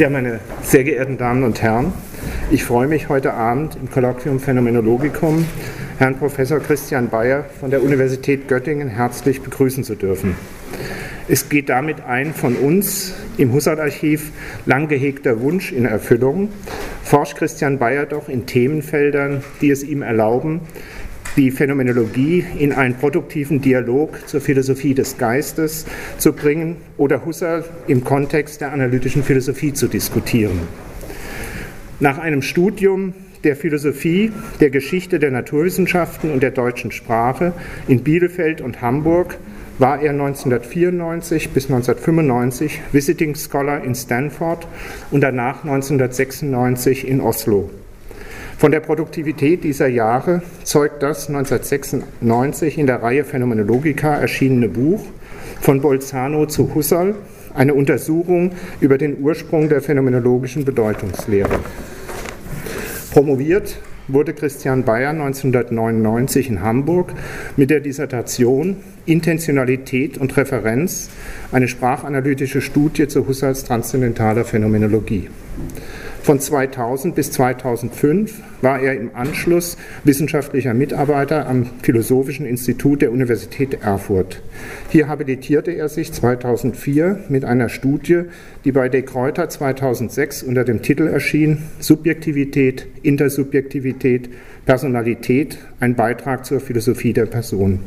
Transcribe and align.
Ja, 0.00 0.08
meine 0.08 0.40
sehr 0.62 0.82
geehrten 0.82 1.18
Damen 1.18 1.42
und 1.42 1.60
Herren, 1.60 1.92
ich 2.50 2.64
freue 2.64 2.88
mich 2.88 3.10
heute 3.10 3.34
Abend 3.34 3.76
im 3.76 3.90
Kolloquium 3.90 4.40
Phänomenologicum 4.40 5.44
Herrn 5.98 6.16
Professor 6.16 6.58
Christian 6.58 7.10
Bayer 7.10 7.44
von 7.60 7.70
der 7.70 7.82
Universität 7.82 8.48
Göttingen 8.48 8.88
herzlich 8.88 9.42
begrüßen 9.42 9.84
zu 9.84 9.96
dürfen. 9.96 10.36
Es 11.28 11.50
geht 11.50 11.68
damit 11.68 12.00
ein 12.00 12.32
von 12.32 12.56
uns 12.56 13.12
im 13.36 13.52
Husserl-Archiv 13.52 14.32
lang 14.64 14.88
gehegter 14.88 15.42
Wunsch 15.42 15.70
in 15.70 15.84
Erfüllung. 15.84 16.48
Forscht 17.02 17.36
Christian 17.36 17.78
Bayer 17.78 18.06
doch 18.06 18.30
in 18.30 18.46
Themenfeldern, 18.46 19.44
die 19.60 19.70
es 19.70 19.82
ihm 19.82 20.00
erlauben, 20.00 20.62
die 21.36 21.50
Phänomenologie 21.50 22.44
in 22.58 22.72
einen 22.72 22.94
produktiven 22.94 23.60
Dialog 23.60 24.28
zur 24.28 24.40
Philosophie 24.40 24.94
des 24.94 25.18
Geistes 25.18 25.86
zu 26.18 26.32
bringen 26.32 26.76
oder 26.96 27.24
Husserl 27.24 27.64
im 27.86 28.04
Kontext 28.04 28.60
der 28.60 28.72
analytischen 28.72 29.22
Philosophie 29.22 29.72
zu 29.72 29.88
diskutieren. 29.88 30.58
Nach 32.00 32.18
einem 32.18 32.42
Studium 32.42 33.14
der 33.44 33.56
Philosophie, 33.56 34.32
der 34.60 34.70
Geschichte 34.70 35.18
der 35.18 35.30
Naturwissenschaften 35.30 36.30
und 36.30 36.42
der 36.42 36.50
deutschen 36.50 36.92
Sprache 36.92 37.52
in 37.88 38.02
Bielefeld 38.02 38.60
und 38.60 38.82
Hamburg 38.82 39.38
war 39.78 40.00
er 40.02 40.10
1994 40.10 41.50
bis 41.50 41.64
1995 41.64 42.80
Visiting 42.92 43.34
Scholar 43.34 43.82
in 43.82 43.94
Stanford 43.94 44.66
und 45.10 45.22
danach 45.22 45.64
1996 45.64 47.08
in 47.08 47.20
Oslo. 47.20 47.70
Von 48.60 48.72
der 48.72 48.80
Produktivität 48.80 49.64
dieser 49.64 49.86
Jahre 49.86 50.42
zeugt 50.64 51.02
das 51.02 51.28
1996 51.28 52.76
in 52.76 52.86
der 52.86 53.02
Reihe 53.02 53.24
Phänomenologica 53.24 54.16
erschienene 54.16 54.68
Buch 54.68 55.00
von 55.62 55.80
Bolzano 55.80 56.44
zu 56.44 56.74
Husserl, 56.74 57.14
eine 57.54 57.72
Untersuchung 57.72 58.52
über 58.82 58.98
den 58.98 59.18
Ursprung 59.22 59.70
der 59.70 59.80
phänomenologischen 59.80 60.66
Bedeutungslehre. 60.66 61.58
Promoviert 63.12 63.78
wurde 64.08 64.34
Christian 64.34 64.84
Bayer 64.84 65.08
1999 65.08 66.50
in 66.50 66.60
Hamburg 66.60 67.14
mit 67.56 67.70
der 67.70 67.80
Dissertation 67.80 68.76
Intentionalität 69.06 70.18
und 70.18 70.36
Referenz, 70.36 71.08
eine 71.50 71.66
sprachanalytische 71.66 72.60
Studie 72.60 73.08
zu 73.08 73.26
Husserls 73.26 73.64
transzendentaler 73.64 74.44
Phänomenologie. 74.44 75.30
Von 76.22 76.38
2000 76.38 77.14
bis 77.14 77.32
2005 77.32 78.42
war 78.60 78.78
er 78.78 78.94
im 78.94 79.14
Anschluss 79.14 79.78
wissenschaftlicher 80.04 80.74
Mitarbeiter 80.74 81.48
am 81.48 81.66
Philosophischen 81.82 82.44
Institut 82.44 83.00
der 83.00 83.10
Universität 83.10 83.82
Erfurt. 83.82 84.42
Hier 84.90 85.08
habilitierte 85.08 85.70
er 85.70 85.88
sich 85.88 86.12
2004 86.12 87.20
mit 87.30 87.46
einer 87.46 87.70
Studie, 87.70 88.24
die 88.66 88.72
bei 88.72 88.90
De 88.90 89.00
Kräuter 89.00 89.48
2006 89.48 90.42
unter 90.42 90.64
dem 90.64 90.82
Titel 90.82 91.06
erschien 91.06 91.62
Subjektivität, 91.78 92.86
Intersubjektivität, 93.02 94.28
Personalität, 94.70 95.58
ein 95.80 95.96
Beitrag 95.96 96.46
zur 96.46 96.60
Philosophie 96.60 97.12
der 97.12 97.26
Person. 97.26 97.80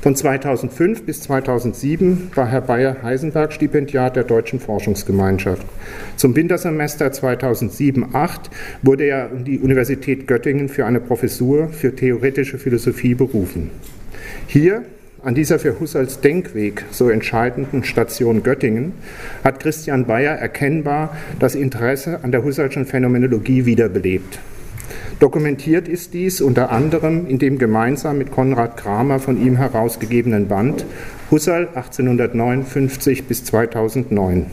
Von 0.00 0.16
2005 0.16 1.02
bis 1.02 1.20
2007 1.20 2.30
war 2.34 2.48
Herr 2.48 2.62
Bayer 2.62 3.02
Heisenberg-Stipendiat 3.02 4.16
der 4.16 4.24
Deutschen 4.24 4.58
Forschungsgemeinschaft. 4.58 5.66
Zum 6.16 6.34
Wintersemester 6.34 7.08
2007-8 7.08 8.38
wurde 8.80 9.04
er 9.04 9.30
an 9.30 9.44
die 9.44 9.58
Universität 9.58 10.26
Göttingen 10.26 10.70
für 10.70 10.86
eine 10.86 11.00
Professur 11.00 11.68
für 11.68 11.94
theoretische 11.94 12.56
Philosophie 12.56 13.14
berufen. 13.14 13.70
Hier 14.46 14.84
an 15.22 15.34
dieser 15.34 15.58
für 15.58 15.78
Husserls 15.80 16.22
Denkweg 16.22 16.86
so 16.92 17.10
entscheidenden 17.10 17.84
Station 17.84 18.42
Göttingen 18.42 18.92
hat 19.44 19.60
Christian 19.60 20.06
Bayer 20.06 20.36
erkennbar 20.36 21.14
das 21.38 21.54
Interesse 21.54 22.20
an 22.22 22.32
der 22.32 22.42
Husserlschen 22.42 22.86
Phänomenologie 22.86 23.66
wiederbelebt. 23.66 24.38
Dokumentiert 25.18 25.88
ist 25.88 26.12
dies 26.12 26.42
unter 26.42 26.70
anderem 26.70 27.26
in 27.26 27.38
dem 27.38 27.58
gemeinsam 27.58 28.18
mit 28.18 28.32
Konrad 28.32 28.76
Kramer 28.76 29.18
von 29.18 29.40
ihm 29.40 29.56
herausgegebenen 29.56 30.46
Band 30.46 30.84
Husserl 31.30 31.68
1859 31.74 33.24
bis 33.24 33.42
2009. 33.44 34.46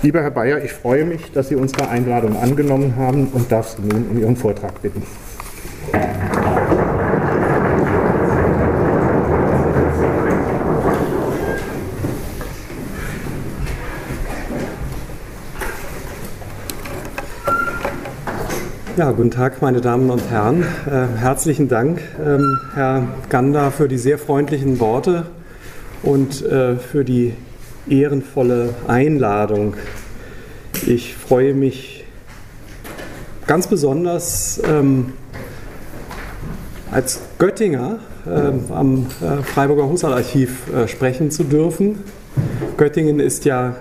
Lieber 0.00 0.22
Herr 0.22 0.30
Bayer, 0.30 0.64
ich 0.64 0.72
freue 0.72 1.04
mich, 1.04 1.32
dass 1.32 1.50
Sie 1.50 1.56
unsere 1.56 1.90
Einladung 1.90 2.36
angenommen 2.36 2.96
haben 2.96 3.28
und 3.32 3.52
darf 3.52 3.76
Sie 3.76 3.82
nun 3.82 4.06
um 4.10 4.18
Ihren 4.18 4.36
Vortrag 4.36 4.80
bitten. 4.80 5.02
Ja, 18.96 19.10
guten 19.10 19.32
Tag, 19.32 19.60
meine 19.60 19.80
Damen 19.80 20.08
und 20.08 20.30
Herren. 20.30 20.62
Äh, 20.86 21.18
herzlichen 21.18 21.66
Dank, 21.66 22.00
ähm, 22.24 22.60
Herr 22.74 23.02
Ganda, 23.28 23.72
für 23.72 23.88
die 23.88 23.98
sehr 23.98 24.18
freundlichen 24.18 24.78
Worte 24.78 25.26
und 26.04 26.44
äh, 26.44 26.76
für 26.76 27.04
die 27.04 27.34
ehrenvolle 27.88 28.72
Einladung. 28.86 29.74
Ich 30.86 31.16
freue 31.16 31.54
mich 31.54 32.04
ganz 33.48 33.66
besonders, 33.66 34.62
ähm, 34.64 35.14
als 36.92 37.20
Göttinger 37.38 37.98
äh, 38.26 38.52
am 38.72 39.06
Freiburger 39.42 39.88
Husserl-Archiv 39.88 40.72
äh, 40.72 40.86
sprechen 40.86 41.32
zu 41.32 41.42
dürfen. 41.42 41.98
Göttingen 42.76 43.18
ist 43.18 43.44
ja 43.44 43.74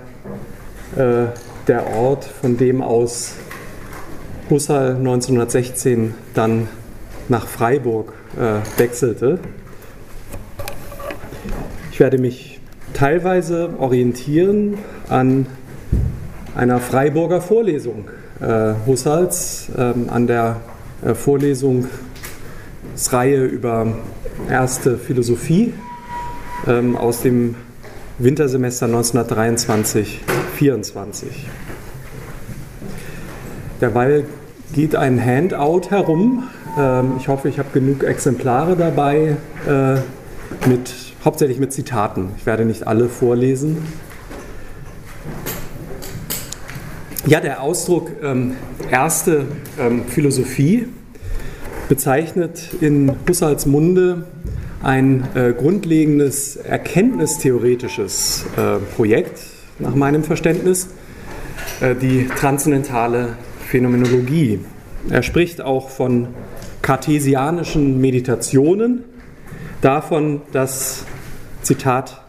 äh, 0.96 1.25
der 1.68 1.85
Ort, 1.96 2.25
von 2.25 2.57
dem 2.57 2.81
aus 2.81 3.35
Husserl 4.50 4.96
1916 4.96 6.14
dann 6.34 6.68
nach 7.30 7.48
Freiburg 7.48 8.14
äh, 8.38 8.80
wechselte. 8.80 9.40
Ich 11.92 12.00
werde 12.00 12.18
mich 12.18 12.59
teilweise 12.94 13.70
orientieren 13.80 14.78
an 15.09 15.46
einer 16.56 16.80
Freiburger 16.80 17.42
Vorlesung 17.42 18.06
äh, 18.40 18.74
Husserls, 18.86 19.70
äh, 19.76 19.94
an 20.08 20.28
der 20.28 20.62
äh, 21.03 21.14
Vorlesungsreihe 21.14 23.46
über 23.46 23.88
erste 24.50 24.98
Philosophie 24.98 25.74
ähm, 26.68 26.96
aus 26.96 27.22
dem 27.22 27.56
Wintersemester 28.20 28.86
1923-24. 28.88 31.26
Derweil 33.84 34.24
geht 34.74 34.96
ein 34.96 35.20
Handout 35.20 35.90
herum. 35.90 36.48
Ähm, 36.80 37.16
ich 37.20 37.28
hoffe, 37.28 37.50
ich 37.50 37.60
habe 37.60 37.68
genug 37.74 38.06
Exemplare 38.06 38.78
dabei, 38.78 39.36
äh, 39.68 39.96
mit, 40.70 40.94
hauptsächlich 41.26 41.60
mit 41.60 41.74
Zitaten. 41.74 42.30
Ich 42.38 42.46
werde 42.46 42.64
nicht 42.64 42.88
alle 42.88 43.10
vorlesen. 43.10 43.86
Ja, 47.26 47.42
der 47.42 47.62
Ausdruck 47.62 48.10
ähm, 48.24 48.56
erste 48.90 49.48
ähm, 49.78 50.06
Philosophie 50.08 50.88
bezeichnet 51.90 52.70
in 52.80 53.12
Husserls 53.28 53.66
Munde 53.66 54.24
ein 54.82 55.28
äh, 55.36 55.52
grundlegendes 55.52 56.56
erkenntnistheoretisches 56.56 58.46
äh, 58.56 58.78
Projekt, 58.96 59.42
nach 59.78 59.94
meinem 59.94 60.24
Verständnis, 60.24 60.88
äh, 61.82 61.96
die 61.96 62.28
transzendentale 62.28 63.36
Phänomenologie. 63.73 64.59
Er 65.09 65.23
spricht 65.23 65.59
auch 65.59 65.89
von 65.89 66.28
kartesianischen 66.84 68.00
Meditationen, 68.00 69.03
davon, 69.81 70.41
dass, 70.51 71.07
Zitat, 71.63 72.22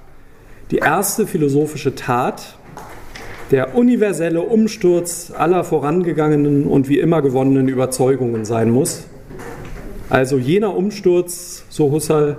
die 0.71 0.79
erste 0.79 1.27
philosophische 1.27 1.95
Tat 1.95 2.57
der 3.51 3.75
universelle 3.75 4.41
Umsturz 4.41 5.35
aller 5.37 5.65
vorangegangenen 5.65 6.65
und 6.65 6.89
wie 6.89 6.99
immer 6.99 7.21
gewonnenen 7.21 7.69
Überzeugungen 7.69 8.47
sein 8.47 8.71
muss. 8.71 9.05
Also 10.09 10.39
jener 10.39 10.75
Umsturz, 10.75 11.67
so 11.69 11.91
Husserl, 11.93 12.39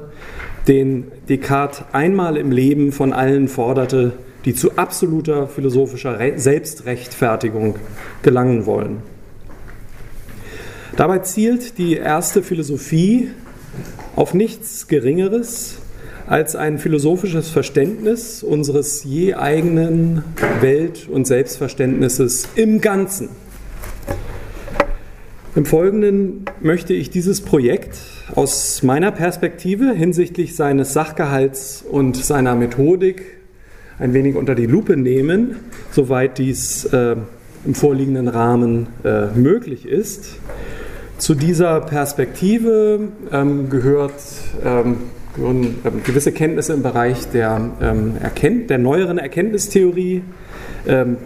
den 0.67 1.11
Descartes 1.29 1.83
einmal 1.91 2.37
im 2.37 2.51
Leben 2.51 2.91
von 2.91 3.13
allen 3.13 3.49
forderte, 3.49 4.13
die 4.45 4.53
zu 4.53 4.77
absoluter 4.77 5.47
philosophischer 5.47 6.19
Selbstrechtfertigung 6.37 7.75
gelangen 8.21 8.65
wollen. 8.65 8.97
Dabei 10.95 11.19
zielt 11.19 11.77
die 11.77 11.95
erste 11.95 12.41
Philosophie 12.41 13.31
auf 14.15 14.33
nichts 14.33 14.87
Geringeres 14.87 15.79
als 16.27 16.55
ein 16.55 16.79
philosophisches 16.79 17.49
Verständnis 17.49 18.43
unseres 18.43 19.03
je 19.03 19.35
eigenen 19.35 20.23
Welt- 20.61 21.07
und 21.09 21.27
Selbstverständnisses 21.27 22.47
im 22.55 22.81
Ganzen. 22.81 23.29
Im 25.55 25.65
Folgenden 25.65 26.45
möchte 26.61 26.93
ich 26.93 27.09
dieses 27.09 27.41
Projekt 27.41 27.97
aus 28.33 28.83
meiner 28.83 29.11
Perspektive 29.11 29.93
hinsichtlich 29.93 30.55
seines 30.55 30.93
Sachgehalts 30.93 31.83
und 31.89 32.17
seiner 32.17 32.55
Methodik 32.55 33.34
ein 33.99 34.13
wenig 34.13 34.35
unter 34.35 34.55
die 34.55 34.65
Lupe 34.65 34.97
nehmen, 34.97 35.57
soweit 35.91 36.37
dies 36.37 36.85
äh, 36.85 37.15
im 37.65 37.73
vorliegenden 37.73 38.27
Rahmen 38.27 38.87
äh, 39.03 39.27
möglich 39.35 39.87
ist. 39.87 40.37
Zu 41.17 41.33
dieser 41.33 41.81
Perspektive 41.81 42.99
ähm, 43.31 43.69
gehört, 43.69 44.21
ähm, 44.63 44.97
gehören 45.35 45.77
ähm, 45.85 46.03
gewisse 46.03 46.31
Kenntnisse 46.31 46.73
im 46.73 46.83
Bereich 46.83 47.29
der, 47.29 47.71
ähm, 47.81 48.13
Erkennt 48.21 48.69
der 48.69 48.77
neueren 48.77 49.17
Erkenntnistheorie, 49.17 50.23
ähm, 50.87 51.17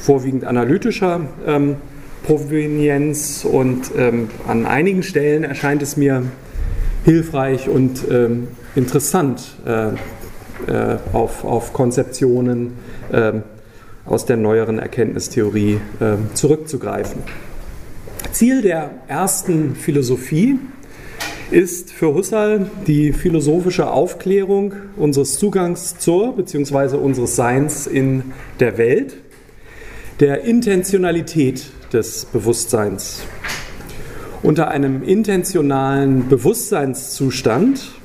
vorwiegend 0.00 0.44
analytischer 0.44 1.20
ähm, 1.46 1.76
Provenienz 2.24 3.46
und 3.50 3.92
an 4.46 4.66
einigen 4.66 5.02
Stellen 5.02 5.42
erscheint 5.42 5.80
es 5.80 5.96
mir 5.96 6.22
hilfreich 7.06 7.66
und 7.66 8.04
interessant, 8.74 9.40
äh, 9.64 9.92
äh, 10.66 10.96
auf, 11.12 11.44
auf 11.44 11.72
Konzeptionen 11.72 12.72
aus 14.06 14.24
der 14.24 14.36
neueren 14.36 14.78
Erkenntnistheorie 14.78 15.80
zurückzugreifen. 16.34 17.22
Ziel 18.32 18.62
der 18.62 18.90
ersten 19.08 19.74
Philosophie 19.74 20.58
ist 21.50 21.92
für 21.92 22.14
Husserl 22.14 22.70
die 22.86 23.12
philosophische 23.12 23.90
Aufklärung 23.90 24.74
unseres 24.96 25.38
Zugangs 25.38 25.98
zur 25.98 26.36
bzw. 26.36 26.96
unseres 26.96 27.34
Seins 27.34 27.88
in 27.88 28.22
der 28.60 28.78
Welt, 28.78 29.16
der 30.20 30.42
Intentionalität 30.42 31.66
des 31.92 32.26
Bewusstseins. 32.26 33.22
Unter 34.42 34.68
einem 34.68 35.02
intentionalen 35.02 36.28
Bewusstseinszustand, 36.28 37.99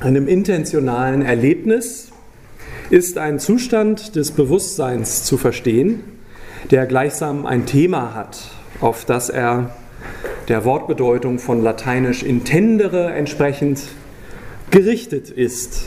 einem 0.00 0.26
intentionalen 0.28 1.22
Erlebnis, 1.22 2.10
ist 2.88 3.18
ein 3.18 3.38
Zustand 3.38 4.16
des 4.16 4.32
Bewusstseins 4.32 5.24
zu 5.24 5.36
verstehen, 5.36 6.02
der 6.70 6.86
gleichsam 6.86 7.46
ein 7.46 7.66
Thema 7.66 8.14
hat, 8.14 8.50
auf 8.80 9.04
das 9.04 9.28
er 9.28 9.74
der 10.48 10.64
Wortbedeutung 10.64 11.38
von 11.38 11.62
lateinisch 11.62 12.22
intendere 12.22 13.12
entsprechend 13.12 13.82
gerichtet 14.70 15.30
ist. 15.30 15.84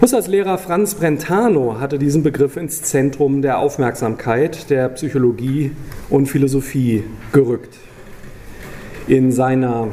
Husserls 0.00 0.26
Lehrer 0.26 0.58
Franz 0.58 0.94
Brentano 0.94 1.78
hatte 1.80 1.98
diesen 1.98 2.22
Begriff 2.22 2.56
ins 2.56 2.82
Zentrum 2.82 3.42
der 3.42 3.58
Aufmerksamkeit 3.58 4.70
der 4.70 4.88
Psychologie 4.90 5.72
und 6.08 6.26
Philosophie 6.26 7.04
gerückt. 7.32 7.76
In 9.06 9.32
seiner 9.32 9.88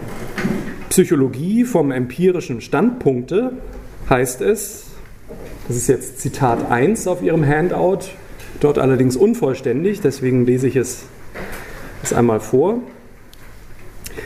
Psychologie 0.90 1.66
vom 1.66 1.92
empirischen 1.92 2.62
Standpunkte 2.62 3.54
heißt 4.10 4.42
es, 4.42 4.88
das 5.68 5.78
ist 5.78 5.88
jetzt 5.88 6.20
Zitat 6.20 6.72
1 6.72 7.08
auf 7.08 7.22
Ihrem 7.22 7.46
Handout, 7.46 8.00
dort 8.60 8.80
allerdings 8.80 9.16
unvollständig, 9.16 10.02
deswegen 10.02 10.48
lese 10.48 10.68
ich 10.68 10.76
es 10.76 11.04
das 12.02 12.12
einmal 12.12 12.40
vor. 12.40 12.82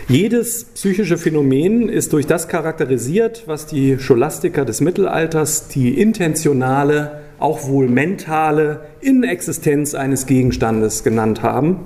Jedes 0.07 0.65
psychische 0.65 1.17
Phänomen 1.17 1.89
ist 1.89 2.13
durch 2.13 2.27
das 2.27 2.47
charakterisiert, 2.47 3.43
was 3.45 3.67
die 3.67 3.99
Scholastiker 3.99 4.63
des 4.63 4.79
Mittelalters 4.79 5.67
die 5.67 5.99
intentionale, 5.99 7.23
auch 7.39 7.67
wohl 7.67 7.89
mentale 7.89 8.85
Inexistenz 9.01 9.95
eines 9.95 10.25
Gegenstandes 10.27 11.03
genannt 11.03 11.41
haben. 11.43 11.81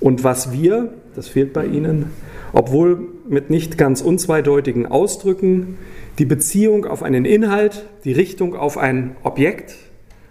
Und 0.00 0.24
was 0.24 0.52
wir, 0.52 0.94
das 1.14 1.28
fehlt 1.28 1.52
bei 1.52 1.66
Ihnen, 1.66 2.10
obwohl 2.54 3.08
mit 3.28 3.50
nicht 3.50 3.76
ganz 3.76 4.00
unzweideutigen 4.00 4.86
Ausdrücken, 4.86 5.76
die 6.18 6.24
Beziehung 6.24 6.86
auf 6.86 7.02
einen 7.02 7.24
Inhalt, 7.24 7.84
die 8.04 8.12
Richtung 8.12 8.54
auf 8.54 8.78
ein 8.78 9.16
Objekt, 9.24 9.74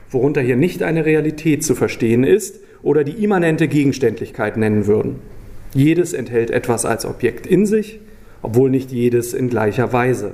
worunter 0.09 0.41
hier 0.41 0.55
nicht 0.55 0.83
eine 0.83 1.05
Realität 1.05 1.63
zu 1.63 1.75
verstehen 1.75 2.23
ist, 2.23 2.61
oder 2.81 3.03
die 3.03 3.23
immanente 3.23 3.67
Gegenständlichkeit 3.67 4.57
nennen 4.57 4.87
würden. 4.87 5.19
Jedes 5.73 6.13
enthält 6.13 6.49
etwas 6.49 6.85
als 6.85 7.05
Objekt 7.05 7.45
in 7.45 7.65
sich, 7.65 7.99
obwohl 8.41 8.69
nicht 8.69 8.91
jedes 8.91 9.33
in 9.33 9.49
gleicher 9.49 9.91
Weise. 9.93 10.33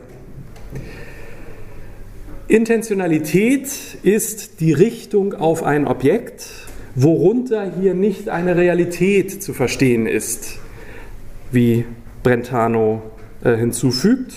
Intentionalität 2.48 3.68
ist 4.04 4.60
die 4.60 4.74
Richtung 4.74 5.34
auf 5.34 5.64
ein 5.64 5.88
Objekt, 5.88 6.50
worunter 6.96 7.72
hier 7.80 7.94
nicht 7.94 8.30
eine 8.30 8.56
Realität 8.56 9.42
zu 9.44 9.54
verstehen 9.54 10.08
ist, 10.08 10.60
wie 11.52 11.86
Brentano 12.24 13.02
äh, 13.44 13.56
hinzufügt, 13.56 14.34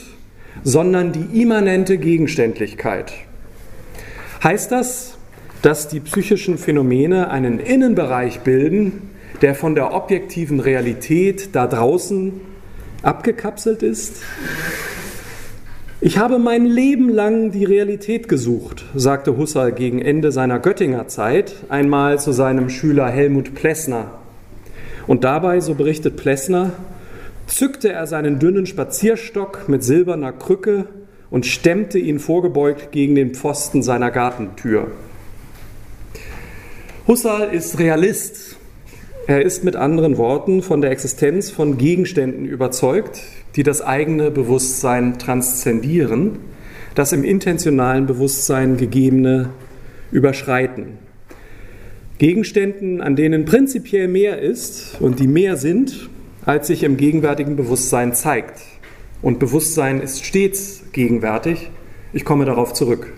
sondern 0.64 1.12
die 1.12 1.42
immanente 1.42 1.98
Gegenständlichkeit. 1.98 3.12
Heißt 4.42 4.72
das, 4.72 5.16
dass 5.62 5.88
die 5.88 6.00
psychischen 6.00 6.58
Phänomene 6.58 7.30
einen 7.30 7.58
Innenbereich 7.58 8.40
bilden, 8.40 9.10
der 9.40 9.54
von 9.54 9.74
der 9.74 9.94
objektiven 9.94 10.60
Realität 10.60 11.54
da 11.54 11.66
draußen 11.66 12.40
abgekapselt 13.02 13.82
ist? 13.82 14.22
Ich 16.00 16.18
habe 16.18 16.40
mein 16.40 16.66
Leben 16.66 17.08
lang 17.08 17.52
die 17.52 17.64
Realität 17.64 18.28
gesucht, 18.28 18.84
sagte 18.92 19.36
Husserl 19.36 19.70
gegen 19.70 20.02
Ende 20.02 20.32
seiner 20.32 20.58
Göttinger 20.58 21.06
Zeit 21.06 21.54
einmal 21.68 22.18
zu 22.18 22.32
seinem 22.32 22.70
Schüler 22.70 23.08
Helmut 23.08 23.54
Plessner. 23.54 24.10
Und 25.06 25.22
dabei, 25.22 25.60
so 25.60 25.74
berichtet 25.74 26.16
Plessner, 26.16 26.72
zückte 27.52 27.92
er 27.92 28.06
seinen 28.06 28.38
dünnen 28.38 28.66
Spazierstock 28.66 29.68
mit 29.68 29.84
silberner 29.84 30.32
Krücke 30.32 30.86
und 31.30 31.46
stemmte 31.46 31.98
ihn 31.98 32.18
vorgebeugt 32.18 32.92
gegen 32.92 33.14
den 33.14 33.34
Pfosten 33.34 33.82
seiner 33.82 34.10
Gartentür. 34.10 34.90
Husserl 37.06 37.52
ist 37.52 37.78
Realist. 37.78 38.56
Er 39.26 39.42
ist 39.42 39.64
mit 39.64 39.76
anderen 39.76 40.16
Worten 40.16 40.62
von 40.62 40.80
der 40.80 40.90
Existenz 40.90 41.50
von 41.50 41.78
Gegenständen 41.78 42.46
überzeugt, 42.46 43.20
die 43.54 43.62
das 43.62 43.82
eigene 43.82 44.30
Bewusstsein 44.30 45.18
transzendieren, 45.18 46.38
das 46.94 47.12
im 47.12 47.22
intentionalen 47.22 48.06
Bewusstsein 48.06 48.76
gegebene 48.76 49.50
überschreiten. 50.10 50.98
Gegenständen, 52.18 53.00
an 53.00 53.16
denen 53.16 53.44
prinzipiell 53.44 54.08
mehr 54.08 54.40
ist 54.40 54.96
und 55.00 55.20
die 55.20 55.26
mehr 55.26 55.56
sind, 55.56 56.08
als 56.44 56.66
sich 56.66 56.82
im 56.82 56.96
gegenwärtigen 56.96 57.56
Bewusstsein 57.56 58.14
zeigt. 58.14 58.60
Und 59.20 59.38
Bewusstsein 59.38 60.00
ist 60.00 60.24
stets 60.24 60.82
gegenwärtig. 60.92 61.70
Ich 62.12 62.24
komme 62.24 62.44
darauf 62.44 62.72
zurück. 62.72 63.12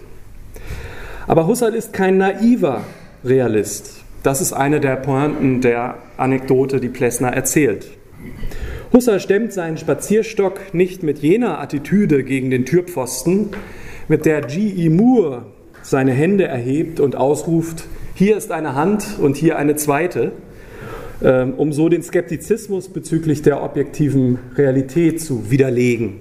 Aber 1.27 1.47
Husserl 1.47 1.75
ist 1.75 1.93
kein 1.93 2.19
naiver 2.19 2.83
Realist. 3.25 4.03
Das 4.23 4.41
ist 4.41 4.53
eine 4.53 4.81
der 4.81 4.97
Pointen 4.97 5.61
der 5.61 5.97
Anekdote, 6.17 6.81
die 6.81 6.89
Plessner 6.89 7.33
erzählt. 7.33 7.87
Husserl 8.93 9.21
stemmt 9.21 9.53
seinen 9.53 9.77
Spazierstock 9.77 10.75
nicht 10.75 11.03
mit 11.03 11.19
jener 11.19 11.61
Attitüde 11.61 12.23
gegen 12.23 12.51
den 12.51 12.65
Türpfosten, 12.65 13.49
mit 14.09 14.27
der 14.27 14.43
G.E. 14.43 14.89
Moore 14.91 15.47
seine 15.83 16.13
Hände 16.13 16.45
erhebt 16.45 17.01
und 17.01 17.17
ausruft, 17.17 17.85
hier 18.15 18.37
ist 18.37 18.53
eine 18.53 18.75
Hand 18.75 19.19
und 19.21 19.37
hier 19.37 19.59
eine 19.59 19.77
zweite, 19.77 20.33
um 21.21 21.73
so 21.73 21.89
den 21.89 22.03
Skeptizismus 22.03 22.89
bezüglich 22.89 23.43
der 23.43 23.63
objektiven 23.63 24.39
Realität 24.57 25.21
zu 25.21 25.51
widerlegen. 25.51 26.21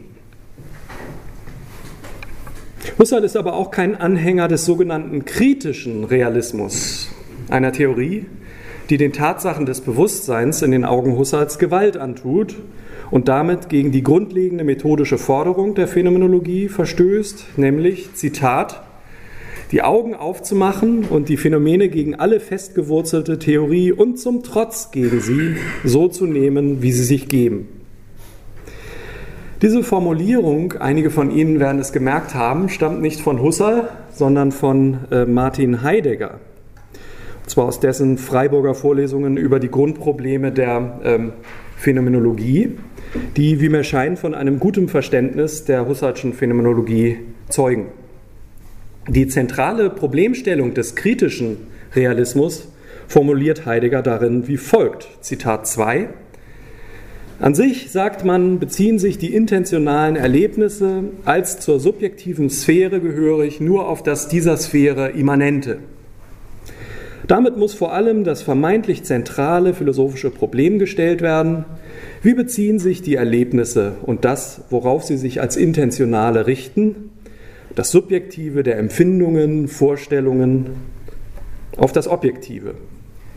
Husserl 2.99 3.23
ist 3.23 3.35
aber 3.35 3.53
auch 3.53 3.71
kein 3.71 3.95
Anhänger 3.95 4.47
des 4.47 4.65
sogenannten 4.65 5.25
kritischen 5.25 6.03
Realismus, 6.03 7.09
einer 7.49 7.71
Theorie, 7.71 8.25
die 8.89 8.97
den 8.97 9.13
Tatsachen 9.13 9.65
des 9.65 9.81
Bewusstseins 9.81 10.61
in 10.61 10.71
den 10.71 10.85
Augen 10.85 11.17
Husserls 11.17 11.57
Gewalt 11.57 11.97
antut 11.97 12.55
und 13.09 13.27
damit 13.27 13.69
gegen 13.69 13.91
die 13.91 14.03
grundlegende 14.03 14.63
methodische 14.63 15.17
Forderung 15.17 15.75
der 15.75 15.87
Phänomenologie 15.87 16.67
verstößt, 16.67 17.57
nämlich, 17.57 18.13
Zitat, 18.13 18.83
die 19.73 19.81
Augen 19.81 20.13
aufzumachen 20.13 21.03
und 21.03 21.29
die 21.29 21.35
Phänomene 21.35 21.89
gegen 21.89 22.13
alle 22.13 22.39
festgewurzelte 22.39 23.39
Theorie 23.39 23.91
und 23.91 24.19
zum 24.19 24.43
Trotz 24.43 24.91
gegen 24.91 25.19
sie 25.19 25.55
so 25.83 26.07
zu 26.07 26.27
nehmen, 26.27 26.83
wie 26.83 26.91
sie 26.91 27.03
sich 27.03 27.27
geben. 27.27 27.67
Diese 29.63 29.81
Formulierung, 29.81 30.73
einige 30.73 31.09
von 31.09 31.31
Ihnen 31.31 31.59
werden 31.59 31.81
es 31.81 31.91
gemerkt 31.91 32.35
haben, 32.35 32.69
stammt 32.69 33.01
nicht 33.01 33.19
von 33.19 33.41
Husserl, 33.41 33.89
sondern 34.13 34.51
von 34.51 34.99
äh, 35.09 35.25
Martin 35.25 35.81
Heidegger. 35.81 36.39
Und 37.41 37.49
zwar 37.49 37.65
aus 37.65 37.79
dessen 37.79 38.19
Freiburger 38.19 38.75
Vorlesungen 38.75 39.37
über 39.37 39.59
die 39.59 39.71
Grundprobleme 39.71 40.51
der 40.51 40.99
ähm, 41.03 41.33
Phänomenologie, 41.77 42.77
die, 43.37 43.59
wie 43.59 43.69
mir 43.69 43.83
scheint, 43.83 44.19
von 44.19 44.35
einem 44.35 44.59
guten 44.59 44.87
Verständnis 44.87 45.65
der 45.65 45.87
Husserlschen 45.87 46.33
Phänomenologie 46.33 47.17
zeugen. 47.49 47.87
Die 49.07 49.27
zentrale 49.27 49.89
Problemstellung 49.89 50.73
des 50.73 50.95
kritischen 50.95 51.57
Realismus 51.93 52.69
formuliert 53.07 53.65
Heidegger 53.65 54.01
darin 54.01 54.47
wie 54.47 54.55
folgt, 54.55 55.09
Zitat 55.19 55.67
2, 55.67 56.07
an 57.39 57.55
sich, 57.55 57.91
sagt 57.91 58.23
man, 58.23 58.59
beziehen 58.59 58.99
sich 58.99 59.17
die 59.17 59.35
intentionalen 59.35 60.15
Erlebnisse 60.15 61.03
als 61.25 61.59
zur 61.59 61.81
subjektiven 61.81 62.49
Sphäre 62.49 63.01
gehörig 63.01 63.59
nur 63.59 63.89
auf 63.89 64.03
das 64.03 64.29
dieser 64.29 64.55
Sphäre 64.55 65.09
Immanente. 65.09 65.79
Damit 67.27 67.57
muss 67.57 67.73
vor 67.73 67.93
allem 67.93 68.23
das 68.23 68.41
vermeintlich 68.41 69.03
zentrale 69.03 69.73
philosophische 69.73 70.29
Problem 70.29 70.79
gestellt 70.79 71.21
werden, 71.21 71.65
wie 72.21 72.33
beziehen 72.33 72.79
sich 72.79 73.01
die 73.01 73.15
Erlebnisse 73.15 73.95
und 74.03 74.23
das, 74.23 74.61
worauf 74.69 75.03
sie 75.03 75.17
sich 75.17 75.41
als 75.41 75.57
Intentionale 75.57 76.47
richten, 76.47 77.09
das 77.75 77.91
Subjektive 77.91 78.63
der 78.63 78.77
Empfindungen, 78.77 79.67
Vorstellungen, 79.67 80.75
auf 81.77 81.91
das 81.91 82.07
Objektive. 82.07 82.75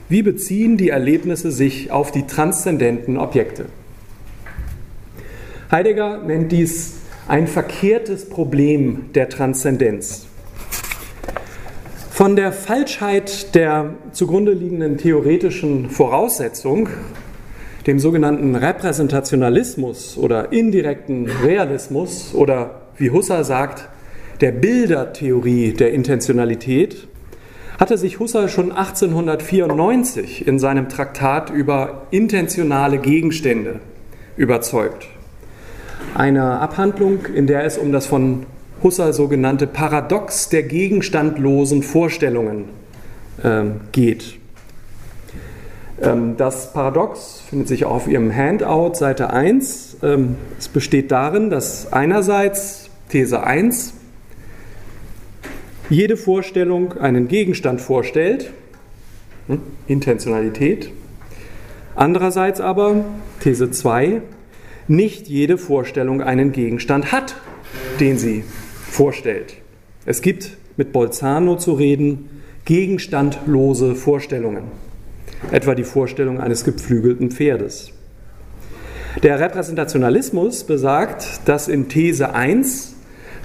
Wie 0.08 0.22
beziehen 0.22 0.76
die 0.76 0.90
Erlebnisse 0.90 1.50
sich 1.50 1.90
auf 1.90 2.12
die 2.12 2.26
transzendenten 2.26 3.16
Objekte? 3.16 3.66
Heidegger 5.70 6.18
nennt 6.18 6.52
dies 6.52 6.96
ein 7.26 7.48
verkehrtes 7.48 8.28
Problem 8.28 9.06
der 9.14 9.28
Transzendenz. 9.28 10.26
Von 12.10 12.36
der 12.36 12.52
Falschheit 12.52 13.54
der 13.54 13.94
zugrunde 14.12 14.52
liegenden 14.52 14.96
theoretischen 14.96 15.90
Voraussetzung, 15.90 16.88
dem 17.86 17.98
sogenannten 17.98 18.54
Repräsentationalismus 18.54 20.16
oder 20.16 20.52
indirekten 20.52 21.26
Realismus 21.26 22.32
oder 22.34 22.82
wie 22.96 23.10
Husserl 23.10 23.44
sagt, 23.44 23.88
der 24.40 24.52
Bildertheorie 24.52 25.72
der 25.72 25.92
Intentionalität, 25.92 27.08
hatte 27.78 27.98
sich 27.98 28.18
Husserl 28.18 28.48
schon 28.48 28.72
1894 28.72 30.46
in 30.46 30.58
seinem 30.58 30.88
Traktat 30.88 31.50
über 31.50 32.06
intentionale 32.10 32.98
Gegenstände 32.98 33.80
überzeugt. 34.36 35.06
Eine 36.14 36.60
Abhandlung, 36.60 37.26
in 37.34 37.46
der 37.46 37.64
es 37.64 37.76
um 37.76 37.92
das 37.92 38.06
von 38.06 38.46
Husserl 38.82 39.12
sogenannte 39.12 39.66
Paradox 39.66 40.48
der 40.48 40.62
gegenstandlosen 40.62 41.82
Vorstellungen 41.82 42.64
äh, 43.42 43.64
geht. 43.92 44.38
Ähm, 46.00 46.36
das 46.36 46.72
Paradox 46.72 47.42
findet 47.48 47.68
sich 47.68 47.84
auf 47.84 48.06
Ihrem 48.06 48.34
Handout, 48.34 48.94
Seite 48.94 49.30
1. 49.30 49.98
Ähm, 50.02 50.36
es 50.58 50.68
besteht 50.68 51.10
darin, 51.10 51.50
dass 51.50 51.92
einerseits 51.92 52.90
These 53.08 53.42
1 53.42 53.94
jede 55.88 56.16
Vorstellung 56.16 56.98
einen 56.98 57.28
Gegenstand 57.28 57.80
vorstellt, 57.80 58.50
hm, 59.46 59.60
Intentionalität. 59.86 60.90
Andererseits 61.94 62.60
aber, 62.60 63.04
These 63.40 63.70
2, 63.70 64.20
nicht 64.88 65.28
jede 65.28 65.58
Vorstellung 65.58 66.20
einen 66.20 66.52
Gegenstand 66.52 67.12
hat, 67.12 67.36
den 68.00 68.18
sie 68.18 68.44
vorstellt. 68.90 69.54
Es 70.04 70.22
gibt, 70.22 70.56
mit 70.76 70.92
Bolzano 70.92 71.56
zu 71.56 71.72
reden, 71.72 72.28
gegenstandlose 72.64 73.94
Vorstellungen, 73.94 74.64
etwa 75.50 75.74
die 75.74 75.84
Vorstellung 75.84 76.40
eines 76.40 76.64
geflügelten 76.64 77.30
Pferdes. 77.30 77.92
Der 79.22 79.40
Repräsentationalismus 79.40 80.64
besagt, 80.64 81.40
dass 81.46 81.68
in 81.68 81.88
These 81.88 82.34
1 82.34 82.95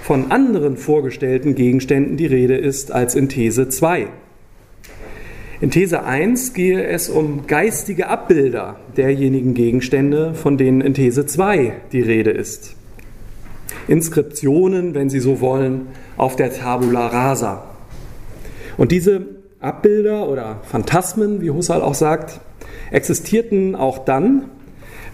von 0.02 0.32
anderen 0.32 0.76
vorgestellten 0.76 1.54
Gegenständen 1.54 2.16
die 2.16 2.26
Rede 2.26 2.56
ist 2.56 2.90
als 2.90 3.14
in 3.14 3.28
These 3.28 3.68
2. 3.68 4.08
In 5.60 5.70
These 5.70 6.02
1 6.02 6.54
gehe 6.54 6.82
es 6.82 7.08
um 7.08 7.46
geistige 7.46 8.08
Abbilder 8.08 8.80
derjenigen 8.96 9.54
Gegenstände, 9.54 10.34
von 10.34 10.58
denen 10.58 10.80
in 10.80 10.94
These 10.94 11.24
2 11.24 11.74
die 11.92 12.00
Rede 12.00 12.30
ist. 12.32 12.74
Inskriptionen, 13.86 14.94
wenn 14.94 15.08
Sie 15.08 15.20
so 15.20 15.40
wollen, 15.40 15.86
auf 16.16 16.34
der 16.34 16.52
Tabula 16.52 17.06
rasa. 17.06 17.64
Und 18.76 18.90
diese 18.90 19.24
Abbilder 19.60 20.28
oder 20.28 20.62
Phantasmen, 20.64 21.40
wie 21.42 21.50
Husserl 21.50 21.80
auch 21.80 21.94
sagt, 21.94 22.40
existierten 22.90 23.76
auch 23.76 24.04
dann, 24.04 24.46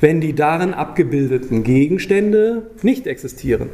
wenn 0.00 0.23
die 0.23 0.33
darin 0.33 0.73
abgebildeten 0.73 1.62
Gegenstände 1.62 2.71
nicht 2.80 3.07
existieren. 3.07 3.68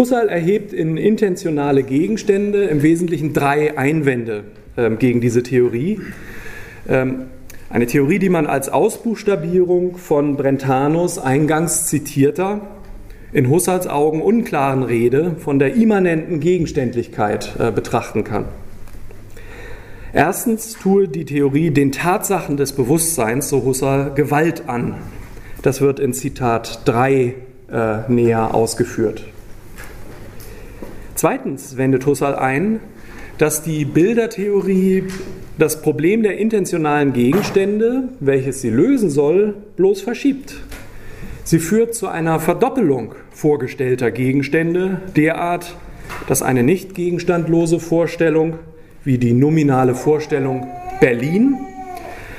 Husserl 0.00 0.30
erhebt 0.30 0.72
in 0.72 0.96
intentionale 0.96 1.82
Gegenstände 1.82 2.64
im 2.64 2.82
Wesentlichen 2.82 3.34
drei 3.34 3.76
Einwände 3.76 4.44
ähm, 4.78 4.98
gegen 4.98 5.20
diese 5.20 5.42
Theorie. 5.42 6.00
Ähm, 6.88 7.26
eine 7.68 7.84
Theorie, 7.86 8.18
die 8.18 8.30
man 8.30 8.46
als 8.46 8.70
Ausbuchstabierung 8.70 9.98
von 9.98 10.38
Brentanos 10.38 11.18
eingangs 11.18 11.86
zitierter, 11.86 12.62
in 13.34 13.50
Husserls 13.50 13.86
Augen 13.88 14.22
unklaren 14.22 14.84
Rede 14.84 15.36
von 15.38 15.58
der 15.58 15.74
immanenten 15.74 16.40
Gegenständlichkeit 16.40 17.56
äh, 17.58 17.70
betrachten 17.70 18.24
kann. 18.24 18.46
Erstens 20.14 20.78
tue 20.78 21.08
die 21.08 21.26
Theorie 21.26 21.72
den 21.72 21.92
Tatsachen 21.92 22.56
des 22.56 22.72
Bewusstseins, 22.72 23.50
so 23.50 23.64
Husserl, 23.64 24.14
Gewalt 24.14 24.66
an. 24.66 24.94
Das 25.60 25.82
wird 25.82 26.00
in 26.00 26.14
Zitat 26.14 26.88
3 26.88 27.34
äh, 27.70 28.10
näher 28.10 28.54
ausgeführt. 28.54 29.24
Zweitens 31.20 31.76
wendet 31.76 32.06
Husserl 32.06 32.34
ein, 32.34 32.80
dass 33.36 33.62
die 33.62 33.84
Bildertheorie 33.84 35.04
das 35.58 35.82
Problem 35.82 36.22
der 36.22 36.38
intentionalen 36.38 37.12
Gegenstände, 37.12 38.04
welches 38.20 38.62
sie 38.62 38.70
lösen 38.70 39.10
soll, 39.10 39.54
bloß 39.76 40.00
verschiebt. 40.00 40.54
Sie 41.44 41.58
führt 41.58 41.94
zu 41.94 42.08
einer 42.08 42.40
Verdoppelung 42.40 43.16
vorgestellter 43.32 44.10
Gegenstände, 44.10 45.02
derart, 45.14 45.76
dass 46.26 46.40
eine 46.40 46.62
nicht 46.62 46.94
gegenstandlose 46.94 47.80
Vorstellung 47.80 48.54
wie 49.04 49.18
die 49.18 49.34
nominale 49.34 49.94
Vorstellung 49.94 50.68
Berlin 51.02 51.58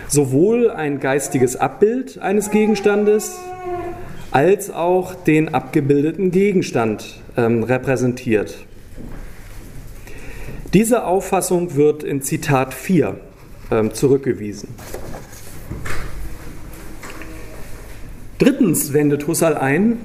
sowohl 0.07 0.71
ein 0.71 0.99
geistiges 0.99 1.55
Abbild 1.55 2.17
eines 2.17 2.49
Gegenstandes 2.49 3.37
als 4.31 4.71
auch 4.71 5.13
den 5.13 5.53
abgebildeten 5.53 6.31
Gegenstand 6.31 7.21
ähm, 7.37 7.61
repräsentiert. 7.61 8.65
Diese 10.73 11.03
Auffassung 11.03 11.75
wird 11.75 12.01
in 12.01 12.21
Zitat 12.21 12.73
4 12.73 13.17
äh, 13.71 13.89
zurückgewiesen. 13.89 14.69
Drittens 18.37 18.93
wendet 18.93 19.27
Husserl 19.27 19.57
ein, 19.57 19.97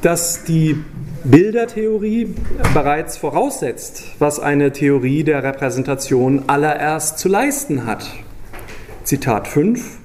dass 0.00 0.44
die 0.44 0.76
Bildertheorie 1.24 2.34
bereits 2.72 3.16
voraussetzt, 3.16 4.04
was 4.20 4.38
eine 4.38 4.72
Theorie 4.72 5.24
der 5.24 5.42
Repräsentation 5.42 6.44
allererst 6.46 7.18
zu 7.18 7.28
leisten 7.28 7.84
hat. 7.84 8.06
Zitat 9.02 9.48
5. 9.48 9.98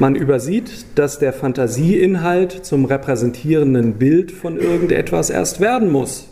Man 0.00 0.16
übersieht, 0.16 0.86
dass 0.96 1.20
der 1.20 1.32
Fantasieinhalt 1.32 2.64
zum 2.64 2.84
repräsentierenden 2.84 3.94
Bild 3.94 4.32
von 4.32 4.58
irgendetwas 4.58 5.30
erst 5.30 5.60
werden 5.60 5.92
muss 5.92 6.31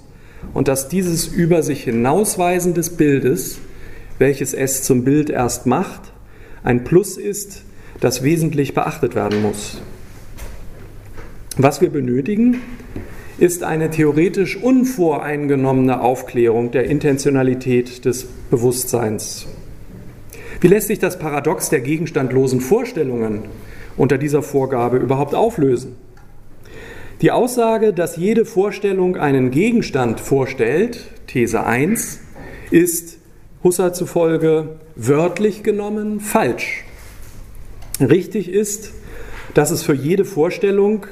und 0.54 0.68
dass 0.68 0.88
dieses 0.88 1.26
über 1.26 1.62
sich 1.62 1.84
hinausweisen 1.84 2.74
des 2.74 2.90
Bildes, 2.90 3.58
welches 4.18 4.54
es 4.54 4.82
zum 4.82 5.04
Bild 5.04 5.30
erst 5.30 5.66
macht, 5.66 6.12
ein 6.62 6.84
Plus 6.84 7.16
ist, 7.16 7.64
das 8.00 8.22
wesentlich 8.22 8.74
beachtet 8.74 9.14
werden 9.14 9.42
muss. 9.42 9.80
Was 11.56 11.80
wir 11.80 11.90
benötigen, 11.90 12.60
ist 13.38 13.62
eine 13.64 13.90
theoretisch 13.90 14.56
unvoreingenommene 14.56 16.00
Aufklärung 16.00 16.70
der 16.70 16.84
Intentionalität 16.84 18.04
des 18.04 18.26
Bewusstseins. 18.50 19.46
Wie 20.60 20.68
lässt 20.68 20.88
sich 20.88 20.98
das 20.98 21.18
Paradox 21.18 21.70
der 21.70 21.80
gegenstandlosen 21.80 22.60
Vorstellungen 22.60 23.44
unter 23.96 24.18
dieser 24.18 24.42
Vorgabe 24.42 24.98
überhaupt 24.98 25.34
auflösen? 25.34 25.96
Die 27.20 27.32
Aussage, 27.32 27.92
dass 27.92 28.16
jede 28.16 28.46
Vorstellung 28.46 29.16
einen 29.16 29.50
Gegenstand 29.50 30.20
vorstellt, 30.20 31.08
These 31.26 31.66
1, 31.66 32.20
ist 32.70 33.18
Husserl 33.62 33.92
zufolge 33.94 34.78
wörtlich 34.96 35.62
genommen 35.62 36.20
falsch. 36.20 36.84
Richtig 38.00 38.50
ist, 38.50 38.92
dass 39.52 39.70
es 39.70 39.82
für 39.82 39.92
jede 39.92 40.24
Vorstellung 40.24 41.06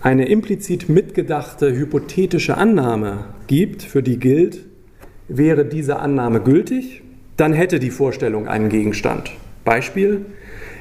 eine 0.00 0.28
implizit 0.28 0.88
mitgedachte 0.88 1.74
hypothetische 1.74 2.56
Annahme 2.56 3.24
gibt, 3.48 3.82
für 3.82 4.02
die 4.02 4.20
gilt, 4.20 4.60
wäre 5.26 5.64
diese 5.64 5.98
Annahme 5.98 6.40
gültig, 6.40 7.02
dann 7.36 7.52
hätte 7.52 7.80
die 7.80 7.90
Vorstellung 7.90 8.46
einen 8.46 8.68
Gegenstand. 8.68 9.32
Beispiel, 9.70 10.26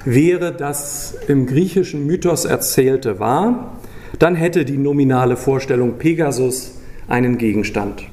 wäre 0.04 0.52
das 0.52 1.16
im 1.28 1.46
griechischen 1.46 2.08
Mythos 2.08 2.46
erzählte 2.46 3.20
wahr, 3.20 3.78
dann 4.18 4.34
hätte 4.34 4.66
die 4.66 4.80
nominale 4.80 5.38
Vorstellung 5.38 6.00
Pegasus 6.00 6.80
einen 7.08 7.38
Gegenstand. 7.38 8.08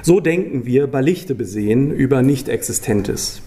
So 0.00 0.20
denken 0.20 0.64
wir 0.64 0.86
bei 0.86 1.02
Lichte 1.02 1.34
besehen 1.34 1.90
über 1.90 2.22
Nicht-Existentes. 2.22 3.42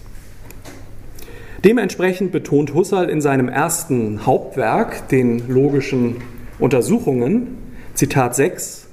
Dementsprechend 1.64 2.30
betont 2.30 2.72
Husserl 2.72 3.10
in 3.10 3.20
seinem 3.20 3.48
ersten 3.48 4.24
Hauptwerk, 4.24 5.08
den 5.08 5.48
logischen 5.48 6.18
Untersuchungen, 6.60 7.56
Zitat 7.94 8.36
6, 8.36 8.86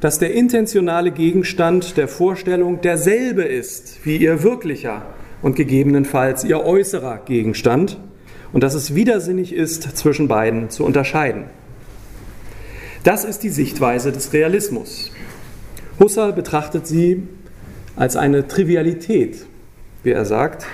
dass 0.00 0.18
der 0.18 0.34
intentionale 0.34 1.12
Gegenstand 1.12 1.96
der 1.96 2.08
Vorstellung 2.08 2.80
derselbe 2.80 3.42
ist 3.42 4.00
wie 4.04 4.16
ihr 4.16 4.42
wirklicher 4.42 5.06
und 5.42 5.56
gegebenenfalls 5.56 6.44
ihr 6.44 6.64
äußerer 6.64 7.20
Gegenstand 7.24 7.98
und 8.52 8.62
dass 8.62 8.74
es 8.74 8.94
widersinnig 8.94 9.52
ist, 9.52 9.96
zwischen 9.96 10.28
beiden 10.28 10.70
zu 10.70 10.84
unterscheiden. 10.84 11.44
Das 13.04 13.24
ist 13.24 13.42
die 13.42 13.50
Sichtweise 13.50 14.12
des 14.12 14.32
Realismus. 14.32 15.12
Husserl 15.98 16.32
betrachtet 16.32 16.86
sie 16.86 17.22
als 17.96 18.16
eine 18.16 18.46
Trivialität, 18.46 19.46
wie 20.02 20.10
er 20.10 20.24
sagt, 20.24 20.66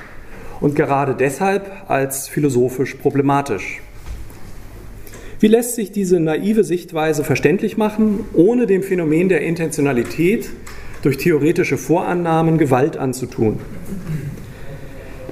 und 0.61 0.77
gerade 0.77 1.15
deshalb 1.15 1.91
als 1.91 2.29
philosophisch 2.29 2.95
problematisch. 2.95 3.81
Wie 5.41 5.49
lässt 5.49 5.75
sich 5.75 5.93
diese 5.93 6.21
naive 6.21 6.65
Sichtweise 6.65 7.25
verständlich 7.25 7.77
machen, 7.77 8.21
ohne 8.33 8.67
dem 8.67 8.83
Phänomen 8.83 9.29
der 9.29 9.43
Intentionalität 9.43 10.49
durch 11.03 11.19
theoretische 11.19 11.77
Vorannahmen 11.77 12.57
Gewalt 12.57 12.97
anzutun? 12.97 13.59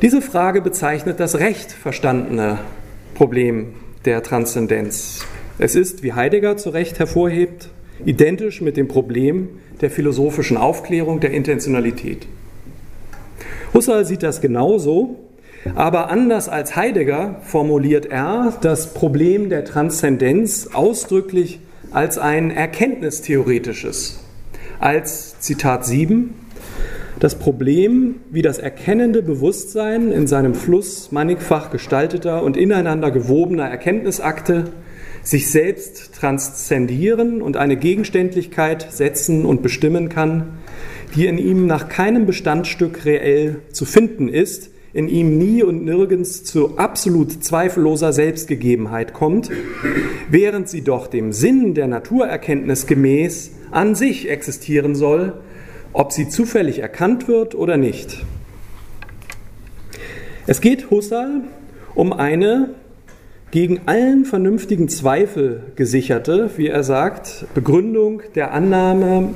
Diese 0.02 0.20
Frage 0.20 0.62
bezeichnet 0.62 1.20
das 1.20 1.38
recht 1.38 1.70
verstandene 1.70 2.58
Problem 3.14 3.74
der 4.04 4.24
Transzendenz. 4.24 5.24
Es 5.58 5.76
ist, 5.76 6.02
wie 6.02 6.12
Heidegger 6.12 6.56
zu 6.56 6.70
Recht 6.70 6.98
hervorhebt, 6.98 7.68
identisch 8.04 8.60
mit 8.60 8.76
dem 8.76 8.88
Problem 8.88 9.48
der 9.80 9.92
philosophischen 9.92 10.56
Aufklärung 10.56 11.20
der 11.20 11.30
Intentionalität. 11.30 12.26
Husserl 13.74 14.04
sieht 14.04 14.24
das 14.24 14.40
genauso, 14.40 15.20
aber 15.76 16.10
anders 16.10 16.48
als 16.48 16.74
Heidegger 16.74 17.36
formuliert 17.44 18.06
er 18.06 18.58
das 18.60 18.94
Problem 18.94 19.50
der 19.50 19.64
Transzendenz 19.64 20.70
ausdrücklich 20.72 21.60
als 21.92 22.18
ein 22.18 22.50
erkenntnistheoretisches, 22.50 24.20
als 24.80 25.38
Zitat 25.38 25.86
7, 25.86 26.34
das 27.22 27.36
Problem, 27.36 28.16
wie 28.32 28.42
das 28.42 28.58
erkennende 28.58 29.22
Bewusstsein 29.22 30.10
in 30.10 30.26
seinem 30.26 30.56
Fluss 30.56 31.12
mannigfach 31.12 31.70
gestalteter 31.70 32.42
und 32.42 32.56
ineinander 32.56 33.12
gewobener 33.12 33.68
Erkenntnisakte 33.68 34.72
sich 35.22 35.48
selbst 35.48 36.16
transzendieren 36.16 37.40
und 37.40 37.56
eine 37.56 37.76
Gegenständlichkeit 37.76 38.88
setzen 38.90 39.44
und 39.44 39.62
bestimmen 39.62 40.08
kann, 40.08 40.58
die 41.14 41.26
in 41.26 41.38
ihm 41.38 41.68
nach 41.68 41.88
keinem 41.88 42.26
Bestandstück 42.26 43.04
reell 43.04 43.60
zu 43.70 43.84
finden 43.84 44.28
ist, 44.28 44.72
in 44.92 45.06
ihm 45.06 45.38
nie 45.38 45.62
und 45.62 45.84
nirgends 45.84 46.42
zu 46.42 46.76
absolut 46.76 47.44
zweifelloser 47.44 48.12
Selbstgegebenheit 48.12 49.14
kommt, 49.14 49.48
während 50.28 50.68
sie 50.68 50.82
doch 50.82 51.06
dem 51.06 51.32
Sinn 51.32 51.74
der 51.74 51.86
Naturerkenntnis 51.86 52.88
gemäß 52.88 53.52
an 53.70 53.94
sich 53.94 54.28
existieren 54.28 54.96
soll, 54.96 55.34
ob 55.92 56.12
sie 56.12 56.28
zufällig 56.28 56.78
erkannt 56.78 57.28
wird 57.28 57.54
oder 57.54 57.76
nicht. 57.76 58.24
Es 60.46 60.60
geht 60.60 60.90
Husserl 60.90 61.42
um 61.94 62.12
eine 62.12 62.70
gegen 63.50 63.82
allen 63.86 64.24
vernünftigen 64.24 64.88
Zweifel 64.88 65.62
gesicherte, 65.76 66.50
wie 66.56 66.68
er 66.68 66.82
sagt, 66.82 67.44
Begründung 67.54 68.22
der 68.34 68.52
Annahme 68.52 69.34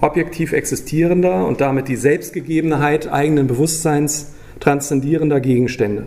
objektiv 0.00 0.52
existierender 0.52 1.46
und 1.46 1.60
damit 1.60 1.88
die 1.88 1.96
Selbstgegebenheit 1.96 3.10
eigenen 3.10 3.46
Bewusstseins 3.46 4.32
transzendierender 4.60 5.40
Gegenstände. 5.40 6.04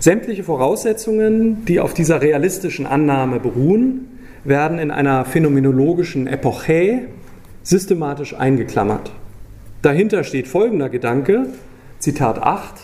Sämtliche 0.00 0.42
Voraussetzungen, 0.42 1.64
die 1.66 1.78
auf 1.78 1.94
dieser 1.94 2.22
realistischen 2.22 2.86
Annahme 2.86 3.38
beruhen, 3.38 4.08
werden 4.42 4.78
in 4.78 4.90
einer 4.90 5.24
phänomenologischen 5.24 6.26
Epoche 6.26 7.02
systematisch 7.62 8.34
eingeklammert. 8.34 9.12
Dahinter 9.82 10.24
steht 10.24 10.48
folgender 10.48 10.88
Gedanke, 10.88 11.46
Zitat 11.98 12.42
8, 12.42 12.74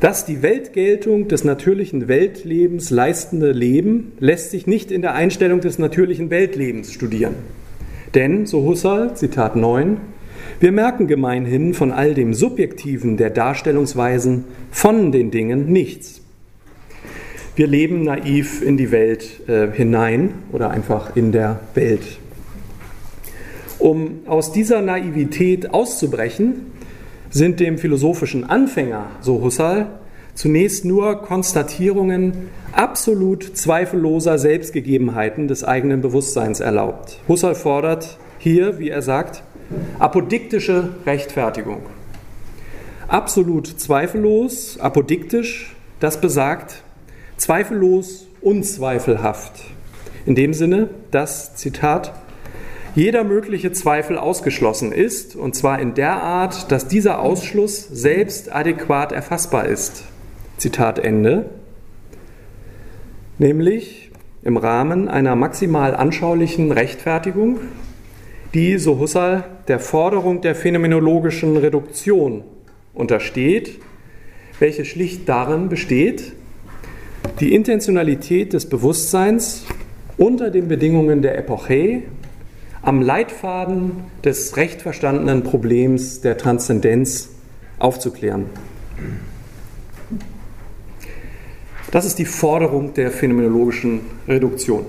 dass 0.00 0.26
die 0.26 0.42
Weltgeltung 0.42 1.28
des 1.28 1.44
natürlichen 1.44 2.08
Weltlebens 2.08 2.90
leistende 2.90 3.52
Leben 3.52 4.12
lässt 4.18 4.50
sich 4.50 4.66
nicht 4.66 4.90
in 4.90 5.02
der 5.02 5.14
Einstellung 5.14 5.60
des 5.60 5.78
natürlichen 5.78 6.30
Weltlebens 6.30 6.92
studieren. 6.92 7.34
Denn, 8.14 8.46
so 8.46 8.64
Husserl, 8.64 9.14
Zitat 9.14 9.56
9, 9.56 9.96
wir 10.60 10.72
merken 10.72 11.06
gemeinhin 11.06 11.74
von 11.74 11.90
all 11.90 12.14
dem 12.14 12.34
Subjektiven 12.34 13.16
der 13.16 13.30
Darstellungsweisen 13.30 14.44
von 14.70 15.10
den 15.10 15.30
Dingen 15.30 15.72
nichts. 15.72 16.20
Wir 17.56 17.66
leben 17.66 18.04
naiv 18.04 18.62
in 18.62 18.76
die 18.76 18.90
Welt 18.90 19.48
äh, 19.48 19.70
hinein 19.70 20.30
oder 20.52 20.70
einfach 20.70 21.14
in 21.16 21.32
der 21.32 21.60
Welt. 21.74 22.18
Um 23.78 24.20
aus 24.26 24.52
dieser 24.52 24.82
Naivität 24.82 25.72
auszubrechen, 25.72 26.72
sind 27.30 27.58
dem 27.60 27.78
philosophischen 27.78 28.48
Anfänger, 28.48 29.06
so 29.20 29.42
Husserl, 29.42 29.86
zunächst 30.34 30.84
nur 30.84 31.22
Konstatierungen 31.22 32.50
absolut 32.72 33.56
zweifelloser 33.56 34.38
Selbstgegebenheiten 34.38 35.48
des 35.48 35.64
eigenen 35.64 36.00
Bewusstseins 36.00 36.60
erlaubt. 36.60 37.18
Husserl 37.28 37.54
fordert 37.54 38.18
hier, 38.38 38.78
wie 38.78 38.88
er 38.88 39.02
sagt, 39.02 39.42
apodiktische 39.98 40.90
Rechtfertigung. 41.06 41.82
Absolut 43.08 43.66
zweifellos, 43.66 44.78
apodiktisch, 44.80 45.74
das 46.00 46.20
besagt 46.20 46.82
zweifellos, 47.36 48.26
unzweifelhaft. 48.40 49.52
In 50.26 50.34
dem 50.34 50.54
Sinne, 50.54 50.88
dass, 51.10 51.54
Zitat, 51.56 52.12
jeder 52.94 53.24
mögliche 53.24 53.72
Zweifel 53.72 54.18
ausgeschlossen 54.18 54.92
ist, 54.92 55.34
und 55.34 55.54
zwar 55.56 55.80
in 55.80 55.94
der 55.94 56.22
Art, 56.22 56.70
dass 56.70 56.86
dieser 56.86 57.20
Ausschluss 57.20 57.88
selbst 57.88 58.52
adäquat 58.52 59.10
erfassbar 59.10 59.66
ist. 59.66 60.04
Zitat 60.58 61.00
Ende. 61.00 61.46
Nämlich 63.38 64.12
im 64.44 64.56
Rahmen 64.56 65.08
einer 65.08 65.34
maximal 65.34 65.96
anschaulichen 65.96 66.70
Rechtfertigung, 66.70 67.58
die, 68.52 68.78
so 68.78 69.00
Husserl, 69.00 69.42
der 69.66 69.80
Forderung 69.80 70.40
der 70.40 70.54
phänomenologischen 70.54 71.56
Reduktion 71.56 72.44
untersteht, 72.92 73.80
welche 74.60 74.84
schlicht 74.84 75.28
darin 75.28 75.68
besteht, 75.68 76.32
die 77.40 77.54
Intentionalität 77.54 78.52
des 78.52 78.68
Bewusstseins 78.68 79.64
unter 80.16 80.50
den 80.50 80.68
Bedingungen 80.68 81.22
der 81.22 81.36
Epoche 81.36 82.02
am 82.84 83.00
Leitfaden 83.00 83.92
des 84.24 84.56
recht 84.56 84.82
verstandenen 84.82 85.42
Problems 85.42 86.20
der 86.20 86.36
Transzendenz 86.36 87.30
aufzuklären. 87.78 88.46
Das 91.90 92.04
ist 92.04 92.18
die 92.18 92.24
Forderung 92.24 92.92
der 92.94 93.10
phänomenologischen 93.10 94.00
Reduktion. 94.28 94.84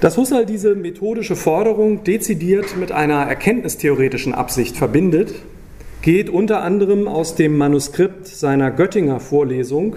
Dass 0.00 0.16
Husserl 0.16 0.46
diese 0.46 0.74
methodische 0.74 1.36
Forderung 1.36 2.04
dezidiert 2.04 2.76
mit 2.76 2.90
einer 2.90 3.22
erkenntnistheoretischen 3.22 4.34
Absicht 4.34 4.76
verbindet, 4.76 5.34
geht 6.02 6.30
unter 6.30 6.62
anderem 6.62 7.06
aus 7.06 7.34
dem 7.34 7.56
Manuskript 7.58 8.26
seiner 8.26 8.70
Göttinger 8.70 9.20
Vorlesung 9.20 9.96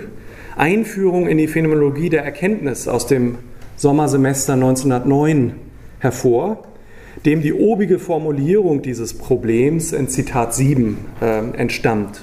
Einführung 0.56 1.28
in 1.28 1.38
die 1.38 1.48
Phänomenologie 1.48 2.10
der 2.10 2.24
Erkenntnis 2.24 2.88
aus 2.88 3.08
dem 3.08 3.38
Sommersemester 3.76 4.54
1909 4.54 5.54
hervor, 6.04 6.64
dem 7.26 7.42
die 7.42 7.54
obige 7.54 7.98
Formulierung 7.98 8.82
dieses 8.82 9.18
Problems 9.18 9.94
in 9.94 10.10
Zitat 10.10 10.54
7 10.54 10.98
äh, 11.22 11.40
entstammt. 11.58 12.22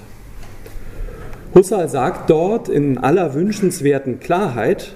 Husserl 1.55 1.88
sagt 1.88 2.31
dort 2.31 2.69
in 2.69 2.99
aller 2.99 3.35
wünschenswerten 3.35 4.21
Klarheit, 4.21 4.95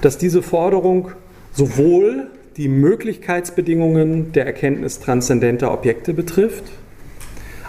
dass 0.00 0.18
diese 0.18 0.42
Forderung 0.42 1.10
sowohl 1.52 2.28
die 2.56 2.68
Möglichkeitsbedingungen 2.68 4.32
der 4.32 4.46
Erkenntnis 4.46 4.98
transzendenter 4.98 5.72
Objekte 5.72 6.12
betrifft, 6.12 6.64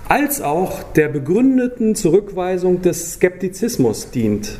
als 0.10 0.42
auch 0.42 0.84
der 0.94 1.10
begründeten 1.10 1.96
Zurückweisung 1.96 2.82
des 2.82 3.14
Skeptizismus 3.14 4.10
dient. 4.12 4.60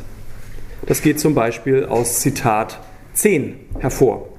Das 0.86 1.02
geht 1.02 1.18
zum 1.18 1.34
Beispiel 1.34 1.84
aus 1.84 2.20
Zitat 2.20 2.80
10 3.14 3.54
hervor. 3.78 4.33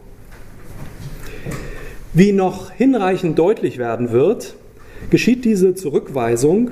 Wie 2.18 2.32
noch 2.32 2.72
hinreichend 2.72 3.38
deutlich 3.38 3.78
werden 3.78 4.14
wird, 4.14 4.56
geschieht 5.10 5.44
diese 5.44 5.76
Zurückweisung 5.76 6.72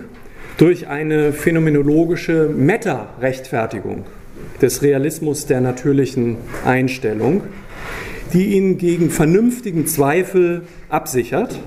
durch 0.55 0.87
eine 0.87 1.33
phänomenologische 1.33 2.47
Meta-Rechtfertigung 2.47 4.05
des 4.61 4.81
Realismus 4.81 5.45
der 5.45 5.59
natürlichen 5.59 6.37
Einstellung, 6.63 7.41
die 8.31 8.53
ihn 8.53 8.77
gegen 8.77 9.09
vernünftigen 9.09 9.85
Zweifel 9.85 10.61
absichert, 10.87 11.59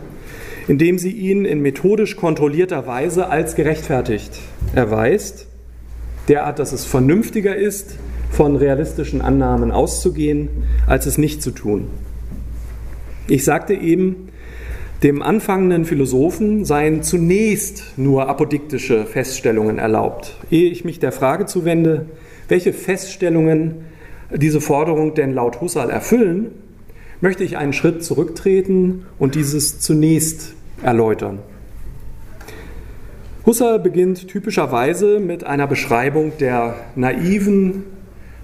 indem 0.68 0.98
sie 0.98 1.12
ihn 1.12 1.44
in 1.44 1.60
methodisch 1.60 2.16
kontrollierter 2.16 2.86
Weise 2.86 3.28
als 3.28 3.56
gerechtfertigt 3.56 4.38
erweist, 4.74 5.48
derart, 6.28 6.60
dass 6.60 6.72
es 6.72 6.86
vernünftiger 6.86 7.54
ist, 7.54 7.96
von 8.30 8.56
realistischen 8.56 9.20
Annahmen 9.20 9.70
auszugehen, 9.70 10.48
als 10.86 11.04
es 11.04 11.18
nicht 11.18 11.42
zu 11.42 11.50
tun. 11.50 11.88
Ich 13.28 13.44
sagte 13.44 13.74
eben, 13.74 14.28
dem 15.02 15.20
anfangenden 15.20 15.84
Philosophen 15.84 16.64
seien 16.64 17.02
zunächst 17.02 17.98
nur 17.98 18.28
apodiktische 18.28 19.04
Feststellungen 19.04 19.78
erlaubt. 19.78 20.36
Ehe 20.50 20.70
ich 20.70 20.84
mich 20.84 21.00
der 21.00 21.12
Frage 21.12 21.46
zuwende, 21.46 22.06
welche 22.48 22.72
Feststellungen 22.72 23.86
diese 24.34 24.60
Forderung 24.60 25.14
denn 25.14 25.34
laut 25.34 25.60
Husserl 25.60 25.90
erfüllen, 25.90 26.52
möchte 27.20 27.44
ich 27.44 27.56
einen 27.56 27.72
Schritt 27.72 28.04
zurücktreten 28.04 29.06
und 29.18 29.34
dieses 29.34 29.80
zunächst 29.80 30.54
erläutern. 30.82 31.40
Husserl 33.44 33.78
beginnt 33.78 34.28
typischerweise 34.28 35.20
mit 35.20 35.44
einer 35.44 35.66
Beschreibung 35.66 36.32
der 36.38 36.74
naiven, 36.94 37.84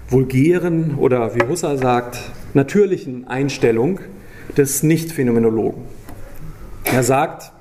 vulgären 0.09 0.95
oder 0.95 1.35
wie 1.35 1.47
Husserl 1.47 1.77
sagt, 1.77 2.19
natürlichen 2.53 3.27
Einstellung 3.27 3.99
des 4.57 4.83
Nicht-Phänomenologen. 4.83 5.83
Er 6.85 7.03
sagt 7.03 7.51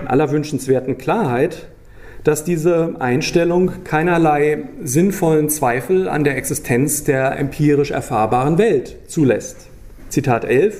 in 0.00 0.08
aller 0.08 0.30
wünschenswerten 0.30 0.98
Klarheit, 0.98 1.68
dass 2.24 2.42
diese 2.42 2.96
Einstellung 2.98 3.84
keinerlei 3.84 4.64
sinnvollen 4.82 5.48
Zweifel 5.48 6.08
an 6.08 6.24
der 6.24 6.36
Existenz 6.36 7.04
der 7.04 7.38
empirisch 7.38 7.92
erfahrbaren 7.92 8.58
Welt 8.58 8.96
zulässt. 9.06 9.68
Zitat 10.08 10.44
11. 10.44 10.76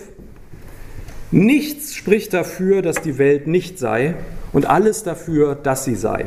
Nichts 1.31 1.95
spricht 1.95 2.35
dafür, 2.35 2.83
dass 2.83 3.03
die 3.03 3.19
Welt 3.19 3.47
nicht 3.47 3.79
sei 3.79 4.15
und 4.53 4.67
alles 4.67 5.03
dafür, 5.03 5.55
dass 5.55 5.85
sie 5.85 5.95
sei. 5.95 6.27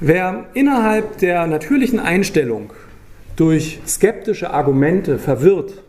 Wer 0.00 0.46
innerhalb 0.54 1.18
der 1.18 1.46
natürlichen 1.46 1.98
Einstellung 1.98 2.72
durch 3.36 3.80
skeptische 3.86 4.50
Argumente 4.50 5.18
verwirrt, 5.18 5.82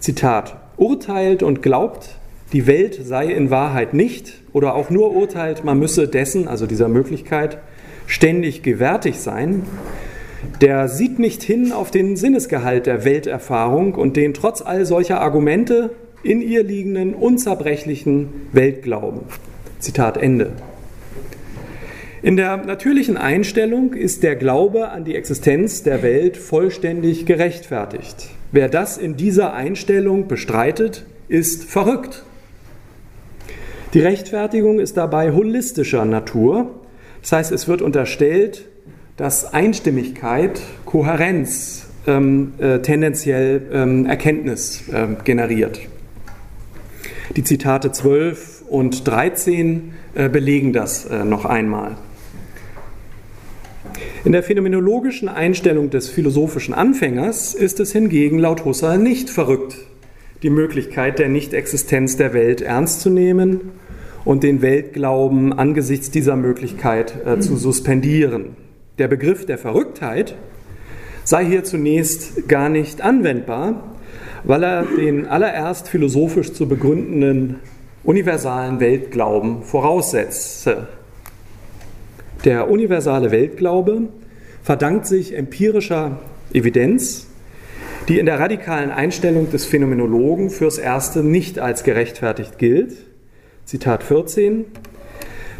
Zitat, 0.00 0.56
urteilt 0.76 1.42
und 1.42 1.62
glaubt, 1.62 2.16
die 2.52 2.66
Welt 2.66 2.98
sei 3.04 3.26
in 3.26 3.50
Wahrheit 3.50 3.94
nicht 3.94 4.34
oder 4.52 4.74
auch 4.74 4.90
nur 4.90 5.14
urteilt, 5.14 5.64
man 5.64 5.78
müsse 5.78 6.08
dessen, 6.08 6.48
also 6.48 6.66
dieser 6.66 6.88
Möglichkeit, 6.88 7.58
ständig 8.06 8.62
gewärtig 8.62 9.18
sein, 9.18 9.64
der 10.60 10.88
sieht 10.88 11.18
nicht 11.18 11.42
hin 11.42 11.72
auf 11.72 11.90
den 11.90 12.16
Sinnesgehalt 12.16 12.86
der 12.86 13.04
Welterfahrung 13.04 13.94
und 13.94 14.16
den 14.16 14.34
trotz 14.34 14.62
all 14.62 14.86
solcher 14.86 15.20
Argumente 15.20 15.90
in 16.22 16.40
ihr 16.40 16.62
liegenden 16.62 17.14
unzerbrechlichen 17.14 18.28
Weltglauben. 18.52 19.20
Zitat 19.78 20.16
Ende. 20.16 20.52
In 22.22 22.36
der 22.36 22.56
natürlichen 22.56 23.16
Einstellung 23.16 23.94
ist 23.94 24.22
der 24.22 24.34
Glaube 24.34 24.88
an 24.88 25.04
die 25.04 25.14
Existenz 25.14 25.82
der 25.82 26.02
Welt 26.02 26.36
vollständig 26.36 27.26
gerechtfertigt. 27.26 28.30
Wer 28.50 28.68
das 28.68 28.96
in 28.96 29.16
dieser 29.16 29.52
Einstellung 29.52 30.26
bestreitet, 30.26 31.04
ist 31.28 31.64
verrückt. 31.64 32.24
Die 33.94 34.00
Rechtfertigung 34.00 34.80
ist 34.80 34.96
dabei 34.96 35.32
holistischer 35.32 36.04
Natur. 36.04 36.70
Das 37.20 37.32
heißt, 37.32 37.52
es 37.52 37.68
wird 37.68 37.82
unterstellt, 37.82 38.66
dass 39.16 39.52
Einstimmigkeit, 39.52 40.60
Kohärenz 40.86 41.86
ähm, 42.06 42.54
äh, 42.58 42.78
tendenziell 42.78 43.62
ähm, 43.72 44.06
Erkenntnis 44.06 44.88
äh, 44.88 45.08
generiert. 45.24 45.80
Die 47.36 47.44
Zitate 47.44 47.92
12 47.92 48.62
und 48.68 49.06
13 49.06 49.92
äh, 50.14 50.28
belegen 50.28 50.72
das 50.72 51.04
äh, 51.04 51.24
noch 51.24 51.44
einmal. 51.44 51.96
In 54.24 54.32
der 54.32 54.42
phänomenologischen 54.42 55.28
Einstellung 55.28 55.90
des 55.90 56.08
philosophischen 56.08 56.74
Anfängers 56.74 57.54
ist 57.54 57.78
es 57.78 57.92
hingegen 57.92 58.40
laut 58.40 58.64
Husserl 58.64 58.98
nicht 58.98 59.30
verrückt, 59.30 59.76
die 60.42 60.50
Möglichkeit 60.50 61.20
der 61.20 61.28
Nichtexistenz 61.28 62.16
der 62.16 62.32
Welt 62.32 62.60
ernst 62.60 63.00
zu 63.00 63.10
nehmen 63.10 63.70
und 64.24 64.42
den 64.42 64.60
Weltglauben 64.60 65.52
angesichts 65.52 66.10
dieser 66.10 66.34
Möglichkeit 66.34 67.14
äh, 67.24 67.38
zu 67.38 67.56
suspendieren. 67.56 68.56
Der 68.98 69.06
Begriff 69.06 69.46
der 69.46 69.56
Verrücktheit 69.56 70.34
sei 71.22 71.44
hier 71.44 71.62
zunächst 71.62 72.48
gar 72.48 72.68
nicht 72.68 73.00
anwendbar, 73.00 73.94
weil 74.42 74.64
er 74.64 74.82
den 74.82 75.26
allererst 75.26 75.88
philosophisch 75.88 76.52
zu 76.52 76.66
begründenden 76.66 77.60
universalen 78.02 78.80
Weltglauben 78.80 79.62
voraussetze. 79.62 80.88
Der 82.44 82.70
universale 82.70 83.32
Weltglaube 83.32 84.08
verdankt 84.62 85.06
sich 85.06 85.36
empirischer 85.36 86.20
Evidenz, 86.52 87.26
die 88.06 88.20
in 88.20 88.26
der 88.26 88.38
radikalen 88.38 88.90
Einstellung 88.90 89.50
des 89.50 89.64
Phänomenologen 89.64 90.50
fürs 90.50 90.78
Erste 90.78 91.24
nicht 91.24 91.58
als 91.58 91.82
gerechtfertigt 91.82 92.58
gilt. 92.58 92.94
Zitat 93.64 94.04
14. 94.04 94.66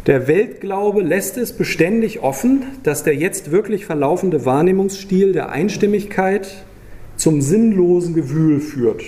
Der 0.07 0.27
Weltglaube 0.27 1.01
lässt 1.01 1.37
es 1.37 1.51
beständig 1.51 2.21
offen, 2.21 2.63
dass 2.83 3.03
der 3.03 3.15
jetzt 3.15 3.51
wirklich 3.51 3.85
verlaufende 3.85 4.45
Wahrnehmungsstil 4.45 5.33
der 5.33 5.49
Einstimmigkeit 5.49 6.63
zum 7.17 7.41
sinnlosen 7.41 8.15
Gewühl 8.15 8.61
führt. 8.61 9.03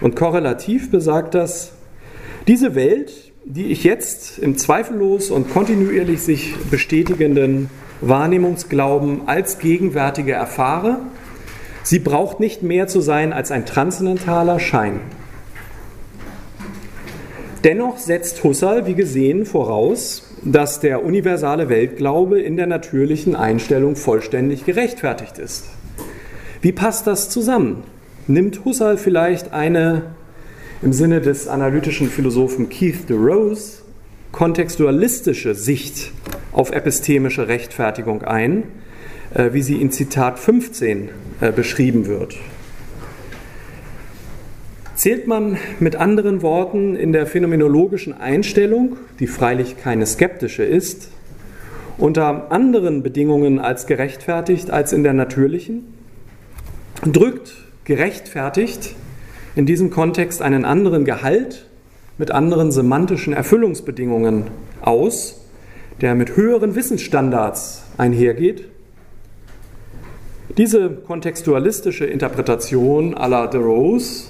Und 0.00 0.16
korrelativ 0.16 0.90
besagt 0.90 1.34
das, 1.34 1.72
diese 2.48 2.74
Welt, 2.74 3.23
die 3.46 3.66
ich 3.66 3.84
jetzt 3.84 4.38
im 4.38 4.56
zweifellos 4.56 5.30
und 5.30 5.52
kontinuierlich 5.52 6.22
sich 6.22 6.54
bestätigenden 6.70 7.68
Wahrnehmungsglauben 8.00 9.28
als 9.28 9.58
gegenwärtige 9.58 10.32
erfahre, 10.32 10.98
sie 11.82 11.98
braucht 11.98 12.40
nicht 12.40 12.62
mehr 12.62 12.86
zu 12.86 13.00
sein 13.00 13.32
als 13.34 13.50
ein 13.50 13.66
transzendentaler 13.66 14.58
Schein. 14.60 15.00
Dennoch 17.64 17.98
setzt 17.98 18.42
Husserl, 18.44 18.86
wie 18.86 18.94
gesehen, 18.94 19.46
voraus, 19.46 20.30
dass 20.42 20.80
der 20.80 21.04
universale 21.04 21.68
Weltglaube 21.68 22.40
in 22.40 22.56
der 22.56 22.66
natürlichen 22.66 23.36
Einstellung 23.36 23.96
vollständig 23.96 24.64
gerechtfertigt 24.64 25.38
ist. 25.38 25.66
Wie 26.60 26.72
passt 26.72 27.06
das 27.06 27.28
zusammen? 27.30 27.82
Nimmt 28.26 28.64
Husserl 28.64 28.96
vielleicht 28.96 29.52
eine 29.52 30.02
im 30.82 30.92
Sinne 30.92 31.20
des 31.20 31.48
analytischen 31.48 32.08
Philosophen 32.08 32.68
Keith 32.68 33.08
de 33.08 33.16
Rose 33.16 33.84
kontextualistische 34.32 35.54
Sicht 35.54 36.10
auf 36.52 36.72
epistemische 36.72 37.46
Rechtfertigung 37.46 38.22
ein, 38.22 38.64
äh, 39.32 39.52
wie 39.52 39.62
sie 39.62 39.80
in 39.80 39.92
Zitat 39.92 40.38
15 40.38 41.08
äh, 41.40 41.52
beschrieben 41.52 42.06
wird. 42.06 42.36
Zählt 44.96 45.26
man 45.26 45.58
mit 45.80 45.96
anderen 45.96 46.42
Worten 46.42 46.96
in 46.96 47.12
der 47.12 47.26
phänomenologischen 47.26 48.12
Einstellung, 48.12 48.96
die 49.20 49.26
freilich 49.26 49.76
keine 49.76 50.06
skeptische 50.06 50.64
ist, 50.64 51.10
unter 51.98 52.50
anderen 52.50 53.02
Bedingungen 53.02 53.58
als 53.58 53.86
gerechtfertigt 53.86 54.70
als 54.70 54.92
in 54.92 55.04
der 55.04 55.12
natürlichen, 55.12 55.84
drückt 57.04 57.54
gerechtfertigt 57.84 58.94
in 59.56 59.66
diesem 59.66 59.90
Kontext 59.90 60.42
einen 60.42 60.64
anderen 60.64 61.04
Gehalt 61.04 61.66
mit 62.18 62.30
anderen 62.30 62.72
semantischen 62.72 63.32
Erfüllungsbedingungen 63.32 64.44
aus, 64.80 65.44
der 66.00 66.14
mit 66.14 66.36
höheren 66.36 66.74
Wissensstandards 66.74 67.84
einhergeht. 67.96 68.68
Diese 70.56 70.90
kontextualistische 70.90 72.04
Interpretation 72.04 73.14
à 73.14 73.28
la 73.28 73.46
de 73.46 73.60
Rose 73.60 74.26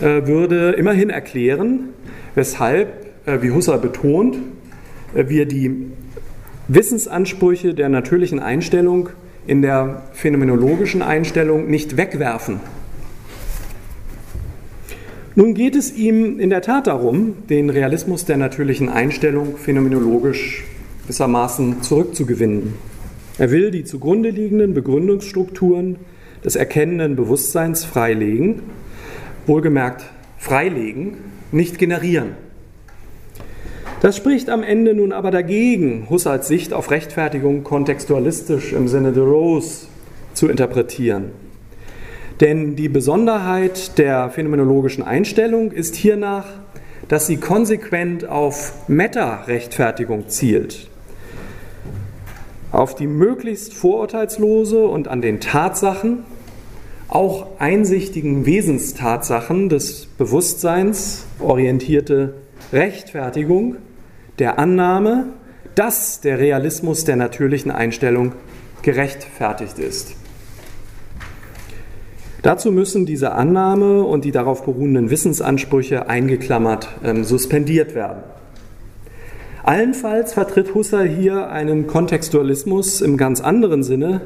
äh, 0.00 0.26
würde 0.26 0.72
immerhin 0.72 1.10
erklären, 1.10 1.88
weshalb, 2.34 3.06
äh, 3.26 3.42
wie 3.42 3.50
Husserl 3.50 3.78
betont, 3.78 4.36
äh, 5.14 5.28
wir 5.28 5.46
die 5.46 5.90
Wissensansprüche 6.68 7.74
der 7.74 7.88
natürlichen 7.88 8.40
Einstellung 8.40 9.08
in 9.46 9.62
der 9.62 10.02
phänomenologischen 10.12 11.02
Einstellung 11.02 11.68
nicht 11.68 11.96
wegwerfen, 11.96 12.60
nun 15.36 15.52
geht 15.52 15.76
es 15.76 15.94
ihm 15.94 16.40
in 16.40 16.50
der 16.50 16.62
Tat 16.62 16.86
darum, 16.86 17.34
den 17.50 17.70
Realismus 17.70 18.24
der 18.24 18.38
natürlichen 18.38 18.88
Einstellung 18.88 19.58
phänomenologisch 19.58 20.64
gewissermaßen 21.02 21.82
zurückzugewinnen. 21.82 22.72
Er 23.38 23.50
will 23.50 23.70
die 23.70 23.84
zugrunde 23.84 24.30
liegenden 24.30 24.72
Begründungsstrukturen 24.72 25.96
des 26.42 26.56
erkennenden 26.56 27.16
Bewusstseins 27.16 27.84
freilegen, 27.84 28.62
wohlgemerkt 29.46 30.06
freilegen, 30.38 31.18
nicht 31.52 31.78
generieren. 31.78 32.30
Das 34.00 34.16
spricht 34.16 34.48
am 34.48 34.62
Ende 34.62 34.94
nun 34.94 35.12
aber 35.12 35.30
dagegen, 35.30 36.08
Husserls 36.08 36.48
Sicht 36.48 36.72
auf 36.72 36.90
Rechtfertigung 36.90 37.62
kontextualistisch 37.62 38.72
im 38.72 38.88
Sinne 38.88 39.12
de 39.12 39.22
Rose 39.22 39.86
zu 40.32 40.48
interpretieren. 40.48 41.45
Denn 42.40 42.76
die 42.76 42.88
Besonderheit 42.88 43.96
der 43.98 44.30
phänomenologischen 44.30 45.02
Einstellung 45.02 45.72
ist 45.72 45.94
hiernach, 45.94 46.46
dass 47.08 47.26
sie 47.26 47.38
konsequent 47.38 48.28
auf 48.28 48.88
Meta-Rechtfertigung 48.88 50.28
zielt. 50.28 50.90
Auf 52.72 52.94
die 52.94 53.06
möglichst 53.06 53.72
vorurteilslose 53.72 54.86
und 54.86 55.08
an 55.08 55.22
den 55.22 55.40
Tatsachen, 55.40 56.24
auch 57.08 57.46
einsichtigen 57.60 58.44
Wesenstatsachen 58.44 59.68
des 59.68 60.06
Bewusstseins 60.18 61.24
orientierte 61.38 62.34
Rechtfertigung 62.72 63.76
der 64.38 64.58
Annahme, 64.58 65.28
dass 65.76 66.20
der 66.20 66.38
Realismus 66.38 67.04
der 67.04 67.16
natürlichen 67.16 67.70
Einstellung 67.70 68.32
gerechtfertigt 68.82 69.78
ist. 69.78 70.16
Dazu 72.46 72.70
müssen 72.70 73.06
diese 73.06 73.32
Annahme 73.32 74.04
und 74.04 74.24
die 74.24 74.30
darauf 74.30 74.64
beruhenden 74.64 75.10
Wissensansprüche 75.10 76.08
eingeklammert 76.08 76.86
äh, 77.02 77.24
suspendiert 77.24 77.96
werden. 77.96 78.22
Allenfalls 79.64 80.34
vertritt 80.34 80.72
Husserl 80.72 81.08
hier 81.08 81.48
einen 81.48 81.88
Kontextualismus 81.88 83.00
im 83.00 83.16
ganz 83.16 83.40
anderen 83.40 83.82
Sinne, 83.82 84.20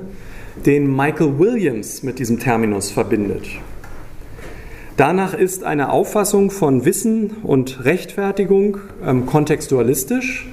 den 0.66 0.94
Michael 0.94 1.38
Williams 1.38 2.02
mit 2.02 2.18
diesem 2.18 2.38
Terminus 2.38 2.90
verbindet. 2.90 3.46
Danach 4.98 5.32
ist 5.32 5.64
eine 5.64 5.90
Auffassung 5.90 6.50
von 6.50 6.84
Wissen 6.84 7.38
und 7.42 7.86
Rechtfertigung 7.86 8.80
ähm, 9.02 9.24
kontextualistisch, 9.24 10.46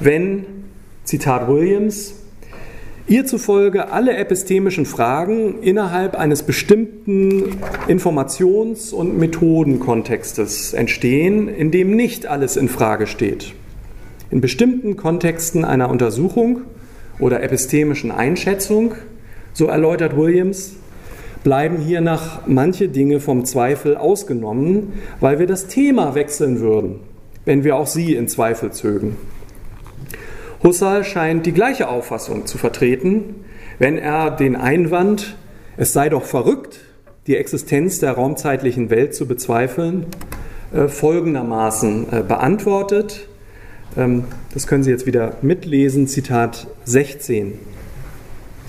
wenn, 0.00 0.44
Zitat 1.04 1.46
Williams, 1.46 2.14
ihr 3.08 3.24
zufolge 3.24 3.90
alle 3.92 4.16
epistemischen 4.16 4.84
Fragen 4.84 5.62
innerhalb 5.62 6.16
eines 6.16 6.42
bestimmten 6.42 7.58
Informations- 7.88 8.92
und 8.92 9.18
Methodenkontextes 9.18 10.74
entstehen, 10.74 11.48
in 11.48 11.70
dem 11.70 11.94
nicht 11.94 12.26
alles 12.26 12.56
in 12.56 12.68
Frage 12.68 13.06
steht. 13.06 13.54
In 14.30 14.40
bestimmten 14.40 14.96
Kontexten 14.96 15.64
einer 15.64 15.88
Untersuchung 15.88 16.62
oder 17.20 17.42
epistemischen 17.42 18.10
Einschätzung, 18.10 18.94
so 19.52 19.66
erläutert 19.66 20.16
Williams, 20.16 20.74
bleiben 21.44 21.78
hiernach 21.78 22.40
manche 22.46 22.88
Dinge 22.88 23.20
vom 23.20 23.44
Zweifel 23.44 23.96
ausgenommen, 23.96 24.94
weil 25.20 25.38
wir 25.38 25.46
das 25.46 25.68
Thema 25.68 26.16
wechseln 26.16 26.58
würden, 26.58 26.96
wenn 27.44 27.62
wir 27.62 27.76
auch 27.76 27.86
sie 27.86 28.14
in 28.14 28.26
Zweifel 28.26 28.72
zögen. 28.72 29.16
Husserl 30.66 31.04
scheint 31.04 31.46
die 31.46 31.52
gleiche 31.52 31.88
Auffassung 31.88 32.44
zu 32.46 32.58
vertreten, 32.58 33.36
wenn 33.78 33.98
er 33.98 34.32
den 34.32 34.56
Einwand, 34.56 35.36
es 35.76 35.92
sei 35.92 36.08
doch 36.08 36.24
verrückt, 36.24 36.80
die 37.28 37.36
Existenz 37.36 38.00
der 38.00 38.14
raumzeitlichen 38.14 38.90
Welt 38.90 39.14
zu 39.14 39.28
bezweifeln, 39.28 40.06
äh, 40.74 40.88
folgendermaßen 40.88 42.12
äh, 42.12 42.22
beantwortet. 42.26 43.28
Ähm, 43.96 44.24
das 44.54 44.66
können 44.66 44.82
Sie 44.82 44.90
jetzt 44.90 45.06
wieder 45.06 45.36
mitlesen, 45.40 46.08
Zitat 46.08 46.66
16. 46.84 47.52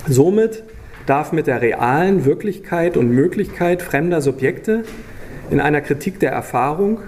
Somit 0.07 0.65
darf 1.07 1.31
mit 1.31 1.47
der 1.47 1.63
realen 1.63 2.25
Wirklichkeit 2.25 2.95
und 2.95 3.10
Möglichkeit 3.10 3.81
fremder 3.81 4.21
Subjekte 4.21 4.83
in 5.49 5.60
einer 5.60 5.81
Kritik 5.81 6.19
der 6.19 6.31
Erfahrung 6.31 6.99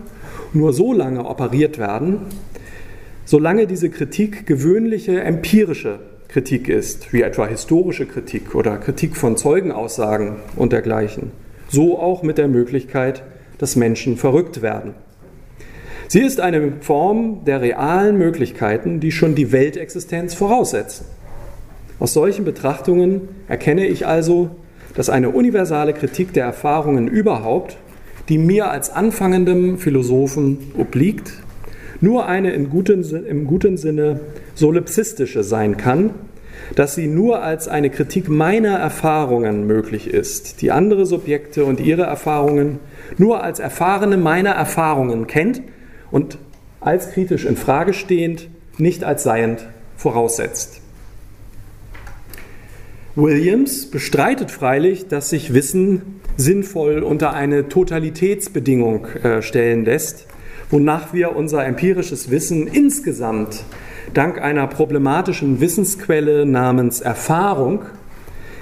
nur 0.52 0.74
so 0.74 0.94
lange 0.94 1.26
operiert 1.26 1.78
werden, 1.78 2.22
solange 3.30 3.68
diese 3.68 3.92
Kritik 3.92 4.48
gewöhnliche 4.48 5.22
empirische 5.22 6.00
Kritik 6.30 6.68
ist, 6.68 7.14
wie 7.14 7.22
etwa 7.22 7.46
historische 7.46 8.08
Kritik 8.08 8.56
oder 8.56 8.78
Kritik 8.78 9.16
von 9.16 9.38
Zeugenaussagen 9.38 10.38
und 10.56 10.74
dergleichen, 10.74 11.30
so 11.70 12.00
auch 12.00 12.24
mit 12.24 12.40
der 12.40 12.48
Möglichkeit, 12.48 13.22
dass 13.60 13.76
Menschen 13.76 14.18
verrückt 14.18 14.64
werden. 14.64 14.96
Sie 16.08 16.22
ist 16.22 16.40
eine 16.40 16.74
Form 16.82 17.46
der 17.46 17.62
realen 17.62 18.18
Möglichkeiten, 18.18 19.00
die 19.00 19.12
schon 19.12 19.36
die 19.36 19.52
Weltexistenz 19.52 20.34
voraussetzen. 20.34 21.06
Aus 22.00 22.14
solchen 22.14 22.46
Betrachtungen 22.46 23.30
erkenne 23.48 23.86
ich 23.86 24.08
also, 24.08 24.50
dass 24.96 25.12
eine 25.12 25.30
universale 25.30 25.94
Kritik 25.94 26.34
der 26.34 26.46
Erfahrungen 26.46 27.08
überhaupt, 27.08 27.78
die 28.28 28.40
mir 28.40 28.72
als 28.72 28.90
anfangendem 28.90 29.78
Philosophen 29.78 30.72
obliegt, 30.76 31.44
nur 32.02 32.28
eine 32.28 32.52
in 32.52 32.70
guten, 32.70 33.04
im 33.26 33.46
guten 33.46 33.78
Sinne 33.78 34.22
solipsistische 34.56 35.44
sein 35.44 35.78
kann, 35.78 36.12
dass 36.76 36.96
sie 36.96 37.08
nur 37.08 37.42
als 37.42 37.68
eine 37.68 37.90
Kritik 37.90 38.30
meiner 38.30 38.78
Erfahrungen 38.78 39.66
möglich 39.68 40.08
ist, 40.08 40.62
die 40.62 40.72
andere 40.72 41.06
Subjekte 41.06 41.66
und 41.66 41.80
ihre 41.80 42.04
Erfahrungen 42.04 42.80
nur 43.18 43.44
als 43.44 43.60
Erfahrene 43.60 44.18
meiner 44.18 44.52
Erfahrungen 44.52 45.28
kennt 45.28 45.62
und 46.12 46.38
als 46.80 47.12
kritisch 47.12 47.46
in 47.46 47.58
Frage 47.58 47.94
stehend, 47.94 48.50
nicht 48.78 49.04
als 49.04 49.24
seiend 49.24 49.68
voraussetzt. 49.98 50.82
Williams 53.16 53.88
bestreitet 53.88 54.50
freilich, 54.50 55.08
dass 55.08 55.30
sich 55.30 55.54
Wissen 55.54 56.22
sinnvoll 56.38 57.04
unter 57.04 57.34
eine 57.34 57.68
Totalitätsbedingung 57.68 59.08
äh, 59.24 59.42
stellen 59.42 59.84
lässt, 59.84 60.28
wonach 60.70 61.14
wir 61.14 61.36
unser 61.36 61.66
empirisches 61.66 62.30
Wissen 62.30 62.68
insgesamt 62.68 63.64
dank 64.14 64.42
einer 64.42 64.68
problematischen 64.68 65.60
Wissensquelle 65.60 66.46
namens 66.46 67.02
Erfahrung, 67.02 67.84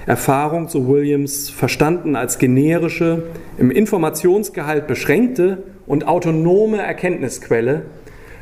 Erfahrung, 0.06 0.68
so 0.68 0.88
Williams, 0.88 1.50
verstanden 1.50 2.16
als 2.16 2.38
generische, 2.38 3.24
im 3.58 3.70
Informationsgehalt 3.70 4.86
beschränkte 4.86 5.64
und 5.86 6.06
autonome 6.06 6.78
Erkenntnisquelle, 6.78 7.82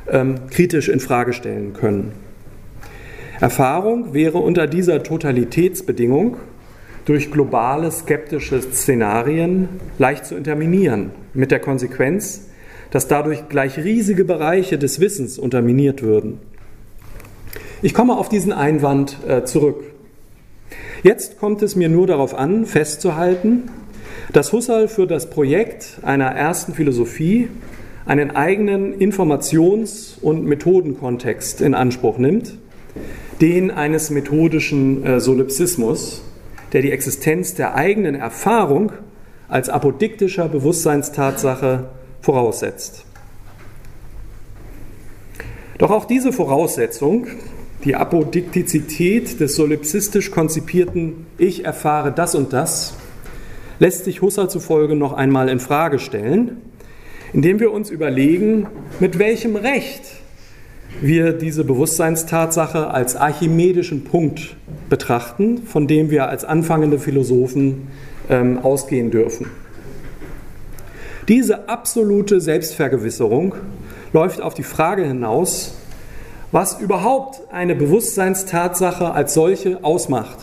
ähm, 0.09 0.37
kritisch 0.51 0.89
in 0.89 1.01
Frage 1.01 1.33
stellen 1.33 1.73
können. 1.73 2.13
Erfahrung 3.41 4.15
wäre 4.15 4.39
unter 4.39 4.67
dieser 4.67 5.03
Totalitätsbedingung 5.03 6.37
durch 7.05 7.31
globale 7.31 7.91
skeptische 7.91 8.63
Szenarien 8.63 9.69
leicht 9.99 10.27
zu 10.27 10.37
interminieren, 10.37 11.11
mit 11.35 11.51
der 11.51 11.61
Konsequenz, 11.61 12.46
dass 12.91 13.09
dadurch 13.09 13.49
gleich 13.49 13.79
riesige 13.79 14.25
Bereiche 14.25 14.79
des 14.79 15.01
Wissens 15.01 15.39
unterminiert 15.39 16.03
würden. 16.03 16.39
Ich 17.83 17.95
komme 17.95 18.17
auf 18.17 18.29
diesen 18.29 18.53
Einwand 18.53 19.19
äh, 19.27 19.45
zurück. 19.45 19.85
Jetzt 21.03 21.39
kommt 21.39 21.63
es 21.63 21.77
mir 21.77 21.89
nur 21.89 22.07
darauf 22.07 22.35
an, 22.35 22.67
festzuhalten, 22.67 23.65
dass 24.33 24.53
Husserl 24.53 24.89
für 24.89 25.07
das 25.07 25.31
Projekt 25.31 25.99
einer 26.03 26.27
ersten 26.27 26.75
Philosophie 26.75 27.49
einen 28.07 28.35
eigenen 28.35 28.95
Informations- 28.99 30.17
und 30.21 30.45
Methodenkontext 30.45 31.61
in 31.61 31.75
Anspruch 31.75 32.19
nimmt, 32.19 32.57
den 33.41 33.71
eines 33.71 34.11
methodischen 34.11 35.05
äh, 35.05 35.21
Solipsismus, 35.21 36.23
der 36.73 36.83
die 36.83 36.93
Existenz 36.93 37.55
der 37.55 37.75
eigenen 37.75 38.15
Erfahrung 38.15 38.93
als 39.49 39.69
apodiktischer 39.69 40.49
Bewusstseinstatsache 40.49 41.89
voraussetzt. 42.27 43.05
Doch 45.79 45.93
auch 45.93 46.07
diese 46.07 46.33
Voraussetzung, 46.33 47.29
die 47.85 47.95
Apodiktizität 47.95 49.39
des 49.39 49.55
solipsistisch 49.55 50.33
konzipierten 50.33 51.27
Ich 51.39 51.65
erfahre 51.65 52.11
das 52.11 52.35
und 52.35 52.53
das, 52.53 52.97
lässt 53.79 54.07
sich 54.07 54.23
Husserl 54.23 54.51
zufolge 54.51 54.97
noch 54.97 55.13
einmal 55.13 55.49
in 55.49 55.61
Frage 55.61 56.01
stellen, 56.01 56.57
indem 57.33 57.61
wir 57.61 57.71
uns 57.71 57.91
überlegen, 57.91 58.67
mit 58.99 59.21
welchem 59.21 59.55
Recht 59.55 60.03
wir 61.01 61.33
diese 61.33 61.63
Bewusstseinstatsache 61.63 62.89
als 62.89 63.15
archimedischen 63.15 64.03
Punkt 64.03 64.57
betrachten, 64.89 65.63
von 65.65 65.87
dem 65.87 66.11
wir 66.11 66.29
als 66.29 66.45
anfangende 66.45 66.99
Philosophen 66.99 67.87
ähm, 68.29 68.59
ausgehen 68.59 69.13
dürfen. 69.13 69.47
Diese 71.29 71.69
absolute 71.69 72.41
Selbstvergewisserung 72.41 73.55
läuft 74.13 74.41
auf 74.41 74.55
die 74.55 74.63
Frage 74.63 75.05
hinaus, 75.05 75.75
was 76.53 76.81
überhaupt 76.81 77.53
eine 77.53 77.75
Bewusstseinstatsache 77.75 79.11
als 79.11 79.35
solche 79.35 79.83
ausmacht 79.83 80.39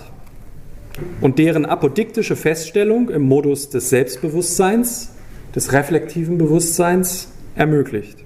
und 1.21 1.39
deren 1.39 1.65
apodiktische 1.65 2.35
Feststellung 2.35 3.09
im 3.09 3.21
Modus 3.21 3.69
des 3.69 3.89
Selbstbewusstseins, 3.89 5.09
des 5.55 5.71
reflektiven 5.71 6.37
Bewusstseins 6.37 7.29
ermöglicht. 7.55 8.17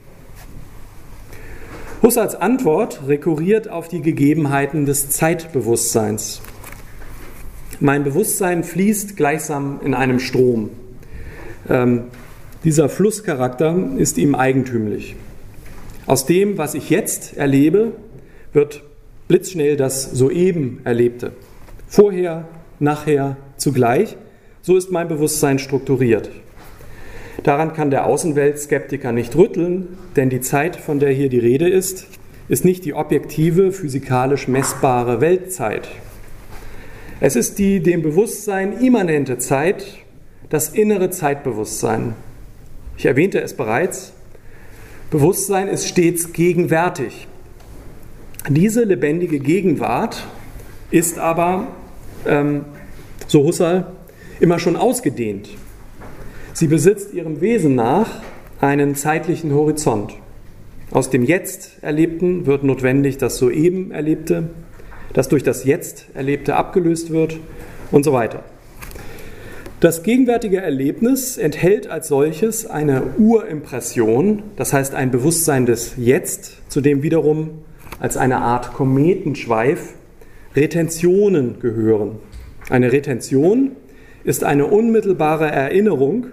Husserls 2.02 2.36
Antwort 2.36 3.02
rekurriert 3.08 3.70
auf 3.70 3.88
die 3.88 4.02
Gegebenheiten 4.02 4.86
des 4.86 5.10
Zeitbewusstseins. 5.10 6.42
Mein 7.80 8.04
Bewusstsein 8.04 8.64
fließt 8.64 9.16
gleichsam 9.16 9.80
in 9.84 9.94
einem 9.94 10.20
Strom. 10.20 10.72
Ähm, 11.70 12.06
dieser 12.64 12.90
Flusscharakter 12.90 13.76
ist 13.98 14.18
ihm 14.18 14.36
eigentümlich. 14.36 15.16
Aus 16.06 16.26
dem, 16.26 16.58
was 16.58 16.74
ich 16.74 16.90
jetzt 16.90 17.38
erlebe, 17.38 17.92
wird 18.54 18.82
blitzschnell 19.28 19.76
das 19.76 20.12
soeben 20.12 20.80
Erlebte. 20.84 21.34
Vorher, 21.88 22.48
nachher, 22.80 23.38
zugleich. 23.58 24.18
So 24.62 24.76
ist 24.76 24.92
mein 24.92 25.08
Bewusstsein 25.08 25.60
strukturiert. 25.60 26.30
Daran 27.44 27.74
kann 27.74 27.92
der 27.92 28.06
Außenweltskeptiker 28.06 29.12
nicht 29.12 29.36
rütteln, 29.36 29.88
denn 30.16 30.30
die 30.30 30.42
Zeit, 30.42 30.76
von 30.76 31.00
der 31.00 31.12
hier 31.12 31.30
die 31.30 31.40
Rede 31.40 31.70
ist, 31.70 32.08
ist 32.50 32.66
nicht 32.66 32.86
die 32.86 32.94
objektive, 32.94 33.72
physikalisch 33.72 34.48
messbare 34.48 35.22
Weltzeit. 35.22 35.88
Es 37.20 37.36
ist 37.36 37.60
die 37.60 37.82
dem 37.82 38.02
Bewusstsein 38.02 38.80
immanente 38.80 39.38
Zeit, 39.38 39.86
das 40.50 40.70
innere 40.70 41.10
Zeitbewusstsein. 41.10 42.16
Ich 42.98 43.06
erwähnte 43.06 43.40
es 43.42 43.54
bereits. 43.54 44.14
Bewusstsein 45.12 45.68
ist 45.68 45.88
stets 45.88 46.34
gegenwärtig. 46.34 47.28
Diese 48.50 48.84
lebendige 48.84 49.40
Gegenwart 49.40 50.26
ist 50.90 51.20
aber, 51.20 51.68
ähm, 52.26 52.66
so 53.28 53.44
Husserl, 53.44 53.88
immer 54.40 54.58
schon 54.58 54.76
ausgedehnt. 54.76 55.50
Sie 56.54 56.68
besitzt 56.68 57.14
ihrem 57.14 57.40
Wesen 57.40 57.76
nach 57.76 58.10
einen 58.62 58.96
zeitlichen 58.96 59.54
Horizont. 59.54 60.16
Aus 60.90 61.10
dem 61.10 61.24
Jetzt 61.24 61.84
Erlebten 61.84 62.46
wird 62.46 62.64
notwendig 62.64 63.18
das 63.18 63.38
soeben 63.38 63.92
Erlebte, 63.92 64.50
das 65.14 65.28
durch 65.28 65.44
das 65.44 65.66
Jetzt 65.66 66.06
Erlebte 66.16 66.56
abgelöst 66.56 67.12
wird 67.12 67.38
und 67.92 68.04
so 68.04 68.14
weiter. 68.14 68.44
Das 69.80 70.02
gegenwärtige 70.02 70.58
Erlebnis 70.58 71.38
enthält 71.38 71.86
als 71.86 72.08
solches 72.08 72.66
eine 72.66 73.04
Urimpression, 73.20 74.42
das 74.56 74.74
heißt 74.74 74.96
ein 74.96 75.12
Bewusstsein 75.12 75.68
des 75.68 75.94
Jetzt, 75.98 76.64
zu 76.68 76.82
dem 76.82 77.04
wiederum 77.04 77.60
als 78.00 78.18
eine 78.18 78.38
Art 78.38 78.74
Kometenschweif 78.74 79.94
Retentionen 80.56 81.60
gehören. 81.60 82.16
Eine 82.72 82.92
Retention 82.92 83.74
ist 84.24 84.44
eine 84.44 84.66
unmittelbare 84.66 85.46
Erinnerung, 85.52 86.26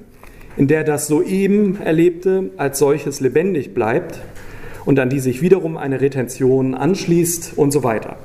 in 0.57 0.67
der 0.67 0.83
das 0.83 1.07
soeben 1.07 1.79
Erlebte 1.83 2.51
als 2.57 2.79
solches 2.79 3.21
lebendig 3.21 3.75
bleibt 3.75 4.21
und 4.87 4.99
an 4.99 5.11
die 5.11 5.21
sich 5.21 5.43
wiederum 5.43 5.77
eine 5.77 6.01
Retention 6.01 6.75
anschließt 6.75 7.53
und 7.57 7.73
so 7.73 7.85
weiter. 7.85 8.17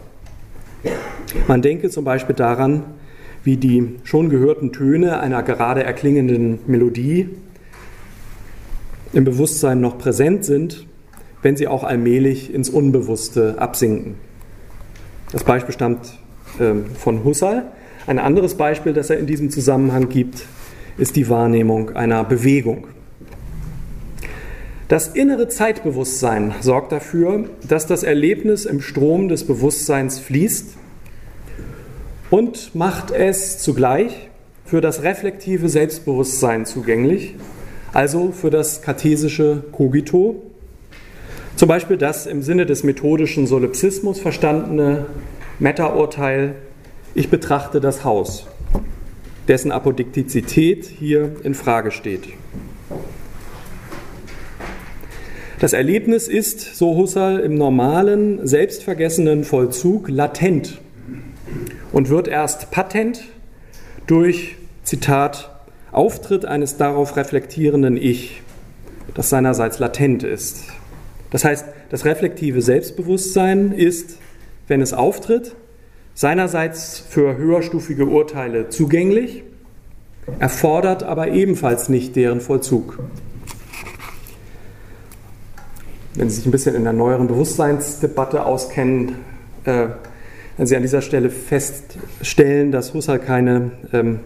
Man 1.49 1.61
denke 1.61 1.89
zum 1.89 2.05
Beispiel 2.05 2.35
daran, 2.35 2.85
wie 3.43 3.57
die 3.57 3.95
schon 4.03 4.29
gehörten 4.29 4.71
Töne 4.71 5.19
einer 5.19 5.43
gerade 5.43 5.83
erklingenden 5.83 6.59
Melodie 6.67 7.29
im 9.13 9.23
Bewusstsein 9.23 9.81
noch 9.81 9.97
präsent 9.97 10.45
sind, 10.45 10.85
wenn 11.41 11.55
sie 11.55 11.67
auch 11.67 11.83
allmählich 11.83 12.53
ins 12.53 12.69
Unbewusste 12.69 13.55
absinken. 13.59 14.15
Das 15.31 15.43
Beispiel 15.43 15.73
stammt 15.73 16.19
äh, 16.59 16.73
von 16.97 17.23
Husserl. 17.23 17.67
Ein 18.07 18.19
anderes 18.19 18.55
Beispiel, 18.55 18.93
das 18.93 19.09
er 19.09 19.19
in 19.19 19.27
diesem 19.27 19.49
Zusammenhang 19.49 20.09
gibt, 20.09 20.45
ist 20.97 21.15
die 21.15 21.29
Wahrnehmung 21.29 21.91
einer 21.95 22.23
Bewegung. 22.23 22.87
Das 24.87 25.07
innere 25.07 25.47
Zeitbewusstsein 25.47 26.55
sorgt 26.61 26.91
dafür, 26.91 27.45
dass 27.67 27.85
das 27.85 28.01
Erlebnis 28.01 28.65
im 28.65 28.81
Strom 28.81 29.29
des 29.29 29.45
Bewusstseins 29.45 30.17
fließt 30.17 30.78
und 32.29 32.75
macht 32.75 33.11
es 33.11 33.59
zugleich 33.59 34.29
für 34.65 34.81
das 34.81 35.03
reflektive 35.03 35.67
Selbstbewusstsein 35.67 36.65
zugänglich, 36.65 37.35
also 37.91 38.31
für 38.31 38.49
das 38.49 38.81
kartesische 38.81 39.63
Cogito, 39.71 40.43
zum 41.55 41.67
Beispiel 41.67 41.97
das 41.97 42.27
im 42.27 42.41
Sinne 42.43 42.65
des 42.65 42.83
methodischen 42.83 43.47
Solipsismus 43.47 44.19
verstandene 44.19 45.07
Meta-Urteil, 45.57 46.55
ich 47.15 47.29
betrachte 47.29 47.81
das 47.81 48.03
Haus, 48.03 48.45
dessen 49.47 49.71
Apodiktizität 49.71 50.85
hier 50.85 51.35
in 51.43 51.55
Frage 51.55 51.91
steht. 51.91 52.29
Das 55.59 55.73
Erlebnis 55.73 56.29
ist, 56.29 56.77
so 56.77 56.95
Husserl, 56.95 57.39
im 57.39 57.55
normalen, 57.55 58.47
selbstvergessenen 58.47 59.43
Vollzug 59.43 60.07
latent 60.07 60.79
und 61.91 62.09
wird 62.09 62.27
erst 62.27 62.71
patent 62.71 63.23
durch, 64.07 64.55
Zitat, 64.83 65.51
Auftritt 65.91 66.45
eines 66.45 66.77
darauf 66.77 67.15
reflektierenden 67.15 67.97
Ich, 67.97 68.41
das 69.15 69.29
seinerseits 69.29 69.79
latent 69.79 70.23
ist. 70.23 70.65
Das 71.31 71.43
heißt, 71.43 71.65
das 71.89 72.05
reflektive 72.05 72.61
Selbstbewusstsein 72.61 73.71
ist, 73.71 74.17
wenn 74.67 74.81
es 74.81 74.93
auftritt, 74.93 75.55
seinerseits 76.13 76.99
für 76.99 77.37
höherstufige 77.37 78.05
Urteile 78.05 78.69
zugänglich, 78.69 79.43
erfordert 80.39 81.03
aber 81.03 81.29
ebenfalls 81.29 81.89
nicht 81.89 82.15
deren 82.15 82.41
Vollzug 82.41 82.99
wenn 86.19 86.29
Sie 86.29 86.35
sich 86.35 86.45
ein 86.45 86.51
bisschen 86.51 86.75
in 86.75 86.83
der 86.83 86.91
neueren 86.91 87.27
Bewusstseinsdebatte 87.27 88.45
auskennen, 88.45 89.15
äh, 89.63 89.87
Sie 90.67 90.75
an 90.75 90.81
dieser 90.81 91.01
Stelle 91.01 91.29
feststellen, 91.29 92.71
dass 92.71 92.93
Husserl 92.93 93.19
keine 93.19 93.71
ähm, 93.93 94.19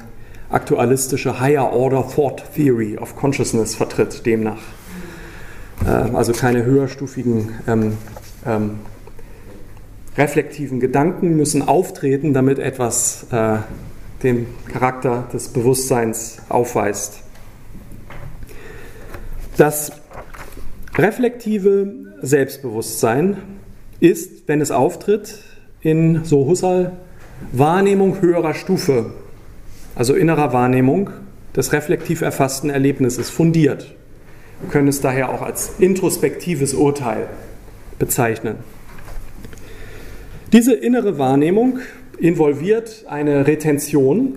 aktualistische 0.50 1.39
Higher 1.39 1.72
Order 1.72 2.08
Thought 2.08 2.43
Theory 2.56 2.98
of 2.98 3.15
Consciousness 3.15 3.76
vertritt, 3.76 4.26
demnach. 4.26 4.62
Äh, 5.86 5.89
also 5.89 6.32
keine 6.34 6.65
höherstufigen 6.65 7.50
ähm, 7.67 7.98
ähm, 8.46 8.80
reflektiven 10.17 10.80
Gedanken 10.80 11.36
müssen 11.38 11.67
auftreten, 11.67 12.34
damit 12.34 12.60
etwas 12.60 13.28
äh, 13.32 13.58
den 14.22 14.48
Charakter 14.72 15.28
des 15.34 15.50
Bewusstseins 15.50 16.38
aufweist. 16.50 17.19
Das 19.58 19.91
Reflektive 20.96 21.93
Selbstbewusstsein 22.22 23.38
ist, 24.00 24.48
wenn 24.48 24.62
es 24.62 24.72
auftritt, 24.72 25.39
in, 25.84 26.24
so 26.24 26.48
Husserl, 26.48 26.93
Wahrnehmung 27.52 28.22
höherer 28.22 28.54
Stufe, 28.54 29.12
also 29.96 30.15
innerer 30.15 30.54
Wahrnehmung 30.54 31.10
des 31.56 31.74
reflektiv 31.74 32.22
erfassten 32.22 32.69
Erlebnisses, 32.69 33.30
fundiert. 33.30 33.93
Wir 34.62 34.69
können 34.72 34.88
es 34.88 35.02
daher 35.02 35.30
auch 35.30 35.41
als 35.41 35.74
introspektives 35.80 36.74
Urteil 36.74 37.28
bezeichnen. 38.00 38.56
Diese 40.54 40.74
innere 40.74 41.17
Wahrnehmung 41.17 41.80
involviert 42.17 43.06
eine 43.10 43.46
Retention, 43.46 44.36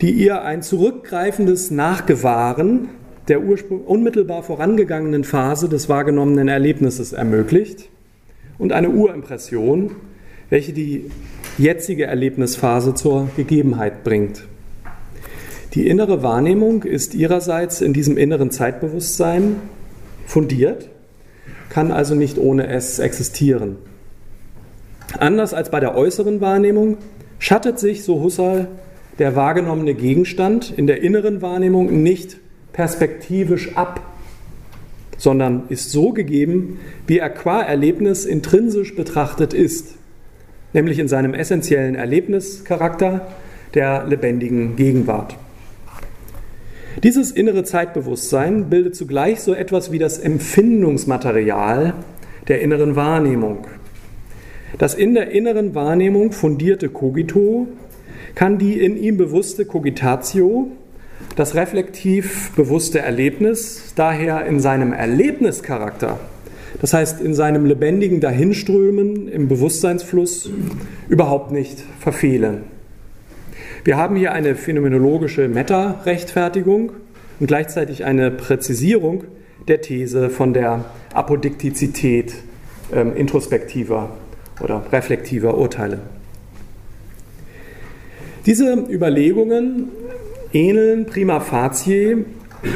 die 0.00 0.10
ihr 0.10 0.42
ein 0.42 0.62
zurückgreifendes 0.62 1.70
Nachgewahren 1.70 2.88
der 3.28 3.40
unmittelbar 3.40 4.42
vorangegangenen 4.42 5.22
Phase 5.22 5.68
des 5.68 5.88
wahrgenommenen 5.88 6.48
Erlebnisses 6.48 7.12
ermöglicht 7.12 7.88
und 8.62 8.72
eine 8.72 8.90
Urimpression, 8.90 9.90
welche 10.48 10.72
die 10.72 11.10
jetzige 11.58 12.04
Erlebnisphase 12.04 12.94
zur 12.94 13.28
Gegebenheit 13.36 14.04
bringt. 14.04 14.44
Die 15.74 15.88
innere 15.88 16.22
Wahrnehmung 16.22 16.84
ist 16.84 17.16
ihrerseits 17.16 17.80
in 17.80 17.92
diesem 17.92 18.16
inneren 18.16 18.52
Zeitbewusstsein 18.52 19.56
fundiert, 20.26 20.90
kann 21.70 21.90
also 21.90 22.14
nicht 22.14 22.38
ohne 22.38 22.68
es 22.68 23.00
existieren. 23.00 23.78
Anders 25.18 25.54
als 25.54 25.72
bei 25.72 25.80
der 25.80 25.96
äußeren 25.96 26.40
Wahrnehmung 26.40 26.98
schattet 27.40 27.80
sich, 27.80 28.04
so 28.04 28.22
Husserl, 28.22 28.68
der 29.18 29.34
wahrgenommene 29.34 29.94
Gegenstand 29.94 30.72
in 30.76 30.86
der 30.86 31.02
inneren 31.02 31.42
Wahrnehmung 31.42 32.04
nicht 32.04 32.36
perspektivisch 32.72 33.76
ab, 33.76 34.11
sondern 35.22 35.62
ist 35.68 35.92
so 35.92 36.10
gegeben, 36.10 36.80
wie 37.06 37.18
er 37.18 37.30
qua 37.30 37.62
Erlebnis 37.62 38.24
intrinsisch 38.24 38.96
betrachtet 38.96 39.54
ist, 39.54 39.94
nämlich 40.72 40.98
in 40.98 41.06
seinem 41.06 41.32
essentiellen 41.32 41.94
Erlebnischarakter 41.94 43.28
der 43.72 44.04
lebendigen 44.04 44.74
Gegenwart. 44.74 45.36
Dieses 47.04 47.30
innere 47.30 47.62
Zeitbewusstsein 47.62 48.68
bildet 48.68 48.96
zugleich 48.96 49.42
so 49.42 49.54
etwas 49.54 49.92
wie 49.92 50.00
das 50.00 50.18
Empfindungsmaterial 50.18 51.94
der 52.48 52.60
inneren 52.60 52.96
Wahrnehmung. 52.96 53.68
Das 54.78 54.92
in 54.92 55.14
der 55.14 55.30
inneren 55.30 55.76
Wahrnehmung 55.76 56.32
fundierte 56.32 56.88
Cogito 56.88 57.68
kann 58.34 58.58
die 58.58 58.80
in 58.80 58.96
ihm 58.96 59.18
bewusste 59.18 59.66
Cogitatio 59.66 60.72
das 61.36 61.54
reflektiv 61.54 62.52
bewusste 62.56 62.98
Erlebnis 63.00 63.92
daher 63.96 64.44
in 64.46 64.60
seinem 64.60 64.92
Erlebnischarakter, 64.92 66.20
das 66.80 66.92
heißt 66.92 67.20
in 67.20 67.34
seinem 67.34 67.64
lebendigen 67.64 68.20
Dahinströmen 68.20 69.28
im 69.28 69.48
Bewusstseinsfluss, 69.48 70.50
überhaupt 71.08 71.52
nicht 71.52 71.82
verfehlen. 72.00 72.64
Wir 73.84 73.96
haben 73.96 74.16
hier 74.16 74.32
eine 74.32 74.54
phänomenologische 74.54 75.48
Meta-Rechtfertigung 75.48 76.92
und 77.40 77.46
gleichzeitig 77.46 78.04
eine 78.04 78.30
Präzisierung 78.30 79.24
der 79.66 79.80
These 79.80 80.30
von 80.30 80.52
der 80.52 80.84
Apodiktizität 81.12 82.34
äh, 82.92 83.00
introspektiver 83.18 84.10
oder 84.60 84.84
reflektiver 84.92 85.56
Urteile. 85.56 86.00
Diese 88.46 88.72
Überlegungen 88.90 89.88
ähneln 90.52 91.06
prima 91.06 91.40
facie 91.40 92.24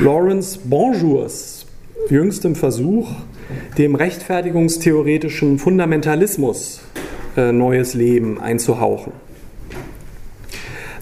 Lawrence 0.02 0.58
Bonjours 0.64 1.66
jüngstem 2.10 2.54
Versuch, 2.54 3.10
dem 3.78 3.94
rechtfertigungstheoretischen 3.94 5.58
Fundamentalismus 5.58 6.80
äh, 7.36 7.52
neues 7.52 7.94
Leben 7.94 8.40
einzuhauchen. 8.40 9.12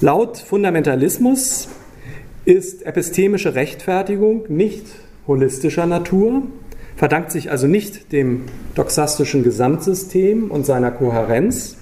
Laut 0.01 0.39
Fundamentalismus 0.39 1.69
ist 2.45 2.85
epistemische 2.85 3.55
Rechtfertigung 3.55 4.45
nicht 4.49 4.87
holistischer 5.27 5.87
Natur, 5.87 6.43
verdankt 6.97 7.33
sich 7.33 7.51
also 7.51 7.67
nicht 7.67 8.13
dem 8.13 8.43
doxastischen 8.75 9.43
Gesamtsystem 9.43 10.51
und 10.51 10.67
seiner 10.67 10.91
Kohärenz, 10.91 11.77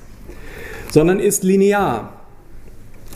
sondern 0.91 1.19
ist 1.19 1.43
linear. 1.43 2.22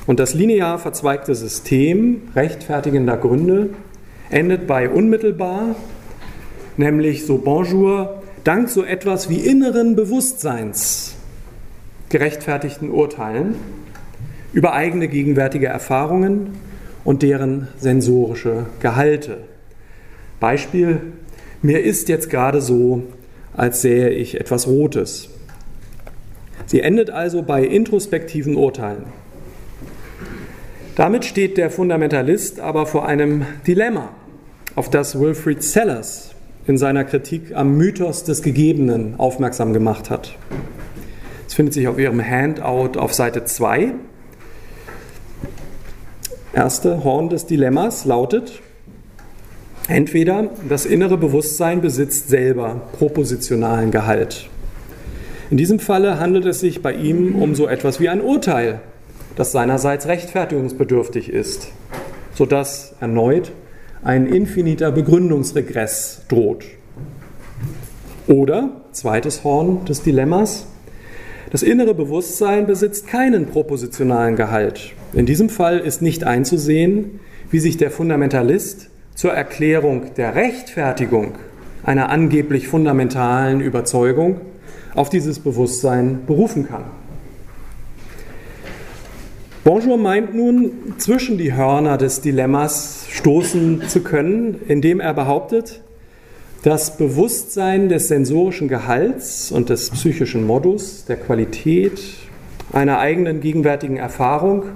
Und 0.07 0.20
das 0.20 0.34
linear 0.34 0.78
verzweigte 0.78 1.34
System 1.34 2.22
rechtfertigender 2.34 3.16
Gründe 3.16 3.70
endet 4.30 4.66
bei 4.66 4.88
unmittelbar, 4.88 5.74
nämlich 6.76 7.26
so 7.26 7.38
Bonjour, 7.38 8.22
dank 8.44 8.68
so 8.68 8.84
etwas 8.84 9.28
wie 9.28 9.38
inneren 9.38 9.96
Bewusstseins 9.96 11.16
gerechtfertigten 12.09 12.90
Urteilen 12.90 13.57
über 14.52 14.74
eigene 14.74 15.09
gegenwärtige 15.09 15.66
Erfahrungen 15.66 16.50
und 17.04 17.22
deren 17.22 17.68
sensorische 17.76 18.66
Gehalte. 18.80 19.38
Beispiel, 20.38 21.00
mir 21.62 21.82
ist 21.82 22.09
jetzt 22.09 22.30
gerade 22.30 22.61
so, 22.61 23.02
als 23.54 23.82
sähe 23.82 24.11
ich 24.11 24.38
etwas 24.38 24.68
Rotes. 24.68 25.30
Sie 26.66 26.80
endet 26.80 27.11
also 27.11 27.42
bei 27.42 27.64
introspektiven 27.64 28.54
Urteilen. 28.54 29.04
Damit 30.97 31.26
steht 31.26 31.59
der 31.59 31.70
Fundamentalist 31.70 32.59
aber 32.59 32.86
vor 32.86 33.07
einem 33.07 33.44
Dilemma, 33.66 34.09
auf 34.76 34.88
das 34.88 35.20
Wilfried 35.20 35.62
Sellers 35.62 36.30
in 36.66 36.78
seiner 36.78 37.05
Kritik 37.05 37.55
am 37.55 37.76
Mythos 37.76 38.24
des 38.24 38.40
Gegebenen 38.40 39.14
aufmerksam 39.18 39.74
gemacht 39.74 40.09
hat. 40.09 40.38
Es 41.47 41.53
findet 41.53 41.74
sich 41.74 41.86
auf 41.86 41.99
Ihrem 41.99 42.24
Handout 42.24 42.99
auf 42.99 43.12
Seite 43.12 43.44
2. 43.44 43.92
Erste 46.55 47.05
Horn 47.05 47.28
des 47.28 47.44
Dilemmas 47.44 48.07
lautet, 48.07 48.62
entweder 49.88 50.49
das 50.66 50.86
innere 50.86 51.18
Bewusstsein 51.18 51.82
besitzt 51.82 52.30
selber 52.30 52.80
propositionalen 52.97 53.90
Gehalt. 53.90 54.49
In 55.51 55.59
diesem 55.59 55.78
Falle 55.78 56.18
handelt 56.18 56.47
es 56.47 56.61
sich 56.61 56.80
bei 56.80 56.94
ihm 56.94 57.36
um 57.36 57.55
so 57.55 57.68
etwas 57.68 58.01
wie 58.01 58.09
ein 58.09 58.22
Urteil, 58.22 58.80
das 59.37 59.53
seinerseits 59.53 60.07
rechtfertigungsbedürftig 60.07 61.30
ist, 61.30 61.68
sodass 62.34 62.95
erneut 63.01 63.53
ein 64.03 64.26
infiniter 64.26 64.91
Begründungsregress 64.91 66.22
droht. 66.28 66.64
Oder, 68.26 68.70
zweites 68.93 69.45
Horn 69.45 69.84
des 69.84 70.03
Dilemmas, 70.03 70.66
das 71.51 71.62
innere 71.62 71.95
Bewusstsein 71.95 72.66
besitzt 72.66 73.07
keinen 73.07 73.47
propositionalen 73.47 74.34
Gehalt. 74.34 74.93
In 75.12 75.26
diesem 75.26 75.49
Fall 75.49 75.78
ist 75.78 76.03
nicht 76.03 76.24
einzusehen, 76.24 77.20
wie 77.51 77.61
sich 77.61 77.76
der 77.76 77.91
Fundamentalist 77.91 78.91
zur 79.14 79.32
Erklärung 79.32 80.14
der 80.16 80.34
Rechtfertigung 80.34 81.34
einer 81.84 82.09
angeblich 82.09 82.66
fundamentalen 82.66 83.61
Überzeugung 83.61 84.41
auf 84.95 85.09
dieses 85.09 85.39
Bewusstsein 85.39 86.26
berufen 86.26 86.66
kann. 86.66 86.84
Bonjour 89.67 89.99
meint 89.99 90.33
nun, 90.33 90.95
zwischen 90.99 91.39
die 91.39 91.53
Hörner 91.53 91.99
des 91.99 92.21
Dilemmas 92.21 93.07
stoßen 93.11 93.83
zu 93.89 94.05
können, 94.05 94.61
indem 94.69 95.01
er 95.01 95.12
behauptet, 95.12 95.81
das 96.62 96.97
Bewusstsein 96.97 97.89
des 97.89 98.07
sensorischen 98.07 98.69
Gehalts 98.69 99.51
und 99.51 99.69
des 99.69 99.91
psychischen 99.91 100.47
Modus, 100.47 101.05
der 101.07 101.17
Qualität 101.17 102.01
einer 102.73 103.01
eigenen 103.01 103.41
gegenwärtigen 103.41 103.97
Erfahrung 103.97 104.67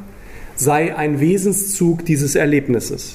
sei 0.57 0.97
ein 0.97 1.21
Wesenszug 1.21 2.05
dieses 2.05 2.35
Erlebnisses. 2.35 3.15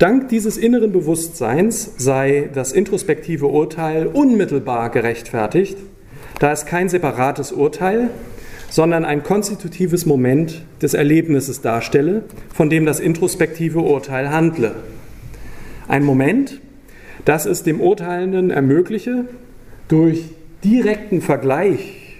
Dank 0.00 0.30
dieses 0.30 0.56
inneren 0.56 0.90
Bewusstseins 0.90 1.92
sei 1.96 2.50
das 2.52 2.72
introspektive 2.72 3.46
Urteil 3.46 4.08
unmittelbar 4.08 4.90
gerechtfertigt, 4.90 5.78
da 6.40 6.50
es 6.50 6.66
kein 6.66 6.88
separates 6.88 7.52
Urteil, 7.52 8.10
sondern 8.74 9.04
ein 9.04 9.22
konstitutives 9.22 10.04
Moment 10.04 10.62
des 10.82 10.94
Erlebnisses 10.94 11.60
darstelle, 11.60 12.24
von 12.52 12.70
dem 12.70 12.84
das 12.86 12.98
introspektive 12.98 13.78
Urteil 13.78 14.30
handle. 14.30 14.74
Ein 15.86 16.02
Moment, 16.02 16.60
das 17.24 17.46
es 17.46 17.62
dem 17.62 17.80
Urteilenden 17.80 18.50
ermögliche, 18.50 19.26
durch 19.86 20.24
direkten 20.64 21.20
Vergleich 21.20 22.16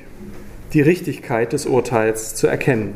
die 0.74 0.80
Richtigkeit 0.80 1.52
des 1.52 1.66
Urteils 1.66 2.36
zu 2.36 2.46
erkennen. 2.46 2.94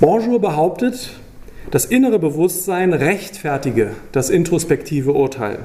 Bonjour 0.00 0.40
behauptet, 0.40 1.20
das 1.70 1.84
innere 1.84 2.18
Bewusstsein 2.18 2.92
rechtfertige 2.92 3.92
das 4.10 4.28
introspektive 4.28 5.12
Urteil. 5.12 5.60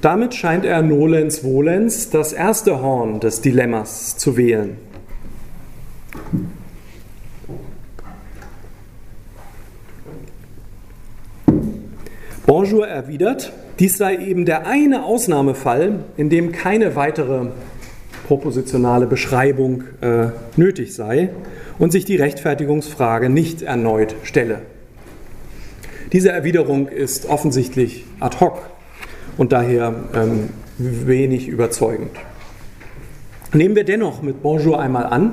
Damit 0.00 0.34
scheint 0.34 0.64
er 0.64 0.82
nolens 0.82 1.38
volens 1.38 2.10
das 2.10 2.32
erste 2.32 2.82
Horn 2.82 3.20
des 3.20 3.40
Dilemmas 3.40 4.16
zu 4.16 4.36
wählen. 4.36 4.76
Bonjour 12.46 12.86
erwidert, 12.86 13.52
dies 13.78 13.96
sei 13.96 14.16
eben 14.16 14.44
der 14.44 14.66
eine 14.66 15.04
Ausnahmefall, 15.04 16.04
in 16.16 16.30
dem 16.30 16.52
keine 16.52 16.94
weitere 16.94 17.46
propositionale 18.26 19.06
Beschreibung 19.06 19.84
äh, 20.00 20.28
nötig 20.56 20.94
sei 20.94 21.30
und 21.78 21.90
sich 21.90 22.04
die 22.04 22.16
Rechtfertigungsfrage 22.16 23.30
nicht 23.30 23.62
erneut 23.62 24.14
stelle. 24.22 24.60
Diese 26.12 26.30
Erwiderung 26.30 26.88
ist 26.88 27.28
offensichtlich 27.28 28.04
ad 28.20 28.38
hoc 28.40 28.75
und 29.36 29.52
daher 29.52 29.94
ähm, 30.14 30.50
wenig 30.78 31.48
überzeugend. 31.48 32.10
Nehmen 33.52 33.74
wir 33.74 33.84
dennoch 33.84 34.22
mit 34.22 34.42
Bonjour 34.42 34.80
einmal 34.80 35.06
an, 35.06 35.32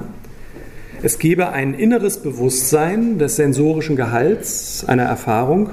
es 1.02 1.20
gebe 1.20 1.50
ein 1.50 1.74
inneres 1.74 2.20
Bewusstsein 2.20 3.18
des 3.18 3.36
sensorischen 3.36 3.98
Gehalts 3.98 4.86
einer 4.88 5.04
Erfahrung, 5.04 5.72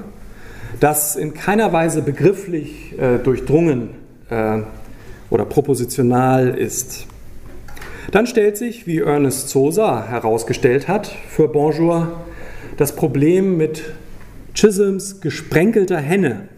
das 0.80 1.14
in 1.14 1.34
keiner 1.34 1.72
Weise 1.72 2.02
begrifflich 2.02 2.98
äh, 2.98 3.18
durchdrungen 3.18 3.90
äh, 4.28 4.62
oder 5.30 5.44
propositional 5.44 6.58
ist. 6.58 7.06
Dann 8.10 8.26
stellt 8.26 8.56
sich, 8.56 8.88
wie 8.88 8.98
Ernest 8.98 9.50
Sosa 9.50 10.08
herausgestellt 10.08 10.88
hat, 10.88 11.06
für 11.06 11.46
Bonjour 11.46 12.08
das 12.76 12.96
Problem 12.96 13.56
mit 13.56 13.84
Chisholms 14.54 15.20
gesprenkelter 15.20 15.98
Henne 15.98 16.48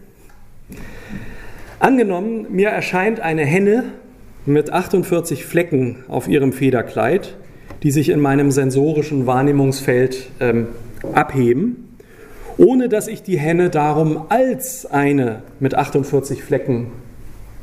Angenommen, 1.83 2.47
mir 2.49 2.69
erscheint 2.69 3.19
eine 3.19 3.43
Henne 3.43 3.83
mit 4.45 4.71
48 4.71 5.43
Flecken 5.43 5.97
auf 6.07 6.29
ihrem 6.29 6.53
Federkleid, 6.53 7.35
die 7.83 7.91
sich 7.91 8.07
in 8.07 8.21
meinem 8.21 8.51
sensorischen 8.51 9.27
Wahrnehmungsfeld 9.27 10.29
ähm, 10.39 10.67
abheben, 11.11 11.97
ohne 12.57 12.87
dass 12.87 13.09
ich 13.09 13.21
die 13.21 13.37
Henne 13.37 13.69
darum 13.69 14.27
als 14.29 14.85
eine 14.85 15.43
mit 15.59 15.75
48 15.75 16.41
Flecken 16.41 16.87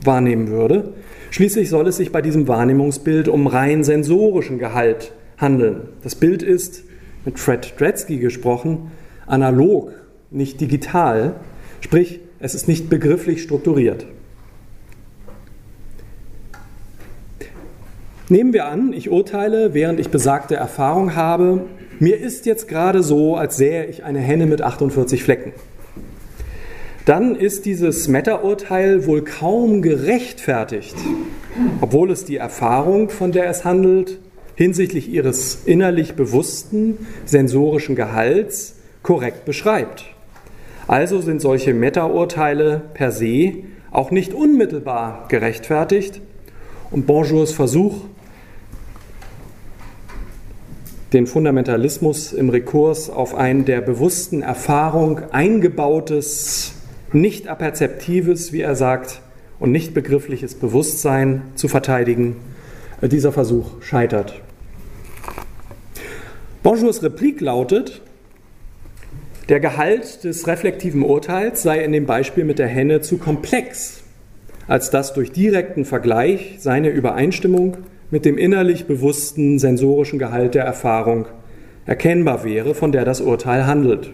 wahrnehmen 0.04 0.48
würde. 0.48 0.92
Schließlich 1.30 1.70
soll 1.70 1.88
es 1.88 1.96
sich 1.96 2.12
bei 2.12 2.20
diesem 2.20 2.46
Wahrnehmungsbild 2.46 3.26
um 3.26 3.46
rein 3.46 3.84
sensorischen 3.84 4.58
Gehalt 4.58 5.14
handeln. 5.38 5.88
Das 6.02 6.14
Bild 6.14 6.42
ist, 6.42 6.84
mit 7.24 7.38
Fred 7.38 7.72
Dretzky 7.78 8.18
gesprochen, 8.18 8.90
analog, 9.26 9.92
nicht 10.30 10.60
digital, 10.60 11.36
sprich 11.80 12.20
es 12.40 12.54
ist 12.54 12.66
nicht 12.66 12.88
begrifflich 12.88 13.42
strukturiert. 13.42 14.06
Nehmen 18.28 18.52
wir 18.52 18.66
an, 18.66 18.92
ich 18.92 19.10
urteile, 19.10 19.74
während 19.74 20.00
ich 20.00 20.08
besagte 20.08 20.56
Erfahrung 20.56 21.14
habe, 21.16 21.66
mir 21.98 22.18
ist 22.18 22.46
jetzt 22.46 22.68
gerade 22.68 23.02
so, 23.02 23.36
als 23.36 23.56
sähe 23.56 23.86
ich 23.86 24.04
eine 24.04 24.20
Henne 24.20 24.46
mit 24.46 24.62
48 24.62 25.22
Flecken. 25.22 25.52
Dann 27.04 27.34
ist 27.34 27.66
dieses 27.66 28.08
Meta-Urteil 28.08 29.06
wohl 29.06 29.22
kaum 29.22 29.82
gerechtfertigt, 29.82 30.94
obwohl 31.80 32.10
es 32.10 32.24
die 32.24 32.36
Erfahrung, 32.36 33.10
von 33.10 33.32
der 33.32 33.48
es 33.48 33.64
handelt, 33.64 34.18
hinsichtlich 34.54 35.10
ihres 35.10 35.62
innerlich 35.64 36.14
bewussten 36.14 36.98
sensorischen 37.24 37.96
Gehalts 37.96 38.76
korrekt 39.02 39.44
beschreibt. 39.44 40.04
Also 40.90 41.20
sind 41.20 41.40
solche 41.40 41.72
Meta-Urteile 41.72 42.82
per 42.94 43.12
se 43.12 43.52
auch 43.92 44.10
nicht 44.10 44.34
unmittelbar 44.34 45.26
gerechtfertigt 45.28 46.20
und 46.90 47.06
Bonjours 47.06 47.52
Versuch, 47.52 48.06
den 51.12 51.28
Fundamentalismus 51.28 52.32
im 52.32 52.48
Rekurs 52.48 53.08
auf 53.08 53.36
ein 53.36 53.64
der 53.64 53.82
bewussten 53.82 54.42
Erfahrung 54.42 55.20
eingebautes, 55.30 56.72
nicht 57.12 57.46
aperzeptives, 57.46 58.52
wie 58.52 58.62
er 58.62 58.74
sagt, 58.74 59.22
und 59.60 59.70
nicht 59.70 59.94
begriffliches 59.94 60.56
Bewusstsein 60.56 61.42
zu 61.54 61.68
verteidigen. 61.68 62.34
Dieser 63.00 63.30
Versuch 63.30 63.80
scheitert. 63.80 64.40
Bonjours 66.64 67.00
Replik 67.04 67.40
lautet, 67.40 68.02
Der 69.50 69.58
Gehalt 69.58 70.22
des 70.22 70.46
reflektiven 70.46 71.02
Urteils 71.02 71.64
sei 71.64 71.82
in 71.82 71.90
dem 71.90 72.06
Beispiel 72.06 72.44
mit 72.44 72.60
der 72.60 72.68
Henne 72.68 73.00
zu 73.00 73.18
komplex, 73.18 74.04
als 74.68 74.90
dass 74.90 75.12
durch 75.12 75.32
direkten 75.32 75.84
Vergleich 75.84 76.58
seine 76.60 76.88
Übereinstimmung 76.90 77.78
mit 78.12 78.24
dem 78.24 78.38
innerlich 78.38 78.86
bewussten 78.86 79.58
sensorischen 79.58 80.20
Gehalt 80.20 80.54
der 80.54 80.62
Erfahrung 80.62 81.26
erkennbar 81.84 82.44
wäre, 82.44 82.76
von 82.76 82.92
der 82.92 83.04
das 83.04 83.20
Urteil 83.20 83.66
handelt. 83.66 84.12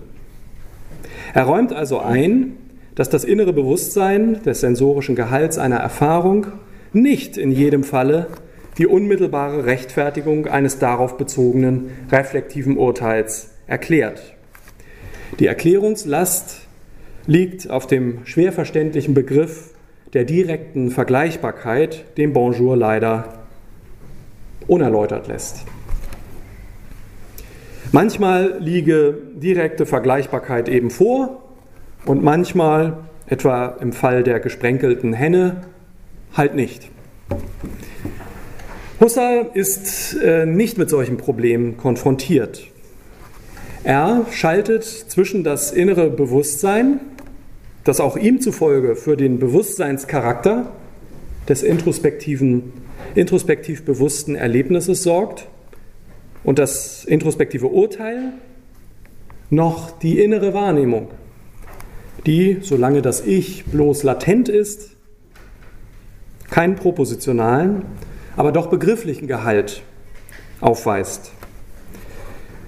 Er 1.35 1.43
räumt 1.43 1.75
also 1.75 1.99
ein, 2.01 2.55
dass 2.95 3.11
das 3.11 3.23
innere 3.23 3.53
Bewusstsein 3.53 4.43
des 4.43 4.61
sensorischen 4.61 5.17
Gehalts 5.17 5.59
einer 5.59 5.77
Erfahrung 5.77 6.47
nicht 6.95 7.37
in 7.37 7.53
jedem 7.53 7.85
Falle 7.85 8.29
die 8.79 8.87
unmittelbare 8.87 9.67
Rechtfertigung 9.67 10.47
eines 10.47 10.79
darauf 10.79 11.19
bezogenen 11.19 11.91
reflektiven 12.11 12.79
Urteils 12.79 13.51
erklärt. 13.67 14.36
Die 15.39 15.47
Erklärungslast 15.47 16.67
liegt 17.27 17.69
auf 17.71 17.87
dem 17.87 18.25
schwer 18.25 18.53
verständlichen 18.53 19.15
Begriff 19.15 19.75
der 20.13 20.25
direkten 20.25 20.91
Vergleichbarkeit, 20.91 22.05
den 22.17 22.33
Bonjour 22.33 22.77
leider 22.77 23.47
unerläutert 24.67 25.29
lässt. 25.29 25.65
Manchmal 27.93 28.57
liege 28.61 29.19
direkte 29.35 29.87
Vergleichbarkeit 29.87 30.69
eben 30.69 30.91
vor 30.91 31.43
und 32.05 32.23
manchmal, 32.23 32.99
etwa 33.27 33.77
im 33.81 33.93
Fall 33.93 34.23
der 34.23 34.41
gesprenkelten 34.41 35.13
Henne, 35.13 35.63
halt 36.37 36.55
nicht. 36.55 36.89
Husserl 39.01 39.51
ist 39.55 40.17
äh, 40.23 40.47
nicht 40.47 40.79
mit 40.79 40.89
solchen 40.89 41.17
Problemen 41.17 41.77
konfrontiert. 41.77 42.67
Er 43.87 44.27
schaltet 44.33 44.83
zwischen 44.83 45.45
das 45.45 45.71
innere 45.71 46.11
Bewusstsein, 46.11 46.99
das 47.85 48.01
auch 48.01 48.17
ihm 48.17 48.41
zufolge 48.41 48.97
für 48.97 49.17
den 49.17 49.39
Bewusstseinscharakter 49.39 50.73
des 51.49 51.63
introspektiven, 51.63 52.73
introspektiv 53.15 53.85
bewussten 53.85 54.35
Erlebnisses 54.35 55.05
sorgt, 55.05 55.47
und 56.43 56.59
das 56.59 57.05
introspektive 57.05 57.69
Urteil, 57.69 58.33
noch 59.51 59.97
die 59.97 60.19
innere 60.19 60.53
Wahrnehmung, 60.53 61.07
die, 62.27 62.59
solange 62.63 63.03
das 63.03 63.25
Ich 63.25 63.67
bloß 63.67 64.03
latent 64.03 64.49
ist, 64.49 64.97
keinen 66.51 66.75
propositionalen, 66.75 67.85
aber 68.37 68.51
doch 68.51 68.67
begrifflichen 68.67 69.29
Gehalt 69.29 69.83
aufweist. 70.61 71.31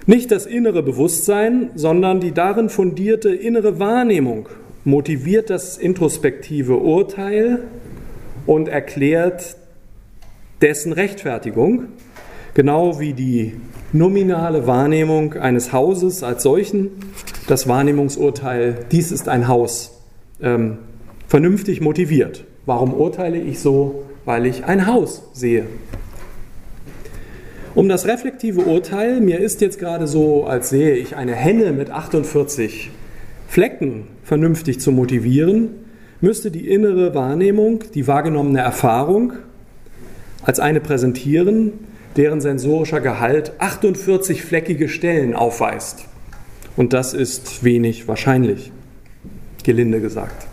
Nicht 0.09 0.31
das 0.31 0.47
innere 0.47 0.83
Bewusstsein, 0.83 1.69
sondern 1.75 2.19
die 2.19 2.33
darin 2.33 2.71
fundierte 2.71 3.29
innere 3.29 3.79
Wahrnehmung 3.79 4.49
motiviert 4.85 5.51
das 5.51 5.77
introspektive 5.77 6.79
Urteil 6.79 7.65
und 8.47 8.69
erklärt 8.69 9.59
dessen 10.63 10.95
Rechtfertigung, 10.95 11.89
genau 12.55 12.99
wie 12.99 13.13
die 13.13 13.57
nominale 13.93 14.67
Wahrnehmung 14.67 15.35
eines 15.35 15.75
Hauses 15.75 16.23
als 16.23 16.43
solchen, 16.43 16.89
das 17.47 17.69
Wahrnehmungsurteil, 17.69 18.87
dies 18.91 19.13
ist 19.13 19.29
ein 19.29 19.47
Haus, 19.47 20.01
ähm, 20.41 20.79
vernünftig 21.27 21.83
motiviert. 21.83 22.47
Warum 22.65 22.95
urteile 22.95 23.37
ich 23.37 23.61
so? 23.61 24.07
Weil 24.25 24.47
ich 24.47 24.65
ein 24.65 24.87
Haus 24.87 25.25
sehe. 25.35 25.67
Um 27.79 27.89
das 27.89 28.09
reflektive 28.09 28.63
Urteil, 28.63 29.21
mir 29.21 29.39
ist 29.39 29.61
jetzt 29.61 29.79
gerade 29.79 30.09
so, 30.09 30.47
als 30.47 30.69
sehe 30.69 30.97
ich 30.97 31.15
eine 31.15 31.37
Henne 31.37 31.71
mit 31.71 31.91
48 31.91 32.91
Flecken 33.47 34.09
vernünftig 34.25 34.81
zu 34.81 34.91
motivieren, 34.91 35.69
müsste 36.21 36.51
die 36.51 36.69
innere 36.69 37.15
Wahrnehmung, 37.15 37.85
die 37.95 38.09
wahrgenommene 38.09 38.59
Erfahrung 38.59 39.35
als 40.43 40.59
eine 40.59 40.81
präsentieren, 40.81 41.73
deren 42.17 42.41
sensorischer 42.41 43.01
Gehalt 43.01 43.53
48 43.61 44.43
fleckige 44.43 44.89
Stellen 44.89 45.37
aufweist. 45.37 46.07
Und 46.77 46.93
das 46.93 47.15
ist 47.15 47.63
wenig 47.63 48.09
wahrscheinlich, 48.09 48.73
gelinde 49.63 50.01
gesagt. 50.01 50.49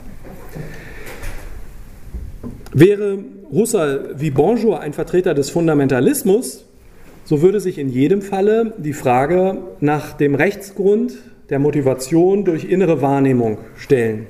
Wäre 2.71 3.17
Husserl 3.51 4.13
wie 4.15 4.29
Bonjour 4.29 4.79
ein 4.79 4.93
Vertreter 4.93 5.33
des 5.33 5.49
Fundamentalismus, 5.49 6.65
so 7.25 7.41
würde 7.41 7.59
sich 7.59 7.77
in 7.77 7.89
jedem 7.89 8.21
Falle 8.21 8.73
die 8.77 8.93
Frage 8.93 9.57
nach 9.81 10.13
dem 10.13 10.35
Rechtsgrund 10.35 11.13
der 11.49 11.59
Motivation 11.59 12.45
durch 12.45 12.65
innere 12.65 13.01
Wahrnehmung 13.01 13.57
stellen. 13.75 14.27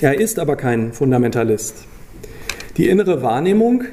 Er 0.00 0.18
ist 0.18 0.38
aber 0.38 0.56
kein 0.56 0.92
Fundamentalist. 0.92 1.84
Die 2.76 2.88
innere 2.88 3.22
Wahrnehmung 3.22 3.84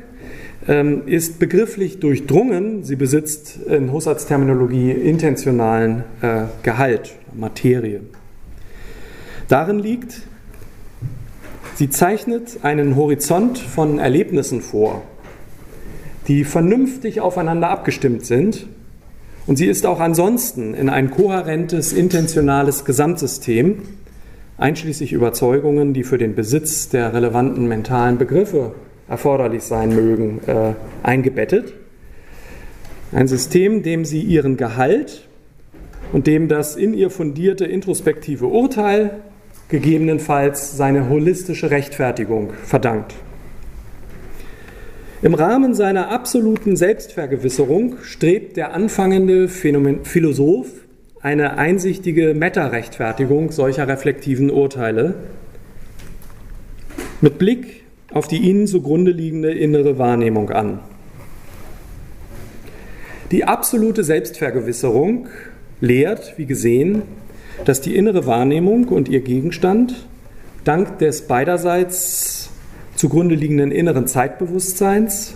ähm, 0.68 1.04
ist 1.06 1.40
begrifflich 1.40 2.00
durchdrungen. 2.00 2.84
Sie 2.84 2.96
besitzt 2.96 3.60
in 3.68 3.92
Husserls 3.92 4.26
Terminologie 4.26 4.92
intentionalen 4.92 6.04
äh, 6.22 6.44
Gehalt, 6.64 7.14
Materie. 7.34 8.02
Darin 9.48 9.80
liegt, 9.80 10.22
Sie 11.76 11.90
zeichnet 11.90 12.60
einen 12.64 12.96
Horizont 12.96 13.58
von 13.58 13.98
Erlebnissen 13.98 14.62
vor, 14.62 15.04
die 16.28 16.44
vernünftig 16.44 17.22
aufeinander 17.22 17.70
abgestimmt 17.70 18.26
sind. 18.26 18.68
Und 19.46 19.58
sie 19.58 19.68
ist 19.68 19.86
auch 19.86 20.00
ansonsten 20.00 20.74
in 20.74 20.90
ein 20.90 21.12
kohärentes, 21.12 21.92
intentionales 21.92 22.86
Gesamtsystem, 22.86 23.80
einschließlich 24.58 25.12
Überzeugungen, 25.12 25.94
die 25.94 26.04
für 26.04 26.18
den 26.18 26.36
Besitz 26.36 26.90
der 26.90 27.14
relevanten 27.14 27.68
mentalen 27.68 28.18
Begriffe 28.18 28.74
erforderlich 29.10 29.64
sein 29.64 29.94
mögen, 29.94 30.40
äh, 30.48 30.74
eingebettet. 31.04 31.74
Ein 33.12 33.28
System, 33.28 33.84
dem 33.84 34.06
sie 34.06 34.22
ihren 34.22 34.56
Gehalt 34.58 35.28
und 36.14 36.26
dem 36.26 36.48
das 36.48 36.76
in 36.76 36.94
ihr 36.94 37.10
fundierte 37.10 37.66
introspektive 37.66 38.48
Urteil 38.48 39.22
gegebenenfalls 39.68 40.78
seine 40.78 41.10
holistische 41.10 41.70
Rechtfertigung 41.70 42.54
verdankt. 42.64 43.14
Im 45.24 45.36
Rahmen 45.36 45.74
seiner 45.74 46.10
absoluten 46.12 46.76
Selbstvergewisserung 46.76 47.96
strebt 48.04 48.58
der 48.58 48.74
anfangende 48.74 49.48
Phänomen 49.48 50.04
Philosoph 50.04 50.68
eine 51.22 51.58
einsichtige 51.58 52.34
Meta-Rechtfertigung 52.34 53.50
solcher 53.50 53.88
reflektiven 53.88 54.52
Urteile 54.52 55.16
mit 57.22 57.40
Blick 57.40 57.84
auf 58.12 58.28
die 58.28 58.40
ihnen 58.40 58.68
zugrunde 58.68 59.12
liegende 59.12 59.54
innere 59.54 59.98
Wahrnehmung 59.98 60.50
an. 60.50 60.80
Die 63.32 63.46
absolute 63.46 64.04
Selbstvergewisserung 64.04 65.30
lehrt, 65.80 66.34
wie 66.36 66.46
gesehen, 66.46 67.04
dass 67.64 67.80
die 67.80 67.96
innere 67.96 68.26
Wahrnehmung 68.26 68.90
und 68.90 69.08
ihr 69.08 69.22
Gegenstand 69.22 70.06
dank 70.66 71.00
des 71.00 71.28
beiderseits 71.28 72.43
zugrunde 73.04 73.36
liegenden 73.36 73.72
inneren 73.74 74.08
Zeitbewusstseins 74.08 75.36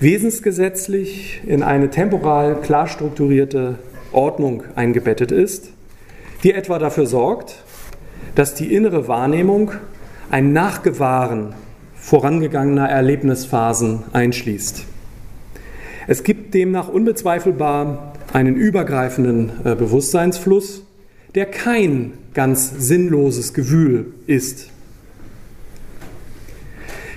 wesensgesetzlich 0.00 1.40
in 1.46 1.62
eine 1.62 1.88
temporal 1.88 2.60
klar 2.60 2.88
strukturierte 2.88 3.78
Ordnung 4.12 4.64
eingebettet 4.76 5.32
ist, 5.32 5.70
die 6.44 6.52
etwa 6.52 6.78
dafür 6.78 7.06
sorgt, 7.06 7.64
dass 8.34 8.52
die 8.52 8.74
innere 8.74 9.08
Wahrnehmung 9.08 9.72
ein 10.30 10.52
Nachgewahren 10.52 11.54
vorangegangener 11.94 12.90
Erlebnisphasen 12.90 14.02
einschließt. 14.12 14.84
Es 16.06 16.22
gibt 16.22 16.52
demnach 16.52 16.90
unbezweifelbar 16.90 18.12
einen 18.34 18.56
übergreifenden 18.56 19.52
äh, 19.64 19.74
Bewusstseinsfluss, 19.74 20.84
der 21.34 21.46
kein 21.46 22.12
ganz 22.34 22.70
sinnloses 22.76 23.54
Gewühl 23.54 24.12
ist. 24.26 24.68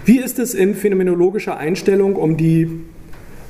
Wie 0.05 0.19
ist 0.19 0.37
es 0.37 0.53
in 0.53 0.75
phänomenologischer 0.75 1.55
Einstellung 1.55 2.17
um 2.17 2.35
die 2.35 2.81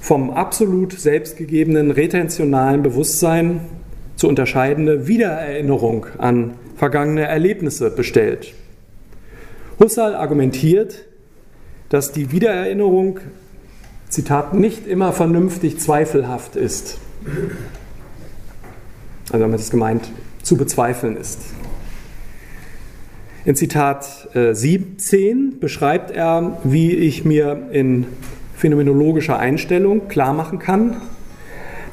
vom 0.01 0.30
absolut 0.30 0.93
selbstgegebenen 0.93 1.89
retentionalen 1.89 2.84
Bewusstsein 2.84 3.62
zu 4.16 4.28
unterscheidende 4.28 5.08
Wiedererinnerung 5.08 6.06
an 6.20 6.54
vergangene 6.76 7.24
Erlebnisse 7.24 7.89
bestellt? 7.89 8.54
Husserl 9.80 10.14
argumentiert, 10.14 11.06
dass 11.89 12.12
die 12.12 12.32
Wiedererinnerung, 12.32 13.20
Zitat, 14.10 14.54
nicht 14.54 14.86
immer 14.86 15.12
vernünftig 15.12 15.80
zweifelhaft 15.80 16.56
ist. 16.56 16.99
Also 19.32 19.39
damit 19.39 19.60
ist 19.60 19.72
gemeint, 19.72 20.12
zu 20.43 20.56
bezweifeln 20.56 21.18
ist. 21.18 21.39
In 23.46 23.56
Zitat 23.56 24.30
17 24.34 25.52
äh, 25.52 25.60
beschreibt 25.60 26.12
er, 26.12 26.60
wie 26.64 26.91
ich 26.91 27.26
mir 27.26 27.68
in 27.72 28.06
phänomenologischer 28.56 29.38
Einstellung 29.38 30.08
klar 30.08 30.34
machen 30.34 30.60
kann, 30.60 31.02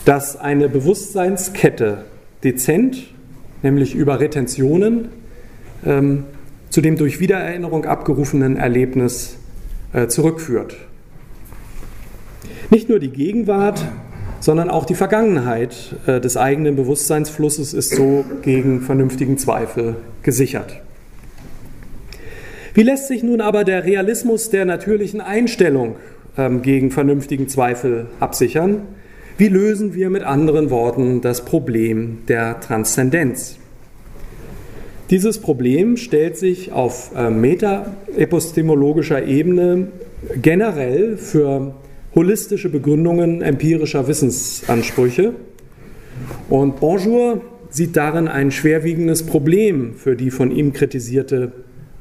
dass 0.04 0.36
eine 0.36 0.68
Bewusstseinskette 0.68 2.04
dezent 2.44 3.08
nämlich 3.62 3.96
über 3.96 4.20
Retentionen, 4.20 5.08
ähm, 5.84 6.24
zu 6.70 6.80
dem 6.80 6.96
durch 6.96 7.18
Wiedererinnerung 7.18 7.84
abgerufenen 7.84 8.56
Erlebnis 8.56 9.36
äh, 9.92 10.06
zurückführt. 10.06 10.76
Nicht 12.70 12.88
nur 12.88 13.00
die 13.00 13.10
Gegenwart, 13.10 13.84
sondern 14.38 14.70
auch 14.70 14.84
die 14.84 14.94
Vergangenheit 14.94 15.96
äh, 16.06 16.20
des 16.20 16.36
eigenen 16.36 16.76
Bewusstseinsflusses 16.76 17.74
ist 17.74 17.94
so 17.96 18.24
gegen 18.42 18.82
vernünftigen 18.82 19.36
Zweifel 19.36 19.96
gesichert. 20.22 20.80
Wie 22.74 22.82
lässt 22.82 23.08
sich 23.08 23.22
nun 23.22 23.40
aber 23.40 23.64
der 23.64 23.84
Realismus 23.84 24.50
der 24.50 24.64
natürlichen 24.64 25.20
Einstellung 25.20 25.96
ähm, 26.38 26.62
gegen 26.62 26.90
vernünftigen 26.90 27.48
Zweifel 27.48 28.06
absichern? 28.20 28.82
Wie 29.38 29.48
lösen 29.48 29.94
wir 29.94 30.10
mit 30.10 30.22
anderen 30.22 30.70
Worten 30.70 31.20
das 31.20 31.44
Problem 31.44 32.18
der 32.28 32.60
Transzendenz? 32.60 33.56
Dieses 35.10 35.38
Problem 35.38 35.96
stellt 35.96 36.36
sich 36.36 36.70
auf 36.70 37.10
äh, 37.16 37.30
metaepistemologischer 37.30 39.24
Ebene 39.24 39.88
generell 40.40 41.16
für 41.16 41.74
holistische 42.14 42.68
Begründungen 42.68 43.42
empirischer 43.42 44.06
Wissensansprüche. 44.06 45.32
Und 46.48 46.78
Bonjour 46.78 47.40
sieht 47.70 47.96
darin 47.96 48.28
ein 48.28 48.52
schwerwiegendes 48.52 49.24
Problem 49.24 49.94
für 49.94 50.14
die 50.14 50.30
von 50.30 50.52
ihm 50.52 50.72
kritisierte 50.72 51.52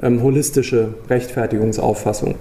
ähm, 0.02 0.22
holistische 0.22 0.96
Rechtfertigungsauffassung. 1.10 2.36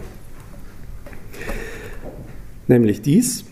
Nämlich 2.66 3.02
dies, 3.02 3.44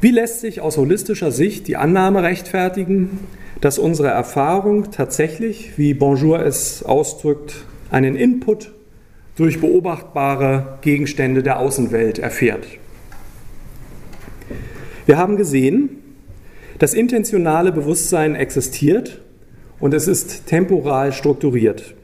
wie 0.00 0.10
lässt 0.10 0.40
sich 0.40 0.60
aus 0.60 0.76
holistischer 0.76 1.30
Sicht 1.30 1.68
die 1.68 1.76
Annahme 1.76 2.22
rechtfertigen, 2.22 3.20
dass 3.60 3.78
unsere 3.78 4.08
Erfahrung 4.08 4.90
tatsächlich, 4.90 5.78
wie 5.78 5.94
Bonjour 5.94 6.44
es 6.44 6.82
ausdrückt, 6.82 7.64
einen 7.90 8.16
Input 8.16 8.72
durch 9.36 9.60
beobachtbare 9.60 10.78
Gegenstände 10.80 11.42
der 11.42 11.60
Außenwelt 11.60 12.18
erfährt? 12.18 12.66
Wir 15.06 15.18
haben 15.18 15.36
gesehen, 15.36 15.90
das 16.78 16.94
intentionale 16.94 17.70
Bewusstsein 17.70 18.34
existiert 18.34 19.20
und 19.78 19.94
es 19.94 20.08
ist 20.08 20.46
temporal 20.46 21.12
strukturiert. 21.12 21.94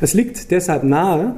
Es 0.00 0.14
liegt 0.14 0.50
deshalb 0.50 0.84
nahe, 0.84 1.36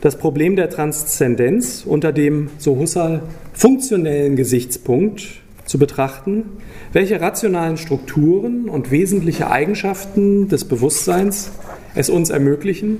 das 0.00 0.18
Problem 0.18 0.56
der 0.56 0.68
Transzendenz 0.68 1.84
unter 1.86 2.12
dem, 2.12 2.50
so 2.58 2.76
Husserl, 2.76 3.22
funktionellen 3.54 4.36
Gesichtspunkt 4.36 5.40
zu 5.64 5.78
betrachten, 5.78 6.44
welche 6.92 7.20
rationalen 7.20 7.78
Strukturen 7.78 8.68
und 8.68 8.90
wesentliche 8.90 9.50
Eigenschaften 9.50 10.48
des 10.48 10.66
Bewusstseins 10.66 11.52
es 11.94 12.10
uns 12.10 12.28
ermöglichen, 12.28 12.98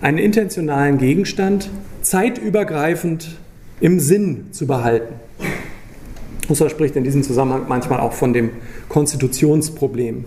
einen 0.00 0.18
intentionalen 0.18 0.98
Gegenstand 0.98 1.70
zeitübergreifend 2.02 3.36
im 3.80 4.00
Sinn 4.00 4.46
zu 4.50 4.66
behalten. 4.66 5.14
Husserl 6.48 6.70
spricht 6.70 6.96
in 6.96 7.04
diesem 7.04 7.22
Zusammenhang 7.22 7.66
manchmal 7.68 8.00
auch 8.00 8.12
von 8.12 8.32
dem 8.32 8.50
Konstitutionsproblem. 8.88 10.24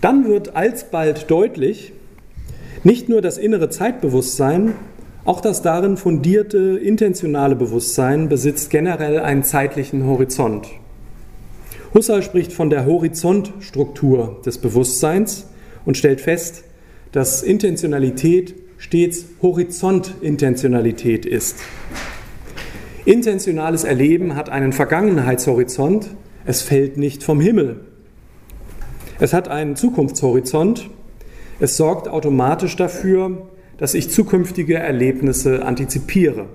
Dann 0.00 0.26
wird 0.28 0.54
alsbald 0.54 1.30
deutlich, 1.30 1.92
nicht 2.84 3.08
nur 3.08 3.20
das 3.20 3.38
innere 3.38 3.68
Zeitbewusstsein, 3.70 4.74
auch 5.24 5.40
das 5.40 5.60
darin 5.62 5.96
fundierte 5.96 6.78
intentionale 6.78 7.56
Bewusstsein 7.56 8.28
besitzt 8.28 8.70
generell 8.70 9.18
einen 9.18 9.42
zeitlichen 9.42 10.06
Horizont. 10.06 10.68
Husserl 11.92 12.22
spricht 12.22 12.52
von 12.52 12.70
der 12.70 12.86
Horizontstruktur 12.86 14.40
des 14.46 14.58
Bewusstseins 14.58 15.46
und 15.84 15.96
stellt 15.96 16.20
fest, 16.20 16.64
dass 17.12 17.42
Intentionalität 17.42 18.54
stets 18.78 19.26
Horizontintentionalität 19.42 21.26
ist. 21.26 21.56
Intentionales 23.04 23.84
Erleben 23.84 24.36
hat 24.36 24.48
einen 24.48 24.72
Vergangenheitshorizont, 24.72 26.10
es 26.46 26.62
fällt 26.62 26.96
nicht 26.96 27.22
vom 27.22 27.40
Himmel. 27.40 27.87
Es 29.20 29.32
hat 29.32 29.48
einen 29.48 29.74
Zukunftshorizont, 29.74 30.88
es 31.58 31.76
sorgt 31.76 32.08
automatisch 32.08 32.76
dafür, 32.76 33.48
dass 33.76 33.94
ich 33.94 34.10
zukünftige 34.10 34.74
Erlebnisse 34.74 35.64
antizipiere. 35.64 36.46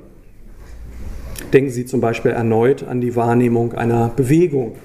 Denken 1.51 1.71
Sie 1.71 1.85
zum 1.85 1.99
Beispiel 1.99 2.31
erneut 2.31 2.83
an 2.83 3.01
die 3.01 3.15
Wahrnehmung 3.15 3.73
einer 3.73 4.09
Bewegung. 4.09 4.75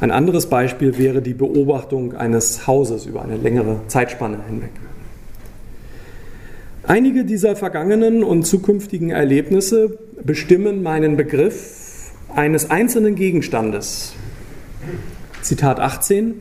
Ein 0.00 0.10
anderes 0.10 0.46
Beispiel 0.46 0.98
wäre 0.98 1.22
die 1.22 1.34
Beobachtung 1.34 2.14
eines 2.14 2.66
Hauses 2.66 3.06
über 3.06 3.22
eine 3.22 3.36
längere 3.36 3.80
Zeitspanne 3.86 4.38
hinweg. 4.48 4.70
Einige 6.84 7.24
dieser 7.24 7.54
vergangenen 7.54 8.24
und 8.24 8.44
zukünftigen 8.44 9.10
Erlebnisse 9.10 9.98
bestimmen 10.24 10.82
meinen 10.82 11.16
Begriff 11.16 12.12
eines 12.34 12.70
einzelnen 12.70 13.14
Gegenstandes. 13.14 14.14
Zitat 15.42 15.78
18. 15.78 16.40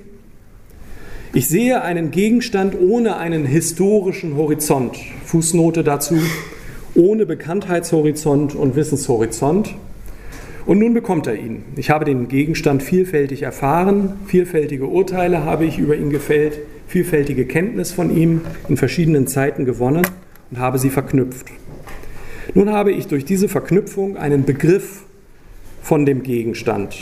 Ich 1.34 1.48
sehe 1.48 1.82
einen 1.82 2.12
Gegenstand 2.12 2.76
ohne 2.78 3.16
einen 3.16 3.46
historischen 3.46 4.36
Horizont. 4.36 4.98
Fußnote 5.24 5.82
dazu, 5.82 6.18
ohne 6.94 7.26
Bekanntheitshorizont 7.26 8.54
und 8.54 8.76
Wissenshorizont. 8.76 9.74
Und 10.66 10.80
nun 10.80 10.94
bekommt 10.94 11.28
er 11.28 11.36
ihn. 11.36 11.64
Ich 11.78 11.90
habe 11.90 12.04
den 12.04 12.28
Gegenstand 12.28 12.84
vielfältig 12.84 13.44
erfahren, 13.44 14.20
vielfältige 14.28 14.88
Urteile 14.88 15.46
habe 15.46 15.64
ich 15.64 15.78
über 15.78 15.96
ihn 15.96 16.10
gefällt, 16.10 16.60
vielfältige 16.88 17.46
Kenntnis 17.46 17.94
von 17.94 18.14
ihm 18.14 18.42
in 18.68 18.76
verschiedenen 18.76 19.26
Zeiten 19.26 19.64
gewonnen 19.64 20.06
und 20.50 20.60
habe 20.60 20.80
sie 20.80 20.90
verknüpft. 20.90 21.48
Nun 22.56 22.72
habe 22.72 22.92
ich 22.92 23.08
durch 23.08 23.24
diese 23.24 23.48
Verknüpfung 23.48 24.18
einen 24.18 24.44
Begriff 24.44 25.06
von 25.82 26.06
dem 26.06 26.24
Gegenstand. 26.24 26.94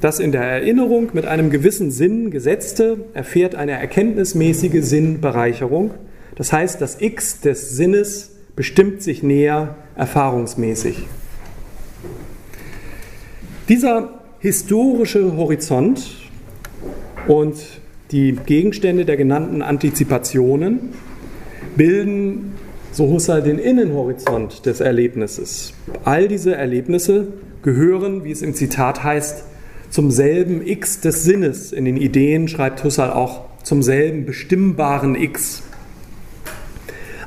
Das 0.00 0.20
in 0.20 0.32
der 0.32 0.42
Erinnerung 0.42 1.10
mit 1.12 1.26
einem 1.26 1.50
gewissen 1.50 1.90
Sinn 1.90 2.30
gesetzte 2.30 3.06
erfährt 3.14 3.54
eine 3.54 3.72
erkenntnismäßige 3.72 4.84
Sinnbereicherung. 4.84 5.92
Das 6.36 6.52
heißt, 6.52 6.80
das 6.80 7.00
X 7.00 7.40
des 7.40 7.70
Sinnes 7.70 8.32
bestimmt 8.56 9.02
sich 9.02 9.22
näher 9.22 9.76
erfahrungsmäßig. 9.96 11.06
Dieser 13.68 14.20
historische 14.40 15.36
Horizont 15.36 16.02
und 17.26 17.56
die 18.10 18.32
Gegenstände 18.32 19.04
der 19.06 19.16
genannten 19.16 19.62
Antizipationen 19.62 20.90
bilden 21.76 22.52
so 22.92 23.08
Husserl 23.08 23.42
den 23.42 23.58
Innenhorizont 23.58 24.66
des 24.66 24.80
Erlebnisses. 24.80 25.72
All 26.04 26.28
diese 26.28 26.54
Erlebnisse 26.54 27.28
gehören, 27.62 28.24
wie 28.24 28.30
es 28.30 28.42
im 28.42 28.54
Zitat 28.54 29.02
heißt, 29.02 29.44
zum 29.94 30.10
selben 30.10 30.66
X 30.66 30.98
des 31.02 31.22
Sinnes. 31.22 31.70
In 31.72 31.84
den 31.84 31.96
Ideen 31.96 32.48
schreibt 32.48 32.82
Husserl 32.82 33.12
auch 33.12 33.42
zum 33.62 33.80
selben 33.80 34.26
bestimmbaren 34.26 35.14
X. 35.14 35.62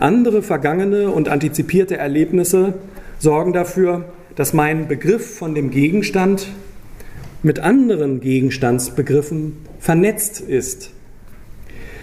Andere 0.02 0.42
vergangene 0.42 1.10
und 1.12 1.30
antizipierte 1.30 1.96
Erlebnisse 1.96 2.74
sorgen 3.20 3.54
dafür, 3.54 4.04
dass 4.36 4.52
mein 4.52 4.90
Begriff 4.90 5.38
von 5.38 5.56
dem 5.56 5.72
Gegenstand 5.72 6.50
mit 7.42 7.60
anderen 7.60 8.20
Gegenstandsbegriffen 8.20 9.54
vernetzt 9.80 10.42
ist. 10.42 10.90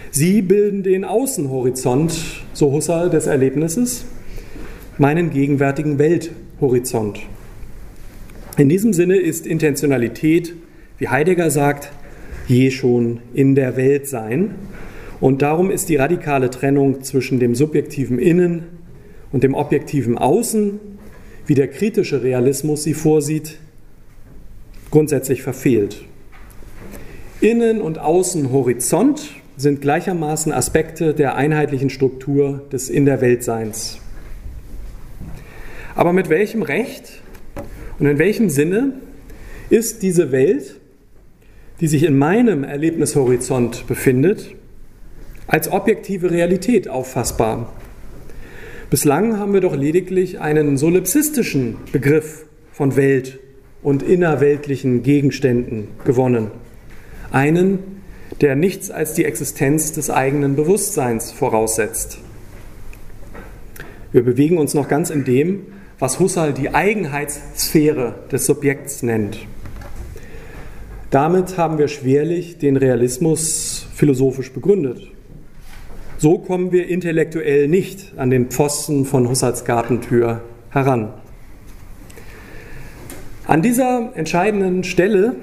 Sie 0.09 0.41
bilden 0.41 0.81
den 0.81 1.05
Außenhorizont, 1.05 2.43
so 2.53 2.71
Husserl, 2.71 3.11
des 3.11 3.27
Erlebnisses, 3.27 4.05
meinen 4.97 5.29
gegenwärtigen 5.29 5.99
Welthorizont. 5.99 7.19
In 8.57 8.69
diesem 8.69 8.93
Sinne 8.93 9.17
ist 9.17 9.45
Intentionalität, 9.45 10.53
wie 10.97 11.09
Heidegger 11.09 11.51
sagt, 11.51 11.91
je 12.47 12.71
schon 12.71 13.19
in 13.33 13.53
der 13.53 13.75
Welt 13.75 14.07
sein. 14.07 14.55
Und 15.19 15.41
darum 15.41 15.71
ist 15.71 15.89
die 15.89 15.97
radikale 15.97 16.49
Trennung 16.49 17.03
zwischen 17.03 17.39
dem 17.39 17.53
subjektiven 17.53 18.17
Innen 18.17 18.63
und 19.33 19.43
dem 19.43 19.55
objektiven 19.55 20.17
Außen, 20.17 20.79
wie 21.47 21.53
der 21.53 21.67
kritische 21.67 22.23
Realismus 22.23 22.83
sie 22.83 22.93
vorsieht, 22.93 23.57
grundsätzlich 24.89 25.41
verfehlt. 25.41 26.03
Innen- 27.41 27.81
und 27.81 27.99
Außenhorizont 27.99 29.31
sind 29.57 29.81
gleichermaßen 29.81 30.53
Aspekte 30.53 31.13
der 31.13 31.35
einheitlichen 31.35 31.89
Struktur 31.89 32.61
des 32.71 32.89
In 32.89 33.03
der 33.03 33.19
Weltseins. 33.19 33.99
Aber 35.93 36.13
mit 36.13 36.29
welchem 36.29 36.61
Recht 36.61 37.21
und 37.99 38.05
in 38.07 38.17
welchem 38.19 38.49
Sinne 38.49 38.93
ist 39.69 40.03
diese 40.03 40.31
Welt, 40.31 40.79
die 41.79 41.87
sich 41.87 42.03
in 42.03 42.17
meinem 42.17 42.63
Erlebnishorizont 42.63 43.87
befindet, 43.87 44.53
als 45.47 45.71
objektive 45.71 46.31
Realität 46.31 46.87
auffassbar? 46.87 47.73
Bislang 48.89 49.39
haben 49.39 49.53
wir 49.53 49.61
doch 49.61 49.75
lediglich 49.75 50.39
einen 50.39 50.77
solipsistischen 50.77 51.77
Begriff 51.91 52.45
von 52.71 52.95
Welt 52.95 53.39
und 53.81 54.03
innerweltlichen 54.03 55.03
Gegenständen 55.03 55.87
gewonnen. 56.05 56.51
Einen, 57.31 57.79
der 58.41 58.55
nichts 58.55 58.91
als 58.91 59.13
die 59.13 59.25
Existenz 59.25 59.91
des 59.93 60.09
eigenen 60.09 60.55
Bewusstseins 60.55 61.31
voraussetzt. 61.31 62.19
Wir 64.11 64.23
bewegen 64.23 64.57
uns 64.57 64.73
noch 64.73 64.87
ganz 64.87 65.09
in 65.09 65.25
dem, 65.25 65.61
was 65.99 66.19
Husserl 66.19 66.53
die 66.53 66.73
Eigenheitssphäre 66.73 68.15
des 68.31 68.45
Subjekts 68.45 69.03
nennt. 69.03 69.39
Damit 71.09 71.57
haben 71.57 71.77
wir 71.77 71.87
schwerlich 71.87 72.57
den 72.57 72.75
Realismus 72.75 73.87
philosophisch 73.93 74.51
begründet. 74.51 75.01
So 76.17 76.39
kommen 76.39 76.71
wir 76.71 76.87
intellektuell 76.87 77.67
nicht 77.67 78.13
an 78.17 78.29
den 78.29 78.47
Pfosten 78.47 79.05
von 79.05 79.29
Husserls 79.29 79.63
Gartentür 79.63 80.41
heran. 80.69 81.13
An 83.47 83.61
dieser 83.61 84.11
entscheidenden 84.15 84.83
Stelle 84.83 85.35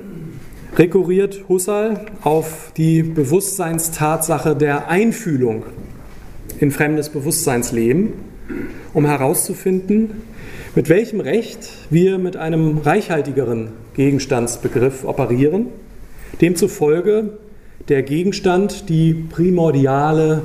rekurriert 0.76 1.44
Husserl 1.48 2.00
auf 2.22 2.72
die 2.76 3.02
Bewusstseinstatsache 3.02 4.56
der 4.56 4.88
Einfühlung 4.88 5.64
in 6.58 6.70
fremdes 6.70 7.10
Bewusstseinsleben, 7.10 8.14
um 8.92 9.04
herauszufinden, 9.04 10.22
mit 10.74 10.88
welchem 10.88 11.20
Recht 11.20 11.68
wir 11.90 12.18
mit 12.18 12.36
einem 12.36 12.78
reichhaltigeren 12.78 13.72
Gegenstandsbegriff 13.94 15.04
operieren, 15.04 15.66
demzufolge 16.40 17.38
der 17.88 18.02
Gegenstand 18.02 18.88
die 18.88 19.12
primordiale 19.12 20.42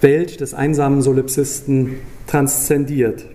Welt 0.00 0.40
des 0.40 0.52
einsamen 0.52 1.00
Solipsisten 1.00 1.94
transzendiert. 2.26 3.26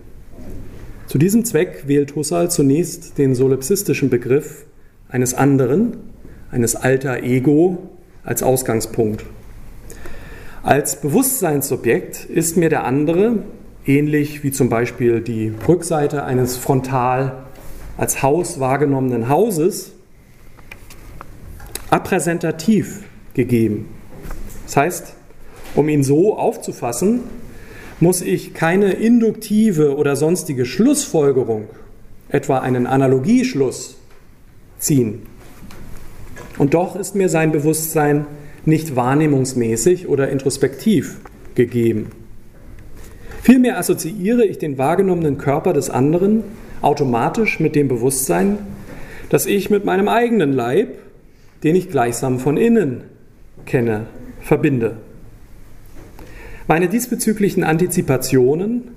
Zu 1.08 1.18
diesem 1.18 1.46
Zweck 1.46 1.84
wählt 1.88 2.16
Husserl 2.16 2.52
zunächst 2.52 3.18
den 3.18 3.34
solipsistischen 3.34 4.10
Begriff 4.10 4.66
eines 5.08 5.34
anderen, 5.34 5.96
eines 6.52 6.76
alter 6.76 7.24
Ego, 7.24 7.78
als 8.24 8.44
Ausgangspunkt. 8.44 9.24
Als 10.62 11.00
Bewusstseinsobjekt 11.00 12.26
ist 12.26 12.58
mir 12.58 12.68
der 12.68 12.84
andere, 12.84 13.38
ähnlich 13.88 14.44
wie 14.44 14.52
zum 14.52 14.70
Beispiel 14.70 15.22
die 15.22 15.54
Rückseite 15.68 16.24
eines 16.24 16.58
frontal 16.58 17.44
als 17.98 18.22
Haus 18.22 18.60
wahrgenommenen 18.60 19.30
Hauses, 19.30 19.94
appräsentativ 21.90 23.04
gegeben. 23.34 23.88
Das 24.66 24.78
heißt, 24.78 25.14
um 25.76 25.90
ihn 25.90 26.04
so 26.04 26.38
aufzufassen, 26.38 27.22
muss 28.00 28.22
ich 28.22 28.54
keine 28.54 28.94
induktive 28.94 29.96
oder 29.96 30.16
sonstige 30.16 30.66
Schlussfolgerung, 30.66 31.68
etwa 32.30 32.60
einen 32.60 32.86
Analogieschluss, 32.86 33.98
ziehen. 34.78 35.24
Und 36.58 36.74
doch 36.74 36.96
ist 36.96 37.16
mir 37.16 37.30
sein 37.30 37.52
Bewusstsein 37.52 38.28
nicht 38.66 38.96
wahrnehmungsmäßig 38.96 40.08
oder 40.08 40.30
introspektiv 40.30 41.18
gegeben. 41.56 42.12
Vielmehr 43.42 43.78
assoziiere 43.78 44.46
ich 44.46 44.58
den 44.58 44.78
wahrgenommenen 44.78 45.38
Körper 45.38 45.74
des 45.74 45.90
anderen 45.90 46.44
automatisch 46.82 47.60
mit 47.60 47.76
dem 47.76 47.88
Bewusstsein, 47.88 48.58
dass 49.30 49.46
ich 49.46 49.70
mit 49.70 49.86
meinem 49.86 50.08
eigenen 50.08 50.54
Leib, 50.54 50.98
den 51.64 51.76
ich 51.76 51.90
gleichsam 51.90 52.40
von 52.40 52.58
innen 52.58 53.04
kenne, 53.66 54.08
verbinde. 54.42 54.98
Meine 56.68 56.88
diesbezüglichen 56.88 57.64
Antizipationen 57.64 58.90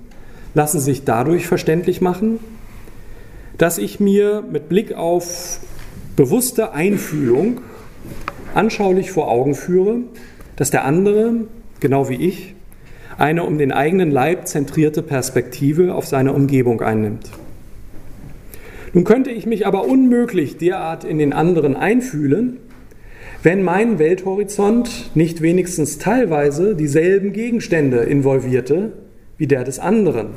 lassen 0.53 0.79
sich 0.79 1.05
dadurch 1.05 1.47
verständlich 1.47 2.01
machen, 2.01 2.39
dass 3.57 3.77
ich 3.77 3.99
mir 3.99 4.43
mit 4.49 4.69
Blick 4.69 4.93
auf 4.93 5.59
bewusste 6.15 6.73
Einfühlung 6.73 7.61
anschaulich 8.53 9.11
vor 9.11 9.29
Augen 9.29 9.55
führe, 9.55 9.99
dass 10.55 10.71
der 10.71 10.83
andere, 10.83 11.33
genau 11.79 12.09
wie 12.09 12.15
ich, 12.15 12.55
eine 13.21 13.43
um 13.43 13.59
den 13.59 13.71
eigenen 13.71 14.09
Leib 14.09 14.47
zentrierte 14.47 15.03
Perspektive 15.03 15.93
auf 15.93 16.07
seine 16.07 16.33
Umgebung 16.33 16.81
einnimmt. 16.81 17.29
Nun 18.93 19.03
könnte 19.03 19.29
ich 19.29 19.45
mich 19.45 19.67
aber 19.67 19.85
unmöglich 19.85 20.57
derart 20.57 21.03
in 21.03 21.19
den 21.19 21.31
anderen 21.31 21.75
einfühlen, 21.75 22.57
wenn 23.43 23.61
mein 23.63 23.99
Welthorizont 23.99 25.11
nicht 25.15 25.41
wenigstens 25.41 25.99
teilweise 25.99 26.75
dieselben 26.75 27.31
Gegenstände 27.31 27.99
involvierte 27.99 28.93
wie 29.37 29.47
der 29.47 29.63
des 29.63 29.77
anderen. 29.77 30.29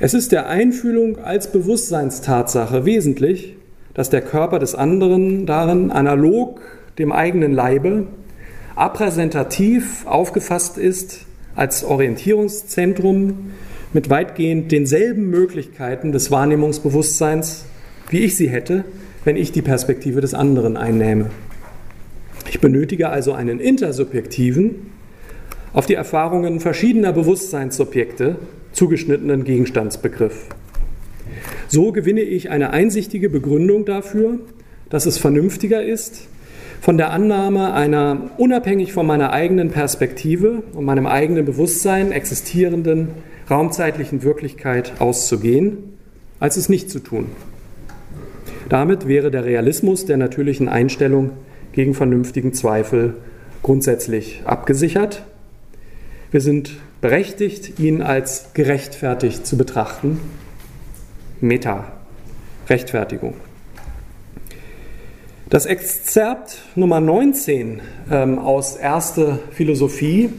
Es 0.00 0.14
ist 0.14 0.32
der 0.32 0.48
Einfühlung 0.48 1.18
als 1.18 1.52
Bewusstseinstatsache 1.52 2.84
wesentlich, 2.84 3.56
dass 3.94 4.10
der 4.10 4.20
Körper 4.20 4.58
des 4.58 4.74
anderen 4.74 5.46
darin 5.46 5.92
analog 5.92 6.60
dem 6.98 7.12
eigenen 7.12 7.52
Leibe 7.52 8.08
appräsentativ 8.74 10.06
aufgefasst 10.06 10.76
ist 10.76 11.25
als 11.56 11.82
Orientierungszentrum 11.84 13.50
mit 13.92 14.10
weitgehend 14.10 14.70
denselben 14.70 15.30
Möglichkeiten 15.30 16.12
des 16.12 16.30
Wahrnehmungsbewusstseins, 16.30 17.64
wie 18.10 18.20
ich 18.20 18.36
sie 18.36 18.48
hätte, 18.48 18.84
wenn 19.24 19.36
ich 19.36 19.52
die 19.52 19.62
Perspektive 19.62 20.20
des 20.20 20.34
anderen 20.34 20.76
einnähme. 20.76 21.30
Ich 22.48 22.60
benötige 22.60 23.08
also 23.08 23.32
einen 23.32 23.58
intersubjektiven, 23.58 24.92
auf 25.72 25.86
die 25.86 25.94
Erfahrungen 25.94 26.60
verschiedener 26.60 27.12
Bewusstseinssubjekte 27.12 28.36
zugeschnittenen 28.72 29.44
Gegenstandsbegriff. 29.44 30.46
So 31.68 31.92
gewinne 31.92 32.20
ich 32.20 32.50
eine 32.50 32.70
einsichtige 32.70 33.28
Begründung 33.28 33.84
dafür, 33.84 34.38
dass 34.90 35.06
es 35.06 35.18
vernünftiger 35.18 35.82
ist, 35.82 36.28
von 36.80 36.96
der 36.96 37.10
Annahme 37.10 37.72
einer 37.72 38.30
unabhängig 38.36 38.92
von 38.92 39.06
meiner 39.06 39.32
eigenen 39.32 39.70
Perspektive 39.70 40.62
und 40.72 40.84
meinem 40.84 41.06
eigenen 41.06 41.44
Bewusstsein 41.44 42.12
existierenden 42.12 43.08
raumzeitlichen 43.50 44.22
Wirklichkeit 44.22 44.92
auszugehen, 44.98 45.78
als 46.40 46.56
es 46.56 46.68
nicht 46.68 46.90
zu 46.90 47.00
tun. 47.00 47.26
Damit 48.68 49.06
wäre 49.06 49.30
der 49.30 49.44
Realismus 49.44 50.06
der 50.06 50.16
natürlichen 50.16 50.68
Einstellung 50.68 51.30
gegen 51.72 51.94
vernünftigen 51.94 52.52
Zweifel 52.52 53.14
grundsätzlich 53.62 54.42
abgesichert. 54.44 55.24
Wir 56.30 56.40
sind 56.40 56.72
berechtigt, 57.00 57.78
ihn 57.78 58.02
als 58.02 58.52
gerechtfertigt 58.54 59.46
zu 59.46 59.56
betrachten. 59.56 60.18
Meta, 61.40 61.92
Rechtfertigung. 62.68 63.34
Das 65.48 65.64
Exzerpt 65.64 66.58
Nummer 66.74 67.00
19 67.00 67.80
ähm, 68.10 68.40
aus 68.40 68.74
Erste 68.74 69.38
Philosophie 69.52 70.30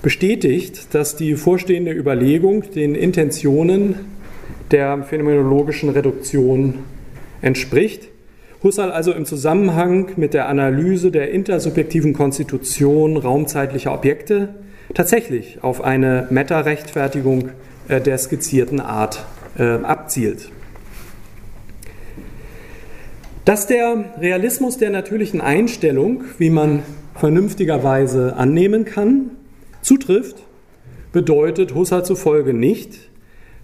bestätigt, 0.00 0.94
dass 0.94 1.16
die 1.16 1.34
vorstehende 1.34 1.92
Überlegung 1.92 2.62
den 2.70 2.94
Intentionen 2.94 3.96
der 4.70 5.02
phänomenologischen 5.02 5.90
Reduktion 5.90 6.78
entspricht. 7.42 8.08
Husserl 8.62 8.90
also 8.90 9.12
im 9.12 9.26
Zusammenhang 9.26 10.12
mit 10.16 10.32
der 10.32 10.48
Analyse 10.48 11.10
der 11.10 11.30
intersubjektiven 11.30 12.14
Konstitution 12.14 13.18
raumzeitlicher 13.18 13.92
Objekte 13.92 14.54
tatsächlich 14.94 15.62
auf 15.62 15.84
eine 15.84 16.26
Meta-Rechtfertigung 16.30 17.50
äh, 17.88 18.00
der 18.00 18.16
skizzierten 18.16 18.80
Art 18.80 19.26
äh, 19.58 19.62
abzielt. 19.62 20.50
Dass 23.44 23.66
der 23.66 24.04
Realismus 24.20 24.78
der 24.78 24.90
natürlichen 24.90 25.40
Einstellung, 25.40 26.22
wie 26.38 26.50
man 26.50 26.84
vernünftigerweise 27.16 28.36
annehmen 28.36 28.84
kann, 28.84 29.32
zutrifft, 29.80 30.36
bedeutet 31.12 31.74
Husserl 31.74 32.04
zufolge 32.04 32.54
nicht, 32.54 33.10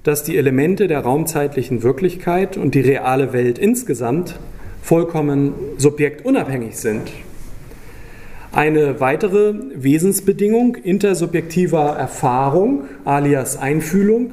dass 0.03 0.25
die 0.25 0.37
Elemente 0.37 0.89
der 0.89 1.01
raumzeitlichen 1.01 1.85
Wirklichkeit 1.85 2.57
und 2.57 2.75
die 2.75 2.81
reale 2.81 3.33
Welt 3.33 3.59
insgesamt 3.59 4.41
vollkommen 4.83 5.55
subjektunabhängig 5.77 6.77
sind. 6.77 7.13
Eine 8.51 8.99
weitere 8.99 9.55
Wesensbedingung 9.75 10.75
intersubjektiver 10.75 11.97
Erfahrung 11.97 12.85
alias 13.05 13.57
Einfühlung 13.57 14.33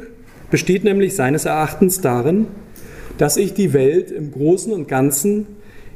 besteht 0.49 0.83
nämlich 0.83 1.15
seines 1.15 1.45
Erachtens 1.45 2.01
darin, 2.01 2.47
dass 3.17 3.37
ich 3.37 3.53
die 3.53 3.73
Welt 3.73 4.11
im 4.11 4.31
Großen 4.31 4.73
und 4.73 4.87
Ganzen 4.87 5.47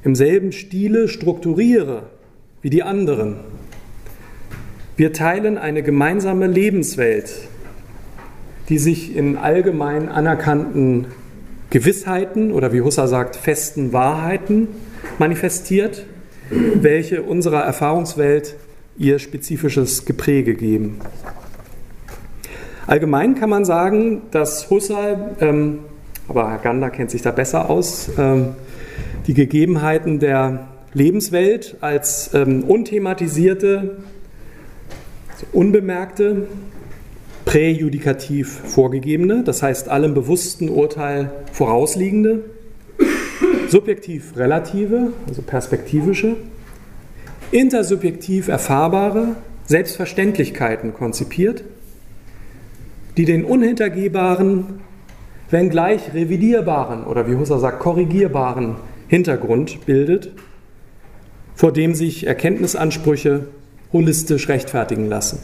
im 0.03 0.15
selben 0.15 0.51
Stile 0.51 1.07
strukturiere 1.07 2.03
wie 2.61 2.70
die 2.70 2.84
anderen. 2.84 3.38
Wir 4.95 5.13
teilen 5.13 5.57
eine 5.57 5.82
gemeinsame 5.82 6.47
Lebenswelt, 6.47 7.32
die 8.67 8.78
sich 8.78 9.15
in 9.15 9.38
allgemein 9.38 10.09
anerkannten 10.09 11.07
Gewissheiten 11.70 12.51
oder 12.51 12.74
wie 12.74 12.82
Husserl 12.82 13.07
sagt, 13.07 13.36
festen 13.36 13.93
Wahrheiten 13.93 14.67
manifestiert, 15.17 16.05
welche 16.49 17.22
unserer 17.22 17.61
Erfahrungswelt 17.61 18.55
ihr 18.97 19.20
spezifisches 19.20 20.05
Gepräge 20.05 20.55
geben. 20.55 20.99
Allgemein 22.88 23.36
kann 23.36 23.49
man 23.49 23.65
sagen, 23.65 24.24
dass 24.32 24.70
Husserl 24.70 25.36
ähm, 25.39 25.80
aber 26.30 26.49
Herr 26.51 26.59
Gander 26.59 26.89
kennt 26.89 27.11
sich 27.11 27.21
da 27.21 27.32
besser 27.32 27.69
aus, 27.69 28.09
ähm, 28.17 28.49
die 29.27 29.34
Gegebenheiten 29.34 30.19
der 30.19 30.67
Lebenswelt 30.93 31.77
als 31.82 32.34
ähm, 32.34 32.63
unthematisierte, 32.63 33.97
unbemerkte, 35.51 36.47
präjudikativ 37.45 38.61
vorgegebene, 38.65 39.43
das 39.43 39.63
heißt 39.63 39.89
allem 39.89 40.13
bewussten 40.13 40.69
Urteil 40.69 41.32
vorausliegende, 41.51 42.43
subjektiv 43.69 44.36
relative, 44.36 45.13
also 45.27 45.41
perspektivische, 45.41 46.36
intersubjektiv 47.51 48.47
erfahrbare 48.47 49.36
Selbstverständlichkeiten 49.65 50.93
konzipiert, 50.93 51.63
die 53.17 53.25
den 53.25 53.45
unhintergehbaren, 53.45 54.82
wenngleich 55.50 56.14
revidierbaren 56.14 57.06
oder 57.06 57.28
wie 57.28 57.36
Husserl 57.36 57.60
sagt, 57.60 57.80
korrigierbaren 57.80 58.76
Hintergrund 59.08 59.86
bildet, 59.86 60.32
vor 61.56 61.74
dem 61.74 61.95
sich 61.95 62.28
Erkenntnisansprüche 62.28 63.47
holistisch 63.91 64.47
rechtfertigen 64.47 65.08
lassen. 65.10 65.39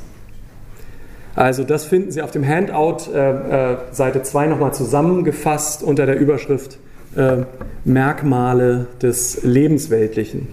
Also 1.36 1.64
das 1.64 1.84
finden 1.84 2.12
Sie 2.12 2.22
auf 2.22 2.32
dem 2.32 2.48
Handout 2.48 3.12
äh, 3.14 3.74
äh, 3.74 3.78
Seite 3.92 4.24
2 4.24 4.48
nochmal 4.48 4.74
zusammengefasst 4.74 5.84
unter 5.84 6.06
der 6.06 6.18
Überschrift 6.18 6.78
äh, 7.16 7.44
Merkmale 7.84 8.88
des 9.02 9.44
Lebensweltlichen. 9.44 10.48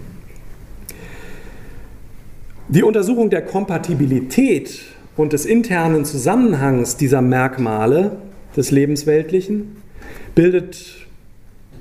Die 2.67 2.83
Untersuchung 2.83 3.29
der 3.29 3.43
Kompatibilität 3.43 4.81
und 5.15 5.31
des 5.31 5.45
internen 5.45 6.05
Zusammenhangs 6.05 6.97
dieser 6.97 7.21
Merkmale 7.21 8.17
des 8.55 8.71
Lebensweltlichen 8.71 9.77
bildet, 10.35 11.07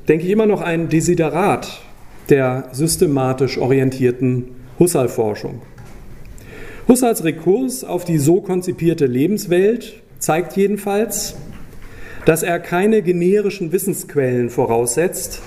denke 0.08 0.24
ich, 0.24 0.30
immer 0.30 0.46
noch 0.46 0.60
ein 0.60 0.88
Desiderat 0.88 1.82
der 2.28 2.68
systematisch 2.72 3.58
orientierten 3.58 4.44
Husserl-Forschung. 4.78 5.62
Husserls 6.88 7.24
Rekurs 7.24 7.84
auf 7.84 8.04
die 8.04 8.18
so 8.18 8.40
konzipierte 8.40 9.06
Lebenswelt 9.06 9.94
zeigt 10.18 10.56
jedenfalls, 10.56 11.36
dass 12.24 12.42
er 12.42 12.58
keine 12.60 13.02
generischen 13.02 13.72
Wissensquellen 13.72 14.50
voraussetzt, 14.50 15.40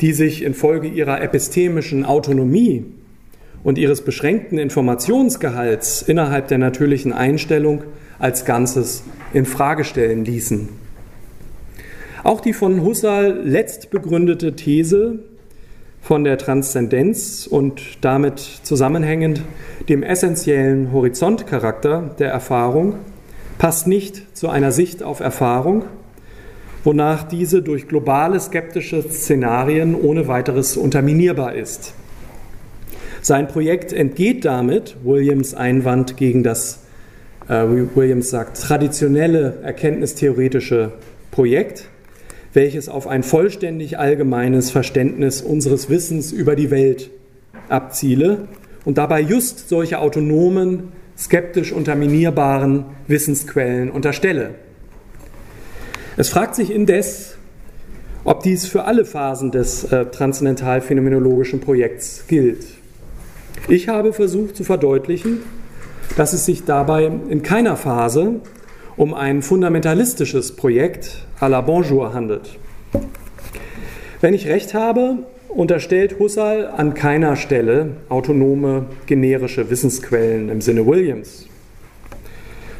die 0.00 0.12
sich 0.12 0.42
infolge 0.42 0.88
ihrer 0.88 1.22
epistemischen 1.22 2.04
Autonomie 2.04 2.84
und 3.64 3.78
ihres 3.78 4.02
beschränkten 4.02 4.58
Informationsgehalts 4.58 6.02
innerhalb 6.02 6.48
der 6.48 6.58
natürlichen 6.58 7.12
Einstellung 7.12 7.84
als 8.18 8.44
Ganzes 8.44 9.04
in 9.32 9.44
Frage 9.44 9.84
stellen 9.84 10.24
ließen. 10.24 10.68
Auch 12.24 12.40
die 12.40 12.52
von 12.52 12.82
Husserl 12.82 13.40
letzt 13.44 13.90
begründete 13.90 14.54
These 14.54 15.20
von 16.00 16.24
der 16.24 16.38
Transzendenz 16.38 17.46
und 17.46 17.82
damit 18.00 18.38
zusammenhängend 18.38 19.42
dem 19.88 20.02
essentiellen 20.02 20.92
Horizontcharakter 20.92 22.14
der 22.18 22.30
Erfahrung 22.30 22.94
passt 23.58 23.86
nicht 23.86 24.36
zu 24.36 24.48
einer 24.48 24.72
Sicht 24.72 25.02
auf 25.02 25.20
Erfahrung, 25.20 25.84
wonach 26.84 27.24
diese 27.24 27.60
durch 27.60 27.88
globale 27.88 28.38
skeptische 28.40 29.02
Szenarien 29.02 29.94
ohne 29.94 30.28
weiteres 30.28 30.76
unterminierbar 30.76 31.54
ist. 31.54 31.92
Sein 33.28 33.46
Projekt 33.46 33.92
entgeht 33.92 34.46
damit 34.46 34.96
Williams 35.04 35.52
Einwand 35.52 36.16
gegen 36.16 36.42
das, 36.42 36.78
äh, 37.46 37.62
Williams 37.94 38.30
sagt, 38.30 38.58
traditionelle 38.58 39.58
erkenntnistheoretische 39.62 40.92
Projekt, 41.30 41.90
welches 42.54 42.88
auf 42.88 43.06
ein 43.06 43.22
vollständig 43.22 43.98
allgemeines 43.98 44.70
Verständnis 44.70 45.42
unseres 45.42 45.90
Wissens 45.90 46.32
über 46.32 46.56
die 46.56 46.70
Welt 46.70 47.10
abziele 47.68 48.48
und 48.86 48.96
dabei 48.96 49.20
just 49.20 49.68
solche 49.68 49.98
autonomen, 49.98 50.84
skeptisch 51.18 51.70
unterminierbaren 51.70 52.86
Wissensquellen 53.08 53.90
unterstelle. 53.90 54.54
Es 56.16 56.30
fragt 56.30 56.54
sich 56.54 56.74
indes, 56.74 57.36
ob 58.24 58.42
dies 58.42 58.66
für 58.66 58.84
alle 58.84 59.04
Phasen 59.04 59.50
des 59.50 59.84
äh, 59.84 60.06
transzendental-phänomenologischen 60.06 61.60
Projekts 61.60 62.24
gilt. 62.26 62.77
Ich 63.66 63.88
habe 63.88 64.12
versucht 64.12 64.56
zu 64.56 64.64
verdeutlichen, 64.64 65.40
dass 66.16 66.32
es 66.32 66.46
sich 66.46 66.64
dabei 66.64 67.10
in 67.28 67.42
keiner 67.42 67.76
Phase 67.76 68.36
um 68.96 69.14
ein 69.14 69.42
fundamentalistisches 69.42 70.56
Projekt 70.56 71.26
à 71.40 71.48
la 71.48 71.60
Bonjour 71.60 72.14
handelt. 72.14 72.58
Wenn 74.20 74.34
ich 74.34 74.48
recht 74.48 74.74
habe, 74.74 75.18
unterstellt 75.48 76.18
Husserl 76.18 76.66
an 76.66 76.94
keiner 76.94 77.36
Stelle 77.36 77.96
autonome 78.08 78.86
generische 79.06 79.70
Wissensquellen 79.70 80.48
im 80.48 80.60
Sinne 80.60 80.86
Williams. 80.86 81.46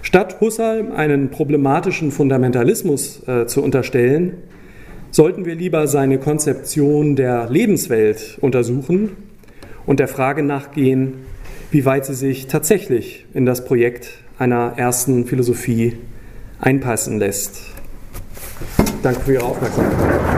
Statt 0.02 0.40
Husserl 0.40 0.90
einen 0.92 1.30
problematischen 1.30 2.10
Fundamentalismus 2.10 3.22
äh, 3.28 3.46
zu 3.46 3.62
unterstellen, 3.62 4.38
sollten 5.10 5.44
wir 5.44 5.54
lieber 5.54 5.86
seine 5.86 6.18
Konzeption 6.18 7.14
der 7.14 7.48
Lebenswelt 7.48 8.38
untersuchen 8.40 9.27
und 9.88 10.00
der 10.00 10.06
Frage 10.06 10.42
nachgehen, 10.42 11.14
wie 11.70 11.86
weit 11.86 12.04
sie 12.04 12.12
sich 12.12 12.46
tatsächlich 12.46 13.24
in 13.32 13.46
das 13.46 13.64
Projekt 13.64 14.10
einer 14.38 14.74
ersten 14.76 15.24
Philosophie 15.24 15.96
einpassen 16.60 17.18
lässt. 17.18 17.62
Danke 19.02 19.20
für 19.20 19.32
Ihre 19.32 19.44
Aufmerksamkeit. 19.44 20.37